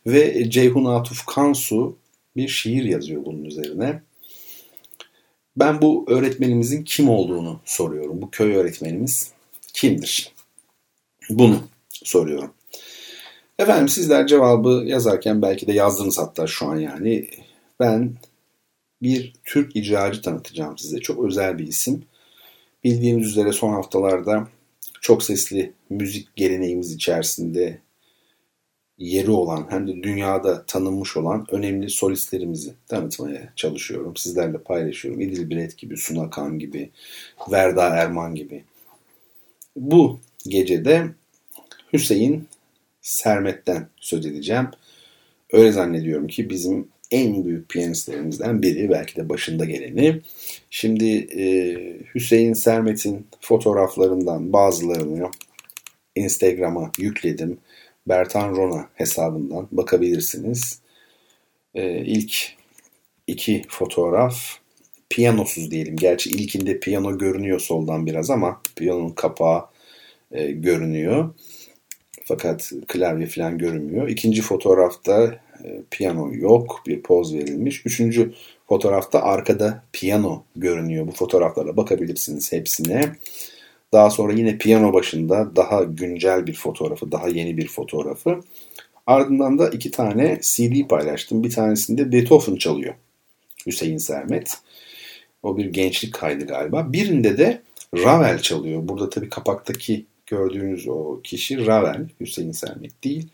[0.08, 1.98] Ve Ceyhun Atuf Kansu
[2.36, 4.02] bir şiir yazıyor bunun üzerine.
[5.58, 8.22] Ben bu öğretmenimizin kim olduğunu soruyorum.
[8.22, 9.35] Bu köy öğretmenimiz
[9.76, 10.34] kimdir?
[11.30, 11.60] Bunu
[11.92, 12.54] soruyorum.
[13.60, 17.30] Efendim sizler cevabı yazarken belki de yazdınız hatta şu an yani.
[17.80, 18.16] Ben
[19.02, 21.00] bir Türk icracı tanıtacağım size.
[21.00, 22.04] Çok özel bir isim.
[22.84, 24.48] Bildiğiniz üzere son haftalarda
[25.02, 27.80] çok sesli müzik geleneğimiz içerisinde
[28.98, 34.16] yeri olan hem de dünyada tanınmış olan önemli solistlerimizi tanıtmaya çalışıyorum.
[34.16, 35.22] Sizlerle paylaşıyorum.
[35.22, 36.92] İdil Biret gibi, Suna Kan gibi,
[37.52, 38.64] Verda Erman gibi.
[39.76, 41.06] Bu gecede
[41.94, 42.48] Hüseyin
[43.02, 44.68] Sermet'ten söz edeceğim.
[45.52, 50.22] Öyle zannediyorum ki bizim en büyük piyanistlerimizden biri belki de başında geleni.
[50.70, 51.10] Şimdi
[51.42, 51.46] e,
[52.16, 55.32] Hüseyin Sermet'in fotoğraflarından bazılarını
[56.16, 57.58] Instagram'a yükledim.
[58.08, 60.80] Bertan Rona hesabından bakabilirsiniz.
[61.76, 62.56] E, ilk
[63.28, 64.36] iki fotoğraf
[65.10, 65.96] piyanosuz diyelim.
[65.96, 69.66] Gerçi ilkinde piyano görünüyor soldan biraz ama piyanonun kapağı
[70.32, 71.34] e, görünüyor.
[72.24, 74.10] Fakat klavye falan görünmüyor.
[74.10, 76.84] İkinci fotoğrafta e, piyano yok.
[76.88, 77.86] Bir poz verilmiş.
[77.86, 78.34] Üçüncü
[78.68, 81.08] fotoğrafta arkada piyano görünüyor.
[81.08, 83.02] Bu fotoğraflara bakabilirsiniz hepsine.
[83.94, 88.40] Daha sonra yine piyano başında daha güncel bir fotoğrafı, daha yeni bir fotoğrafı.
[89.08, 91.44] Ardından da iki tane CD paylaştım.
[91.44, 92.94] Bir tanesinde Beethoven çalıyor.
[93.66, 94.54] Hüseyin Sermet.
[95.46, 96.94] O bir gençlik kaydı galiba.
[96.94, 97.62] Birinde de
[97.96, 98.88] Ravel çalıyor.
[98.88, 103.28] Burada tabii kapaktaki gördüğünüz o kişi Ravel, Hüseyin Sermet değil.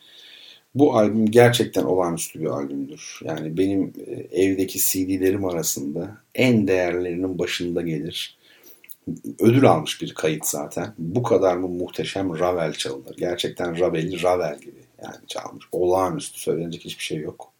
[0.75, 3.19] Bu albüm gerçekten olağanüstü bir albümdür.
[3.23, 8.37] Yani benim e, evdeki CD'lerim arasında en değerlerinin başında gelir.
[9.39, 10.93] Ödül almış bir kayıt zaten.
[10.97, 13.15] Bu kadar mı muhteşem Ravel çalınır?
[13.17, 15.65] Gerçekten Ravel'i Ravel gibi yani çalmış.
[15.71, 17.50] Olağanüstü söylenecek hiçbir şey yok.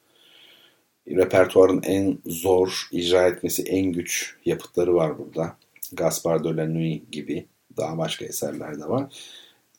[1.08, 5.58] Repertuarın en zor, icra etmesi en güç yapıtları var burada.
[5.94, 7.46] Gaspar de la Nuit gibi
[7.78, 9.14] daha başka eserler de var.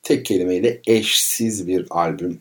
[0.02, 2.40] Tek kelimeyle eşsiz bir albüm.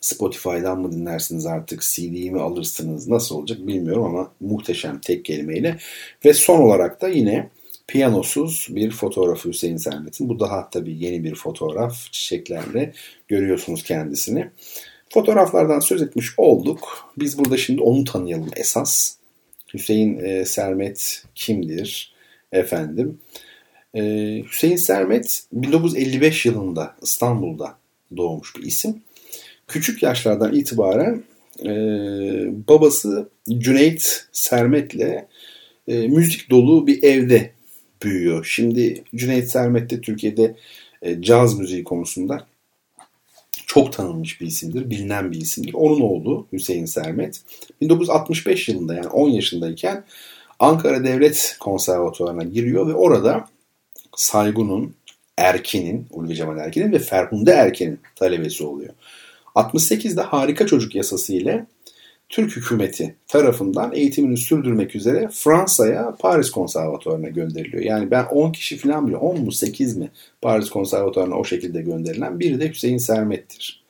[0.00, 5.78] Spotify'dan mı dinlersiniz artık, CD'yi mi alırsınız, nasıl olacak bilmiyorum ama muhteşem tek kelimeyle.
[6.24, 7.50] Ve son olarak da yine
[7.88, 10.28] piyanosuz bir fotoğrafı Hüseyin Sermet'in.
[10.28, 12.12] Bu daha tabii yeni bir fotoğraf.
[12.12, 12.92] Çiçeklerle
[13.28, 14.50] görüyorsunuz kendisini.
[15.12, 17.10] Fotoğraflardan söz etmiş olduk.
[17.18, 19.16] Biz burada şimdi onu tanıyalım esas.
[19.74, 22.14] Hüseyin e, Sermet kimdir?
[22.52, 23.18] Efendim.
[23.94, 24.02] E,
[24.50, 27.78] Hüseyin Sermet 1955 yılında İstanbul'da
[28.16, 29.02] doğmuş bir isim.
[29.68, 31.22] Küçük yaşlardan itibaren
[31.64, 31.68] e,
[32.68, 33.28] babası
[33.58, 35.24] Cüneyt Sermet'le
[35.88, 37.50] e, müzik dolu bir evde
[38.02, 38.44] büyüyor.
[38.44, 40.56] Şimdi Cüneyt Sermet de Türkiye'de
[41.02, 42.51] e, caz müziği konusunda
[43.74, 45.74] çok tanınmış bir isimdir, bilinen bir isimdir.
[45.74, 47.40] Onun oğlu Hüseyin Sermet
[47.80, 50.04] 1965 yılında yani 10 yaşındayken
[50.58, 53.48] Ankara Devlet Konservatuvarı'na giriyor ve orada
[54.16, 54.94] Saygun'un,
[55.38, 58.94] Erkin'in, Ulvi Cemal Erkin'in ve Ferhunde Erkin'in talebesi oluyor.
[59.54, 61.66] 68'de harika çocuk yasası ile
[62.32, 67.82] Türk hükümeti tarafından eğitimini sürdürmek üzere Fransa'ya Paris Konservatuvarı'na gönderiliyor.
[67.82, 70.10] Yani ben 10 kişi falan bile 10 mu 8 mi
[70.42, 73.82] Paris Konservatuvarı'na o şekilde gönderilen biri de Hüseyin Sermet'tir.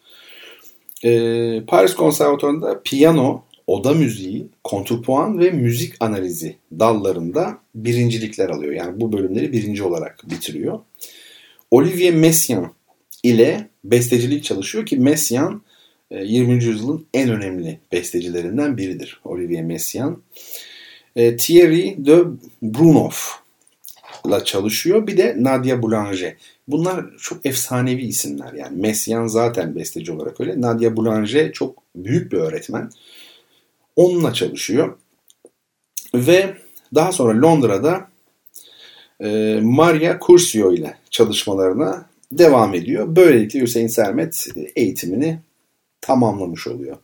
[1.05, 8.73] Ee, Paris Konservatuvarı'nda piyano, oda müziği, kontrpuan ve müzik analizi dallarında birincilikler alıyor.
[8.73, 10.79] Yani bu bölümleri birinci olarak bitiriyor.
[11.71, 12.71] Olivier Messiaen
[13.23, 15.61] ile bestecilik çalışıyor ki Messiaen
[16.21, 16.53] 20.
[16.53, 19.21] E, yüzyılın en önemli bestecilerinden biridir.
[19.25, 20.17] Olivier Messiaen.
[21.17, 22.19] E, Thierry de
[22.63, 25.07] Brunoff'la çalışıyor.
[25.07, 26.37] Bir de Nadia Boulanger.
[26.69, 28.53] Bunlar çok efsanevi isimler.
[28.53, 30.61] Yani Messiaen zaten besteci olarak öyle.
[30.61, 32.91] Nadia Boulanger çok büyük bir öğretmen.
[33.97, 34.99] Onunla çalışıyor.
[36.15, 36.55] Ve
[36.95, 38.09] daha sonra Londra'da
[39.21, 43.17] e, Maria Curcio ile çalışmalarına devam ediyor.
[43.17, 45.39] Böylelikle Hüseyin Sermet eğitimini
[46.03, 46.97] tamamlamış oluyor.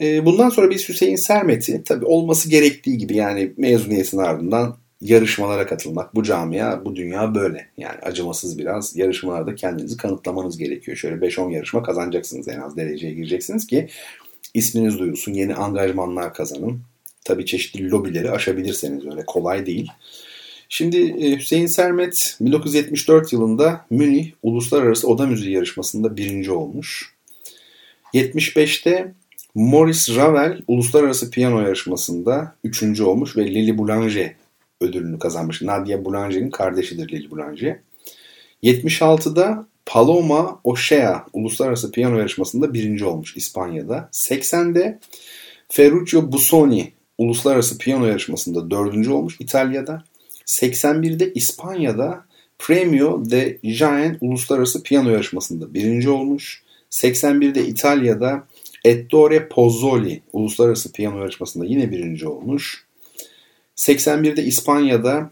[0.00, 6.14] E, bundan sonra biz Hüseyin Sermet'i tabi olması gerektiği gibi yani mezuniyetin ardından yarışmalara katılmak.
[6.14, 7.68] Bu camia, bu dünya böyle.
[7.76, 10.96] Yani acımasız biraz yarışmalarda kendinizi kanıtlamanız gerekiyor.
[10.96, 13.88] Şöyle 5-10 yarışma kazanacaksınız en az dereceye gireceksiniz ki
[14.54, 16.80] isminiz duyulsun, yeni angajmanlar kazanın.
[17.24, 19.90] Tabii çeşitli lobileri aşabilirseniz öyle kolay değil.
[20.68, 27.17] Şimdi e, Hüseyin Sermet 1974 yılında Münih Uluslararası Oda Müziği yarışmasında birinci olmuş.
[28.14, 29.14] 75'te
[29.54, 34.34] Maurice Ravel Uluslararası Piyano Yarışması'nda üçüncü olmuş ve Lily Boulanger
[34.80, 35.62] ödülünü kazanmış.
[35.62, 37.80] Nadia Boulanger'in kardeşidir Lily Boulanger.
[38.62, 44.08] 76'da Paloma O'Shea Uluslararası Piyano Yarışması'nda birinci olmuş İspanya'da.
[44.12, 44.98] 80'de
[45.68, 50.04] Ferruccio Busoni Uluslararası Piyano Yarışması'nda dördüncü olmuş İtalya'da.
[50.46, 52.24] 81'de İspanya'da
[52.58, 56.62] Premio de Jaén Uluslararası Piyano Yarışması'nda birinci olmuş.
[56.90, 58.46] 81'de İtalya'da
[58.84, 62.84] Ettore Pozzoli Uluslararası Piyano Yarışması'nda yine birinci olmuş.
[63.76, 65.30] 81'de İspanya'da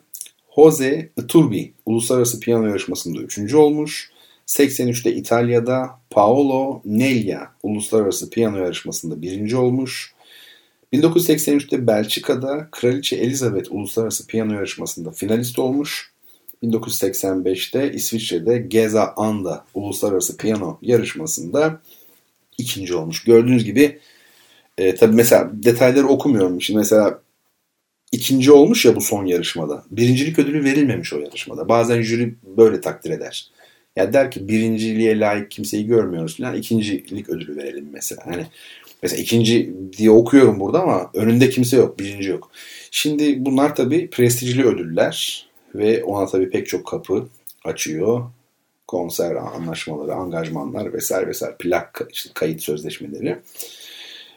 [0.57, 4.11] Jose Iturbi Uluslararası Piyano Yarışması'nda üçüncü olmuş.
[4.47, 10.15] 83'te İtalya'da Paolo Nelia Uluslararası Piyano Yarışması'nda birinci olmuş.
[10.93, 16.13] 1983'te Belçika'da Kraliçe Elizabeth Uluslararası Piyano Yarışması'nda finalist olmuş.
[16.73, 21.81] 1985'te İsviçre'de Geza Anda Uluslararası Piyano Yarışması'nda
[22.59, 23.25] ikinci olmuş.
[23.25, 23.99] Gördüğünüz gibi
[24.79, 26.63] e, tabii mesela detayları okumuyorum.
[26.63, 27.21] Şimdi mesela
[28.13, 29.85] ikinci olmuş ya bu son yarışmada.
[29.91, 31.69] Birincilik ödülü verilmemiş o yarışmada.
[31.69, 33.51] Bazen jüri böyle takdir eder.
[33.97, 38.27] Ya der ki birinciliğe layık kimseyi görmüyoruz falan ikincilik ödülü verelim mesela.
[38.27, 38.47] Hani
[39.03, 42.51] mesela ikinci diye okuyorum burada ama önünde kimse yok, birinci yok.
[42.91, 45.46] Şimdi bunlar tabii prestijli ödüller
[45.79, 47.27] ve ona tabii pek çok kapı
[47.65, 48.25] açıyor.
[48.87, 53.39] Konser anlaşmaları, angajmanlar vesaire vesaire plak işte kayıt sözleşmeleri.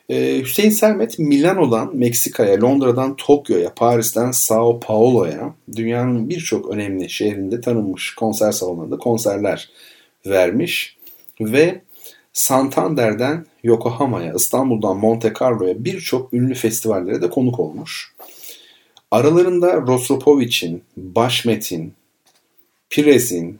[0.09, 8.15] Ee, Hüseyin Sermet Milano'dan Meksika'ya, Londra'dan Tokyo'ya, Paris'ten Sao Paulo'ya dünyanın birçok önemli şehrinde tanınmış
[8.15, 9.69] konser salonlarında konserler
[10.25, 10.97] vermiş
[11.41, 11.81] ve
[12.33, 18.15] Santander'den Yokohama'ya, İstanbul'dan Monte Carlo'ya birçok ünlü festivallere de konuk olmuş.
[19.11, 21.93] Aralarında Rostropovich'in, Başmet'in,
[22.89, 23.59] Pirez'in,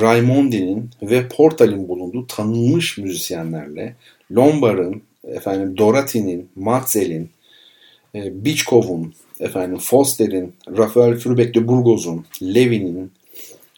[0.00, 3.96] Raimondi'nin ve Portal'in bulunduğu tanınmış müzisyenlerle
[4.32, 7.30] Lombard'ın, efendim Dorothy'nin, Matzel'in,
[8.14, 13.12] e, Bichkov'un, efendim Foster'in, Rafael Furbeck de Burgos'un, Levin'in,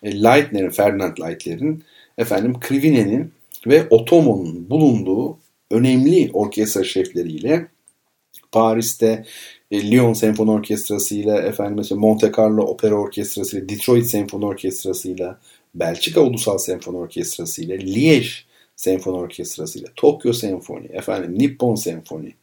[0.02, 1.85] e, Leitner'in, Ferdinand Leitner'in,
[2.18, 3.32] efendim Krivine'nin
[3.66, 5.39] ve Otomo'nun bulunduğu
[5.70, 7.66] önemli orkestra şefleriyle
[8.52, 9.24] Paris'te
[9.74, 15.10] e, Lyon Senfoni Orkestrası ile efendim mesela Monte Carlo Opera Orkestrası ile Detroit Senfoni Orkestrası
[15.10, 15.34] ile
[15.74, 18.30] Belçika Ulusal Senfoni Orkestrası ile Liège
[18.76, 22.34] Senfoni Orkestrası ile Tokyo Senfoni, efendim Nippon Senfoni.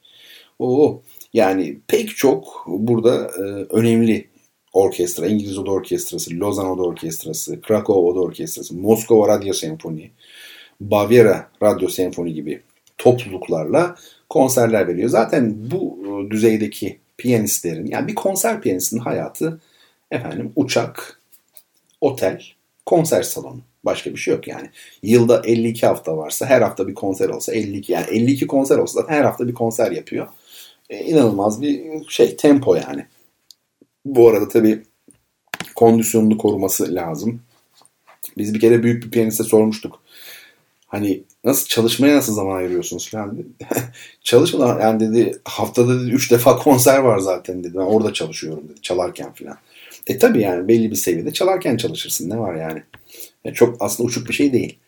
[0.60, 1.02] O
[1.34, 4.28] yani pek çok burada e, önemli
[4.74, 10.12] orkestra, İngiliz Oda Orkestrası, Lozan Oda Orkestrası, Krakow Oda Orkestrası, Moskova Radyo Senfoni,
[10.82, 12.62] Baviera Radyo Senfoni gibi
[12.98, 13.96] topluluklarla
[14.30, 15.10] konserler veriyor.
[15.10, 19.60] Zaten bu e, düzeydeki piyanistlerin yani bir konser piyanistinin hayatı
[20.12, 21.20] efendim uçak,
[22.02, 22.44] otel,
[22.86, 23.62] konser salonu.
[23.84, 24.70] Başka bir şey yok yani.
[25.04, 29.14] Yılda 52 hafta varsa her hafta bir konser olsa 52 yani 52 konser olsa zaten
[29.14, 30.28] her hafta bir konser yapıyor.
[30.90, 33.06] E, inanılmaz bir şey tempo yani.
[34.06, 34.84] Bu arada tabii
[35.76, 37.42] kondisyonunu koruması lazım.
[38.38, 40.01] Biz bir kere büyük bir piyaniste sormuştuk.
[40.92, 43.48] Hani nasıl çalışmaya nasıl zaman ayırıyorsunuz falan dedi.
[44.24, 47.74] Çalışmadan yani dedi haftada dedi 3 defa konser var zaten dedi.
[47.74, 49.58] Ben orada çalışıyorum dedi çalarken falan.
[50.08, 52.84] E tabi yani belli bir seviyede çalarken çalışırsın ne var yani.
[53.46, 53.56] yani.
[53.56, 54.80] Çok aslında uçuk bir şey değil.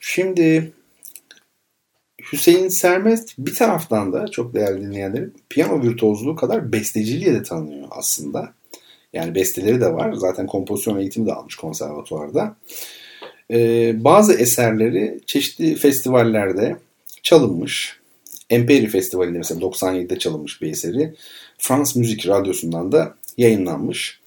[0.00, 0.72] Şimdi
[2.32, 8.52] Hüseyin Sermet bir taraftan da çok değerli dinleyenlerim piyano virtüozluğu kadar besteciliğe de tanınıyor aslında.
[9.12, 10.12] Yani besteleri de var.
[10.12, 12.56] Zaten kompozisyon eğitimi de almış konservatuvarda.
[13.50, 16.76] Ee, bazı eserleri çeşitli festivallerde
[17.22, 17.98] çalınmış.
[18.50, 21.14] Emperi Festivali'nde mesela 97'de çalınmış bir eseri.
[21.58, 24.20] Frans Müzik Radyosu'ndan da yayınlanmış.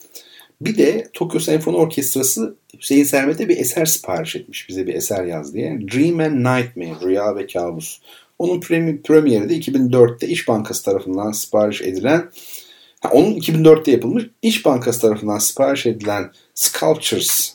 [0.62, 4.70] Bir de Tokyo Senfoni Orkestrası Hüseyin Sermet'e bir eser sipariş etmiş.
[4.70, 5.80] Bize bir eser yaz diye.
[5.94, 8.00] Dream and Nightmare, Rüya ve Kabus.
[8.40, 8.60] Onun
[9.04, 12.30] premieri de 2004'te İş Bankası tarafından sipariş edilen
[13.00, 17.54] ha, onun 2004'te yapılmış İş Bankası tarafından sipariş edilen Sculptures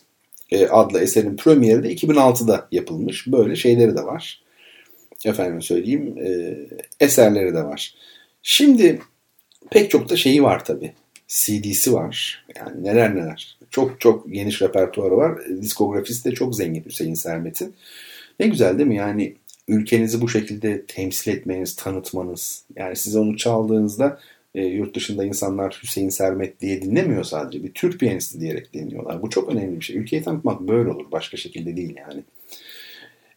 [0.51, 3.27] e, adlı eserin premieri de 2006'da yapılmış.
[3.27, 4.43] Böyle şeyleri de var.
[5.25, 6.57] Efendim söyleyeyim e,
[7.01, 7.95] eserleri de var.
[8.43, 9.01] Şimdi
[9.71, 10.93] pek çok da şeyi var tabii.
[11.29, 12.45] CD'si var.
[12.57, 13.59] Yani neler neler.
[13.71, 15.39] Çok çok geniş repertuarı var.
[15.63, 17.75] Diskografisi de çok zengin Hüseyin Sermet'in.
[18.41, 18.97] Ne güzel değil mi?
[18.97, 19.35] Yani
[19.69, 22.65] ülkenizi bu şekilde temsil etmeniz, tanıtmanız.
[22.77, 24.21] Yani siz onu çaldığınızda
[24.57, 27.65] e, yurt dışında insanlar Hüseyin Sermet diye dinlemiyor sadece.
[27.65, 29.23] Bir Türk piyanisti diyerek dinliyorlar.
[29.23, 29.97] Bu çok önemli bir şey.
[29.97, 31.07] Ülkeyi tanıtmak böyle olur.
[31.13, 32.23] Başka şekilde değil yani.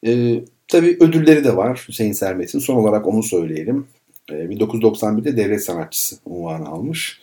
[0.06, 2.60] E, tabii ödülleri de var Hüseyin Sermet'in.
[2.60, 3.88] Son olarak onu söyleyelim.
[4.32, 7.20] E, 1991'de devlet sanatçısı unvanı almış.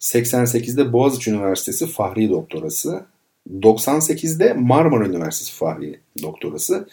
[0.00, 3.04] 88'de Boğaziçi Üniversitesi Fahri Doktorası.
[3.50, 6.88] 98'de Marmara Üniversitesi Fahri Doktorası.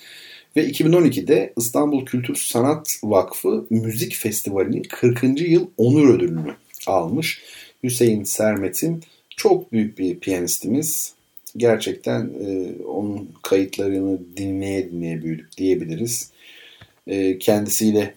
[0.55, 5.41] Ve 2012'de İstanbul Kültür Sanat Vakfı Müzik Festivali'nin 40.
[5.41, 6.55] yıl onur ödülünü
[6.87, 7.41] almış.
[7.83, 11.13] Hüseyin Sermet'in çok büyük bir piyanistimiz.
[11.57, 16.31] Gerçekten e, onun kayıtlarını dinleye dinleye büyüdük diyebiliriz.
[17.07, 18.13] E, kendisiyle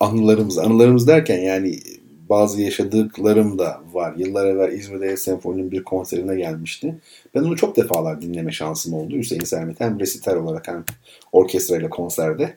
[0.00, 1.80] anılarımız, anılarımız derken yani
[2.28, 4.14] bazı yaşadıklarım da var.
[4.16, 6.94] Yıllar evvel İzmir'de Senfoni'nin bir konserine gelmişti.
[7.34, 9.16] Ben onu çok defalar dinleme şansım oldu.
[9.16, 10.84] Hüseyin Sermet hem resital olarak hem
[11.32, 12.54] orkestrayla konserde.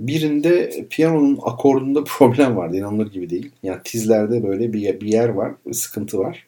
[0.00, 2.76] Birinde piyanonun akordunda problem vardı.
[2.76, 3.50] İnanılır gibi değil.
[3.62, 5.52] Yani tizlerde böyle bir, bir yer var.
[5.66, 6.46] Bir sıkıntı var.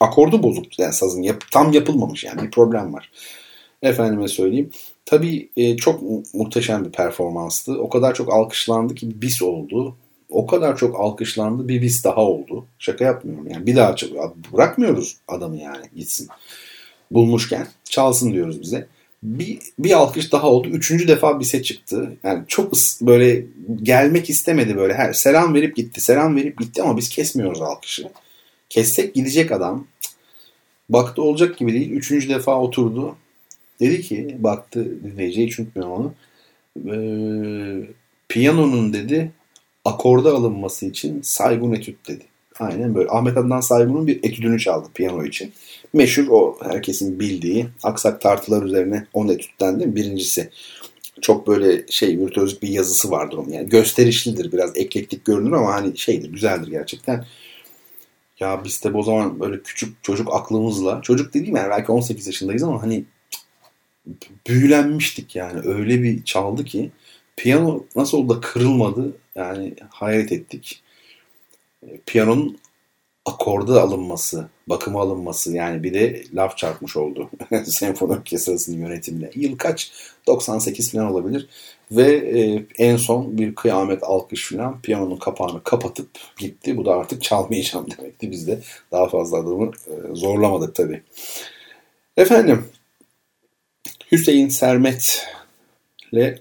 [0.00, 0.78] Akordu bozuk.
[0.78, 3.10] Yani sazın yap, tam yapılmamış yani bir problem var.
[3.82, 4.70] Efendime söyleyeyim.
[5.06, 6.02] Tabii e, çok
[6.34, 7.82] muhteşem bir performanstı.
[7.82, 9.96] O kadar çok alkışlandı ki bis oldu
[10.32, 12.66] o kadar çok alkışlandı bir bis daha oldu.
[12.78, 13.96] Şaka yapmıyorum yani bir daha
[14.52, 16.28] bırakmıyoruz adamı yani gitsin.
[17.10, 18.86] Bulmuşken çalsın diyoruz bize.
[19.22, 20.68] Bir, bir alkış daha oldu.
[20.68, 22.16] Üçüncü defa bise çıktı.
[22.22, 23.46] Yani çok böyle
[23.82, 24.94] gelmek istemedi böyle.
[24.94, 26.00] Her selam verip gitti.
[26.00, 28.08] Selam verip gitti ama biz kesmiyoruz alkışı.
[28.68, 29.86] Kessek gidecek adam.
[30.88, 31.90] Baktı olacak gibi değil.
[31.90, 33.16] Üçüncü defa oturdu.
[33.80, 36.14] Dedi ki baktı dinleyiciye hiç unutmuyorum onu.
[36.76, 37.86] Ee,
[38.28, 39.32] piyanonun dedi
[39.84, 42.24] akorda alınması için Saygun etüt dedi.
[42.60, 43.10] Aynen böyle.
[43.10, 45.52] Ahmet Adnan Saygun'un bir etüdünü çaldı piyano için.
[45.92, 49.96] Meşhur o herkesin bildiği aksak tartılar üzerine 10 etütten mi?
[49.96, 50.50] Birincisi.
[51.20, 53.50] Çok böyle şey virtüözlük bir yazısı vardır onun.
[53.50, 57.24] Yani gösterişlidir biraz eklektik görünür ama hani şeydir güzeldir gerçekten.
[58.40, 62.62] Ya biz de o zaman böyle küçük çocuk aklımızla çocuk dediğim yani belki 18 yaşındayız
[62.62, 63.04] ama hani
[64.46, 66.90] büyülenmiştik yani öyle bir çaldı ki
[67.36, 70.82] piyano nasıl da kırılmadı yani hayret ettik.
[71.82, 72.58] E, piyanonun
[73.24, 77.30] akorda alınması, bakıma alınması yani bir de laf çarpmış oldu
[77.64, 79.30] senfoni orkestrasının yönetimine.
[79.34, 79.92] Yıl kaç?
[80.26, 81.48] 98 falan olabilir.
[81.90, 86.76] Ve e, en son bir kıyamet alkış falan piyanonun kapağını kapatıp gitti.
[86.76, 88.30] Bu da artık çalmayacağım demekti.
[88.30, 88.60] Biz de
[88.92, 91.02] daha fazla adamı e, zorlamadık tabii.
[92.16, 92.64] Efendim
[94.12, 95.22] Hüseyin Sermet'le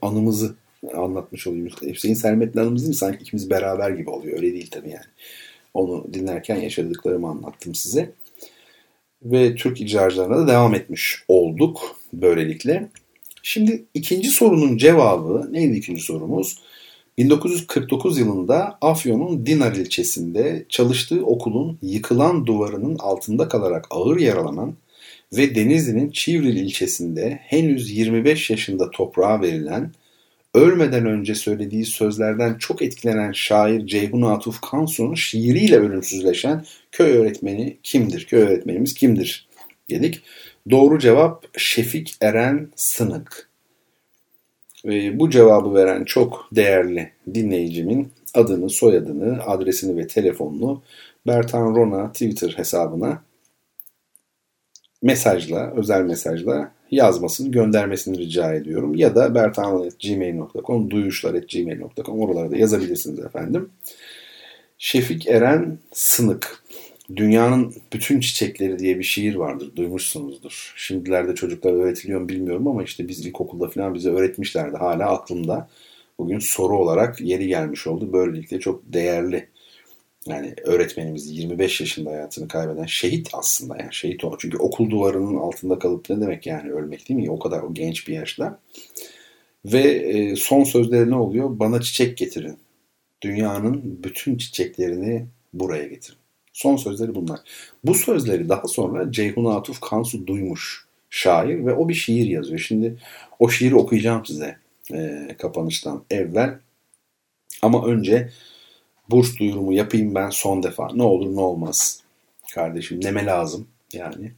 [0.01, 0.55] anımızı
[0.93, 1.69] anlatmış olayım.
[1.81, 4.37] Hüseyin Sermet'le aramız değil Sanki ikimiz beraber gibi oluyor.
[4.37, 5.05] Öyle değil tabii yani.
[5.73, 8.11] Onu dinlerken yaşadıklarımı anlattım size.
[9.23, 12.89] Ve Türk icracılarına da devam etmiş olduk böylelikle.
[13.43, 16.57] Şimdi ikinci sorunun cevabı neydi ikinci sorumuz?
[17.17, 24.75] 1949 yılında Afyon'un Dinar ilçesinde çalıştığı okulun yıkılan duvarının altında kalarak ağır yaralanan
[25.33, 29.91] ve Denizli'nin Çivril ilçesinde henüz 25 yaşında toprağa verilen
[30.55, 38.25] ölmeden önce söylediği sözlerden çok etkilenen şair Ceyhun Atuf Kansu'nun şiiriyle ölümsüzleşen köy öğretmeni kimdir?
[38.25, 39.47] Köy öğretmenimiz kimdir?
[39.91, 40.21] dedik.
[40.69, 43.49] Doğru cevap Şefik Eren Sınık.
[44.85, 50.81] Ve bu cevabı veren çok değerli dinleyicimin adını, soyadını, adresini ve telefonunu
[51.27, 53.23] Bertan Rona Twitter hesabına
[55.01, 58.95] mesajla, özel mesajla yazmasını, göndermesini rica ediyorum.
[58.95, 63.69] Ya da bertanal.gmail.com, duyuşlar.gmail.com oralara da yazabilirsiniz efendim.
[64.77, 66.63] Şefik Eren Sınık.
[67.15, 69.71] Dünyanın bütün çiçekleri diye bir şiir vardır.
[69.75, 70.73] Duymuşsunuzdur.
[70.75, 74.77] Şimdilerde çocuklar öğretiliyor mu bilmiyorum ama işte biz ilkokulda falan bize öğretmişlerdi.
[74.77, 75.69] Hala aklımda.
[76.17, 78.13] Bugün soru olarak yeri gelmiş oldu.
[78.13, 79.47] Böylelikle çok değerli
[80.27, 84.37] yani öğretmenimiz 25 yaşında hayatını kaybeden şehit aslında yani şehit o.
[84.39, 87.31] Çünkü okul duvarının altında kalıp ne demek yani ölmek değil mi?
[87.31, 88.59] O kadar o genç bir yaşta.
[89.65, 91.59] Ve e, son sözleri ne oluyor?
[91.59, 92.57] Bana çiçek getirin.
[93.21, 96.17] Dünyanın bütün çiçeklerini buraya getirin.
[96.53, 97.39] Son sözleri bunlar.
[97.83, 102.59] Bu sözleri daha sonra Ceyhun Atuf Kansu duymuş şair ve o bir şiir yazıyor.
[102.59, 102.97] Şimdi
[103.39, 104.57] o şiiri okuyacağım size
[104.93, 106.59] e, kapanıştan evvel.
[107.61, 108.29] Ama önce
[109.09, 110.93] burs duyurumu yapayım ben son defa.
[110.93, 112.03] Ne olur ne olmaz.
[112.53, 114.31] Kardeşim neme lazım yani.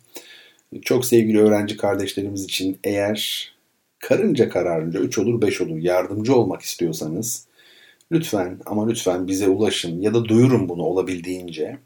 [0.82, 3.52] Çok sevgili öğrenci kardeşlerimiz için eğer
[4.00, 7.48] karınca kararınca 3 olur 5 olur yardımcı olmak istiyorsanız
[8.12, 11.78] lütfen ama lütfen bize ulaşın ya da duyurun bunu olabildiğince.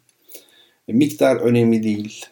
[0.87, 2.25] Miktar önemli değil.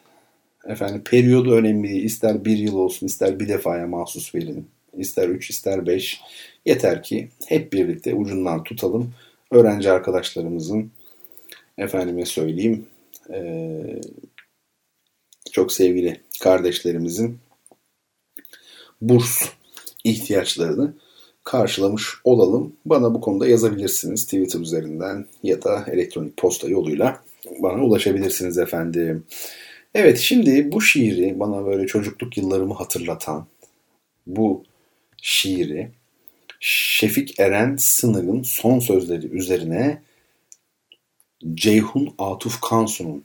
[0.68, 2.04] Efendim periyodu önemli değil.
[2.04, 4.68] İster bir yıl olsun ister bir defaya mahsus verin.
[4.98, 6.22] İster üç ister beş.
[6.66, 9.14] Yeter ki hep birlikte ucundan tutalım.
[9.52, 10.92] Öğrenci arkadaşlarımızın
[11.78, 12.88] efendime söyleyeyim
[15.52, 17.40] çok sevgili kardeşlerimizin
[19.02, 19.50] burs
[20.04, 20.94] ihtiyaçlarını
[21.44, 22.76] karşılamış olalım.
[22.86, 27.24] Bana bu konuda yazabilirsiniz Twitter üzerinden ya da elektronik posta yoluyla
[27.60, 29.24] bana ulaşabilirsiniz efendim.
[29.94, 33.48] Evet şimdi bu şiiri bana böyle çocukluk yıllarımı hatırlatan
[34.28, 34.64] bu
[35.22, 35.92] şiiri
[36.60, 40.02] Şefik Eren Sınır'ın son sözleri üzerine
[41.54, 43.24] Ceyhun Atuf Kansu'nun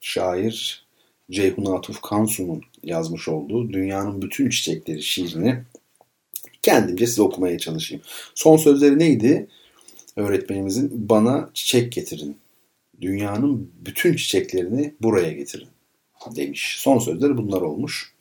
[0.00, 0.86] şair
[1.30, 5.62] Ceyhun Atuf Kansu'nun yazmış olduğu Dünyanın Bütün Çiçekleri şiirini
[6.62, 8.02] kendimce size okumaya çalışayım.
[8.34, 9.48] Son sözleri neydi?
[10.16, 12.36] Öğretmenimizin bana çiçek getirin.
[13.00, 15.68] Dünyanın bütün çiçeklerini buraya getirin
[16.36, 16.76] demiş.
[16.78, 18.14] Son sözleri bunlar olmuş.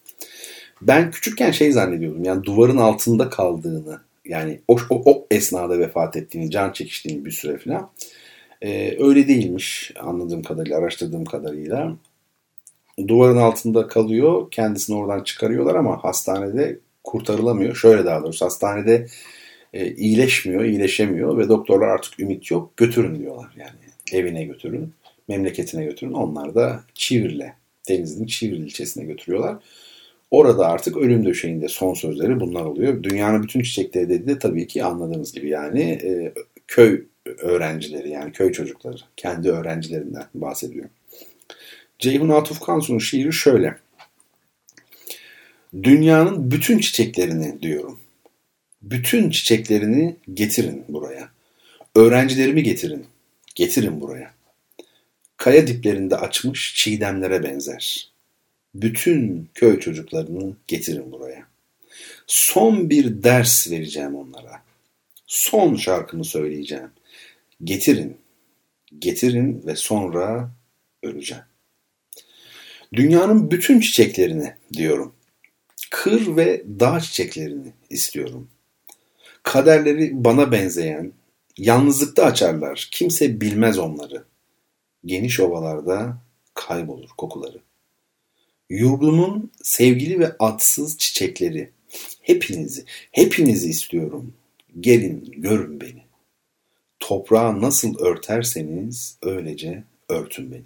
[0.81, 6.51] Ben küçükken şey zannediyordum yani duvarın altında kaldığını yani o, o, o esnada vefat ettiğini,
[6.51, 7.89] can çekiştiğini bir süre falan.
[8.61, 11.95] Ee, öyle değilmiş anladığım kadarıyla, araştırdığım kadarıyla.
[13.07, 17.75] Duvarın altında kalıyor, kendisini oradan çıkarıyorlar ama hastanede kurtarılamıyor.
[17.75, 19.07] Şöyle daha doğrusu hastanede
[19.73, 22.77] e, iyileşmiyor, iyileşemiyor ve doktorlar artık ümit yok.
[22.77, 23.79] Götürün diyorlar yani
[24.11, 24.93] evine götürün,
[25.27, 26.13] memleketine götürün.
[26.13, 27.53] Onlar da Çivirle,
[27.89, 29.57] Denizli'nin Çivril ilçesine götürüyorlar.
[30.33, 33.03] Orada artık ölüm döşeğinde son sözleri bunlar oluyor.
[33.03, 36.33] Dünyanın bütün çiçekleri dedi de tabii ki anladığınız gibi yani e,
[36.67, 40.89] köy öğrencileri yani köy çocukları kendi öğrencilerinden bahsediyor.
[41.99, 43.77] Ceyhun Atuf Kansu'nun şiiri şöyle.
[45.83, 47.99] Dünyanın bütün çiçeklerini diyorum.
[48.81, 51.29] Bütün çiçeklerini getirin buraya.
[51.95, 53.05] Öğrencilerimi getirin.
[53.55, 54.33] Getirin buraya.
[55.37, 58.12] Kaya diplerinde açmış çiğdemlere benzer.
[58.75, 61.47] Bütün köy çocuklarını getirin buraya.
[62.27, 64.63] Son bir ders vereceğim onlara.
[65.27, 66.91] Son şarkımı söyleyeceğim.
[67.63, 68.17] Getirin,
[68.99, 70.51] getirin ve sonra
[71.03, 71.43] öleceğim.
[72.93, 75.15] Dünyanın bütün çiçeklerini diyorum.
[75.91, 78.49] Kır ve dağ çiçeklerini istiyorum.
[79.43, 81.13] Kaderleri bana benzeyen,
[81.57, 82.89] yalnızlıkta açarlar.
[82.91, 84.23] Kimse bilmez onları.
[85.05, 86.17] Geniş ovalarda
[86.53, 87.61] kaybolur kokuları.
[88.73, 91.71] Yurdumun sevgili ve atsız çiçekleri.
[92.21, 94.33] Hepinizi, hepinizi istiyorum.
[94.79, 96.03] Gelin görün beni.
[96.99, 100.63] Toprağı nasıl örterseniz öylece örtün beni.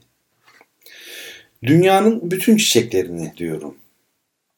[1.64, 3.76] Dünyanın bütün çiçeklerini diyorum.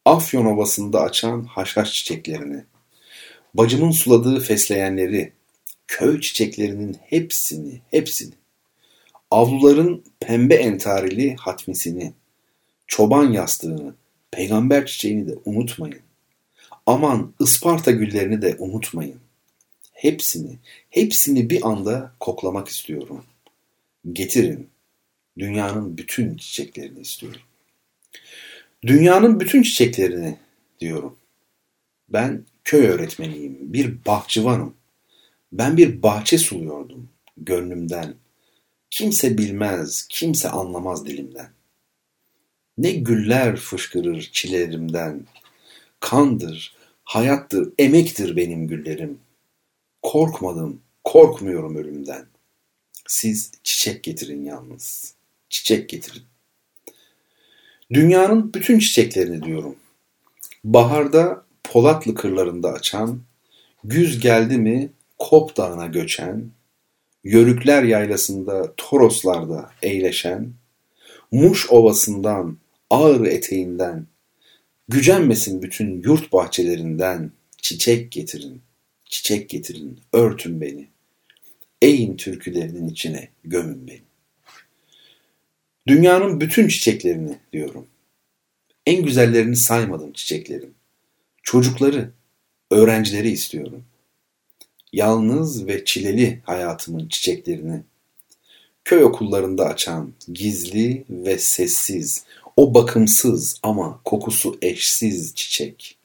[0.06, 2.64] Afyon Ovası'nda açan haşhaş çiçeklerini,
[3.54, 5.34] bacımın suladığı fesleğenleri,
[5.88, 8.34] köy çiçeklerinin hepsini, hepsini,
[9.32, 12.14] avluların pembe entarili hatmisini,
[12.90, 13.94] çoban yastığını,
[14.32, 16.00] peygamber çiçeğini de unutmayın.
[16.86, 19.20] Aman Isparta güllerini de unutmayın.
[19.94, 20.58] Hepsini,
[20.90, 23.24] hepsini bir anda koklamak istiyorum.
[24.14, 24.70] Getirin,
[25.38, 27.42] dünyanın bütün çiçeklerini istiyorum.
[28.84, 30.38] Dünyanın bütün çiçeklerini
[30.80, 31.16] diyorum.
[32.10, 34.74] Ben köy öğretmeniyim, bir bahçıvanım.
[35.52, 38.14] Ben bir bahçe suluyordum gönlümden.
[38.90, 41.59] Kimse bilmez, kimse anlamaz dilimden.
[42.80, 45.26] Ne güller fışkırır çilerimden.
[46.00, 49.20] Kandır, hayattır, emektir benim güllerim.
[50.02, 52.26] Korkmadım, korkmuyorum ölümden.
[53.08, 55.14] Siz çiçek getirin yalnız.
[55.50, 56.24] Çiçek getirin.
[57.94, 59.76] Dünyanın bütün çiçeklerini diyorum.
[60.64, 63.22] Baharda Polatlı kırlarında açan,
[63.84, 66.52] güz geldi mi Kop Dağı'na göçen,
[67.24, 70.54] Yörükler yaylasında Toroslarda eğleşen,
[71.32, 72.58] Muş ovasından,
[72.90, 74.08] Ağrı eteğinden,
[74.90, 78.62] gücenmesin bütün yurt bahçelerinden, çiçek getirin,
[79.06, 80.88] çiçek getirin, örtün beni.
[81.82, 84.02] Eğin türkülerinin içine gömün beni.
[85.88, 87.88] Dünyanın bütün çiçeklerini diyorum.
[88.86, 90.74] En güzellerini saymadım çiçeklerin.
[91.44, 92.12] Çocukları,
[92.72, 93.84] öğrencileri istiyorum.
[94.94, 97.84] Yalnız ve çileli hayatımın çiçeklerini.
[98.86, 102.26] köy okullarında açan gizli ve sessiz,
[102.60, 105.98] o bakımsız ama kokusu eşsiz çiçek.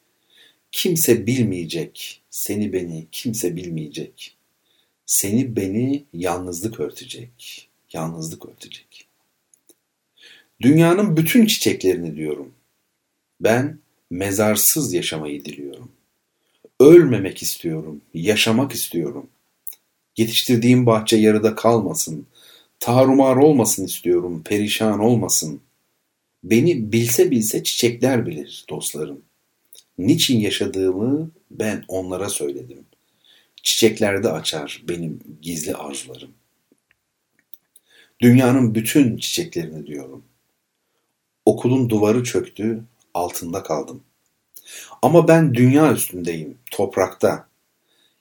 [0.73, 4.37] Kimse bilmeyecek, seni beni kimse bilmeyecek.
[5.07, 9.07] Seni beni yalnızlık örtecek, yalnızlık örtecek.
[10.61, 12.53] Dünyanın bütün çiçeklerini diyorum.
[13.41, 13.79] Ben
[14.11, 15.93] mezarsız yaşamayı diliyorum.
[16.81, 19.27] Ölmemek istiyorum, yaşamak istiyorum.
[20.17, 22.27] Yetiştirdiğim bahçe yarıda kalmasın,
[22.81, 25.61] tarumar olmasın istiyorum, perişan olmasın.
[26.45, 29.23] Beni bilse bilse çiçekler bilir dostlarım.
[29.99, 32.87] Niçin yaşadığımı ben onlara söyledim.
[33.63, 36.31] Çiçeklerde açar benim gizli arzularım.
[38.21, 40.25] Dünyanın bütün çiçeklerini diyorum.
[41.45, 42.85] Okulun duvarı çöktü,
[43.15, 44.03] altında kaldım.
[45.03, 47.49] Ama ben dünya üstündeyim, toprakta.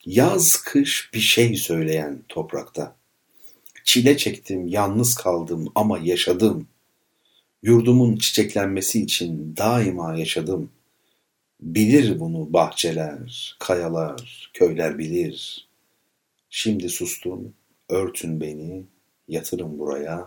[0.05, 2.95] Yaz kış bir şey söyleyen toprakta.
[3.83, 6.67] Çile çektim, yalnız kaldım ama yaşadım.
[7.63, 10.71] Yurdumun çiçeklenmesi için daima yaşadım.
[11.61, 15.67] Bilir bunu bahçeler, kayalar, köyler bilir.
[16.49, 17.53] Şimdi sustum,
[17.89, 18.83] örtün beni,
[19.27, 20.25] yatırın buraya.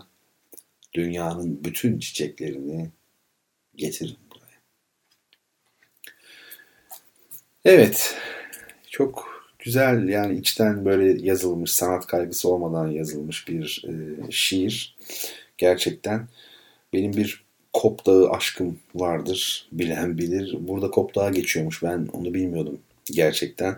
[0.93, 2.89] Dünyanın bütün çiçeklerini
[3.75, 4.59] getirin buraya.
[7.65, 8.15] Evet,
[8.89, 9.27] çok
[9.59, 13.91] güzel yani içten böyle yazılmış, sanat kaygısı olmadan yazılmış bir e,
[14.31, 14.97] şiir.
[15.57, 16.27] Gerçekten
[16.97, 17.43] benim bir
[17.73, 19.67] Kop Dağı aşkım vardır.
[19.71, 20.57] Bilen bilir.
[20.59, 21.83] Burada Kop geçiyormuş.
[21.83, 23.77] Ben onu bilmiyordum gerçekten.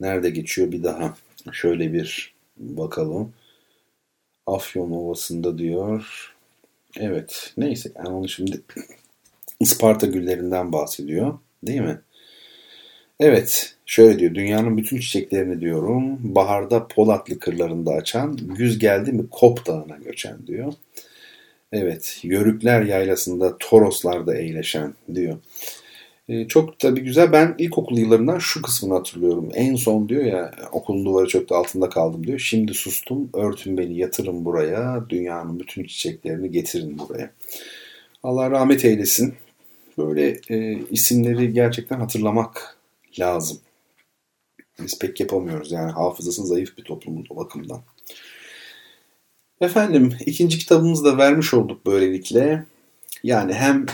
[0.00, 1.14] Nerede geçiyor bir daha
[1.52, 3.32] şöyle bir bakalım.
[4.46, 6.34] Afyon Ovası'nda diyor.
[6.96, 8.60] Evet neyse yani onu şimdi
[9.60, 11.38] Isparta güllerinden bahsediyor.
[11.66, 12.00] Değil mi?
[13.20, 14.34] Evet şöyle diyor.
[14.34, 16.34] Dünyanın bütün çiçeklerini diyorum.
[16.34, 20.72] Baharda Polatlı kırlarında açan, güz geldi mi Kop Dağı'na göçen diyor.
[21.76, 25.38] Evet, Yörükler Yaylası'nda Toroslar'da eğleşen diyor.
[26.28, 27.32] Ee, çok tabii güzel.
[27.32, 29.50] Ben ilkokul yıllarından şu kısmını hatırlıyorum.
[29.54, 32.38] En son diyor ya okulun duvarı çöktü altında kaldım diyor.
[32.38, 35.04] Şimdi sustum örtün beni yatırın buraya.
[35.08, 37.30] Dünyanın bütün çiçeklerini getirin buraya.
[38.22, 39.34] Allah rahmet eylesin.
[39.98, 42.76] Böyle e, isimleri gerçekten hatırlamak
[43.20, 43.58] lazım.
[44.82, 47.82] Biz pek yapamıyoruz yani hafızası zayıf bir toplumuz o bakımdan.
[49.60, 52.64] Efendim ikinci kitabımızı da vermiş olduk böylelikle.
[53.22, 53.86] Yani hem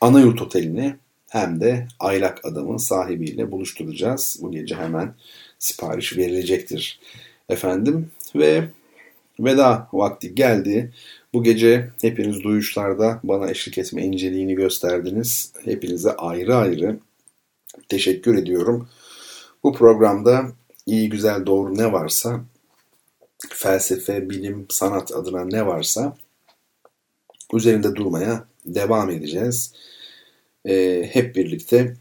[0.00, 0.96] Anayurt Oteli'ni
[1.28, 4.38] hem de Aylak Adam'ın sahibiyle buluşturacağız.
[4.42, 5.14] Bu gece hemen
[5.58, 7.00] sipariş verilecektir
[7.48, 8.10] efendim.
[8.34, 8.68] Ve
[9.40, 10.92] veda vakti geldi.
[11.32, 15.52] Bu gece hepiniz duyuşlarda bana eşlik etme inceliğini gösterdiniz.
[15.64, 16.98] Hepinize ayrı ayrı
[17.88, 18.88] teşekkür ediyorum.
[19.62, 20.52] Bu programda
[20.86, 22.40] iyi güzel doğru ne varsa
[23.48, 26.16] felsefe, bilim, sanat adına ne varsa
[27.54, 29.72] üzerinde durmaya devam edeceğiz.
[30.64, 31.96] Ee, hep birlikte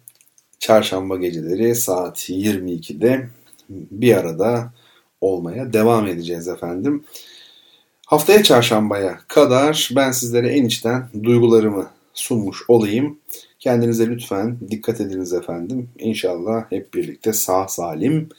[0.60, 3.30] çarşamba geceleri saat 22'de
[3.70, 4.74] bir arada
[5.22, 7.04] olmaya devam edeceğiz efendim.
[8.06, 13.20] Haftaya çarşambaya kadar ben sizlere en içten duygularımı sunmuş olayım.
[13.60, 15.90] Kendinize lütfen dikkat ediniz efendim.
[16.00, 18.30] İnşallah hep birlikte sağ salim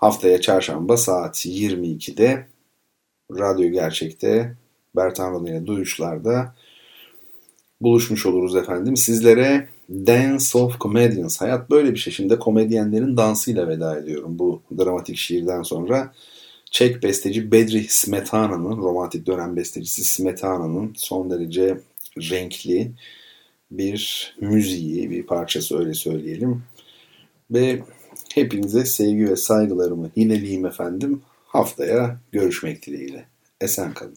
[0.00, 2.46] Haftaya çarşamba saat 22'de
[3.30, 4.56] Radyo Gerçek'te
[4.96, 6.54] Bertan Rona Duyuşlar'da
[7.80, 8.96] buluşmuş oluruz efendim.
[8.96, 11.40] Sizlere Dance of Comedians.
[11.40, 12.12] Hayat böyle bir şey.
[12.12, 16.12] Şimdi komedyenlerin dansıyla veda ediyorum bu dramatik şiirden sonra.
[16.70, 21.80] Çek besteci Bedri Smetana'nın, romantik dönem bestecisi Smetana'nın son derece
[22.16, 22.92] renkli
[23.70, 26.62] bir müziği, bir parçası öyle söyleyelim.
[27.50, 27.82] Ve
[28.34, 31.22] Hepinize sevgi ve saygılarımı yineleyeyim efendim.
[31.46, 33.24] Haftaya görüşmek dileğiyle.
[33.60, 34.16] Esen kalın.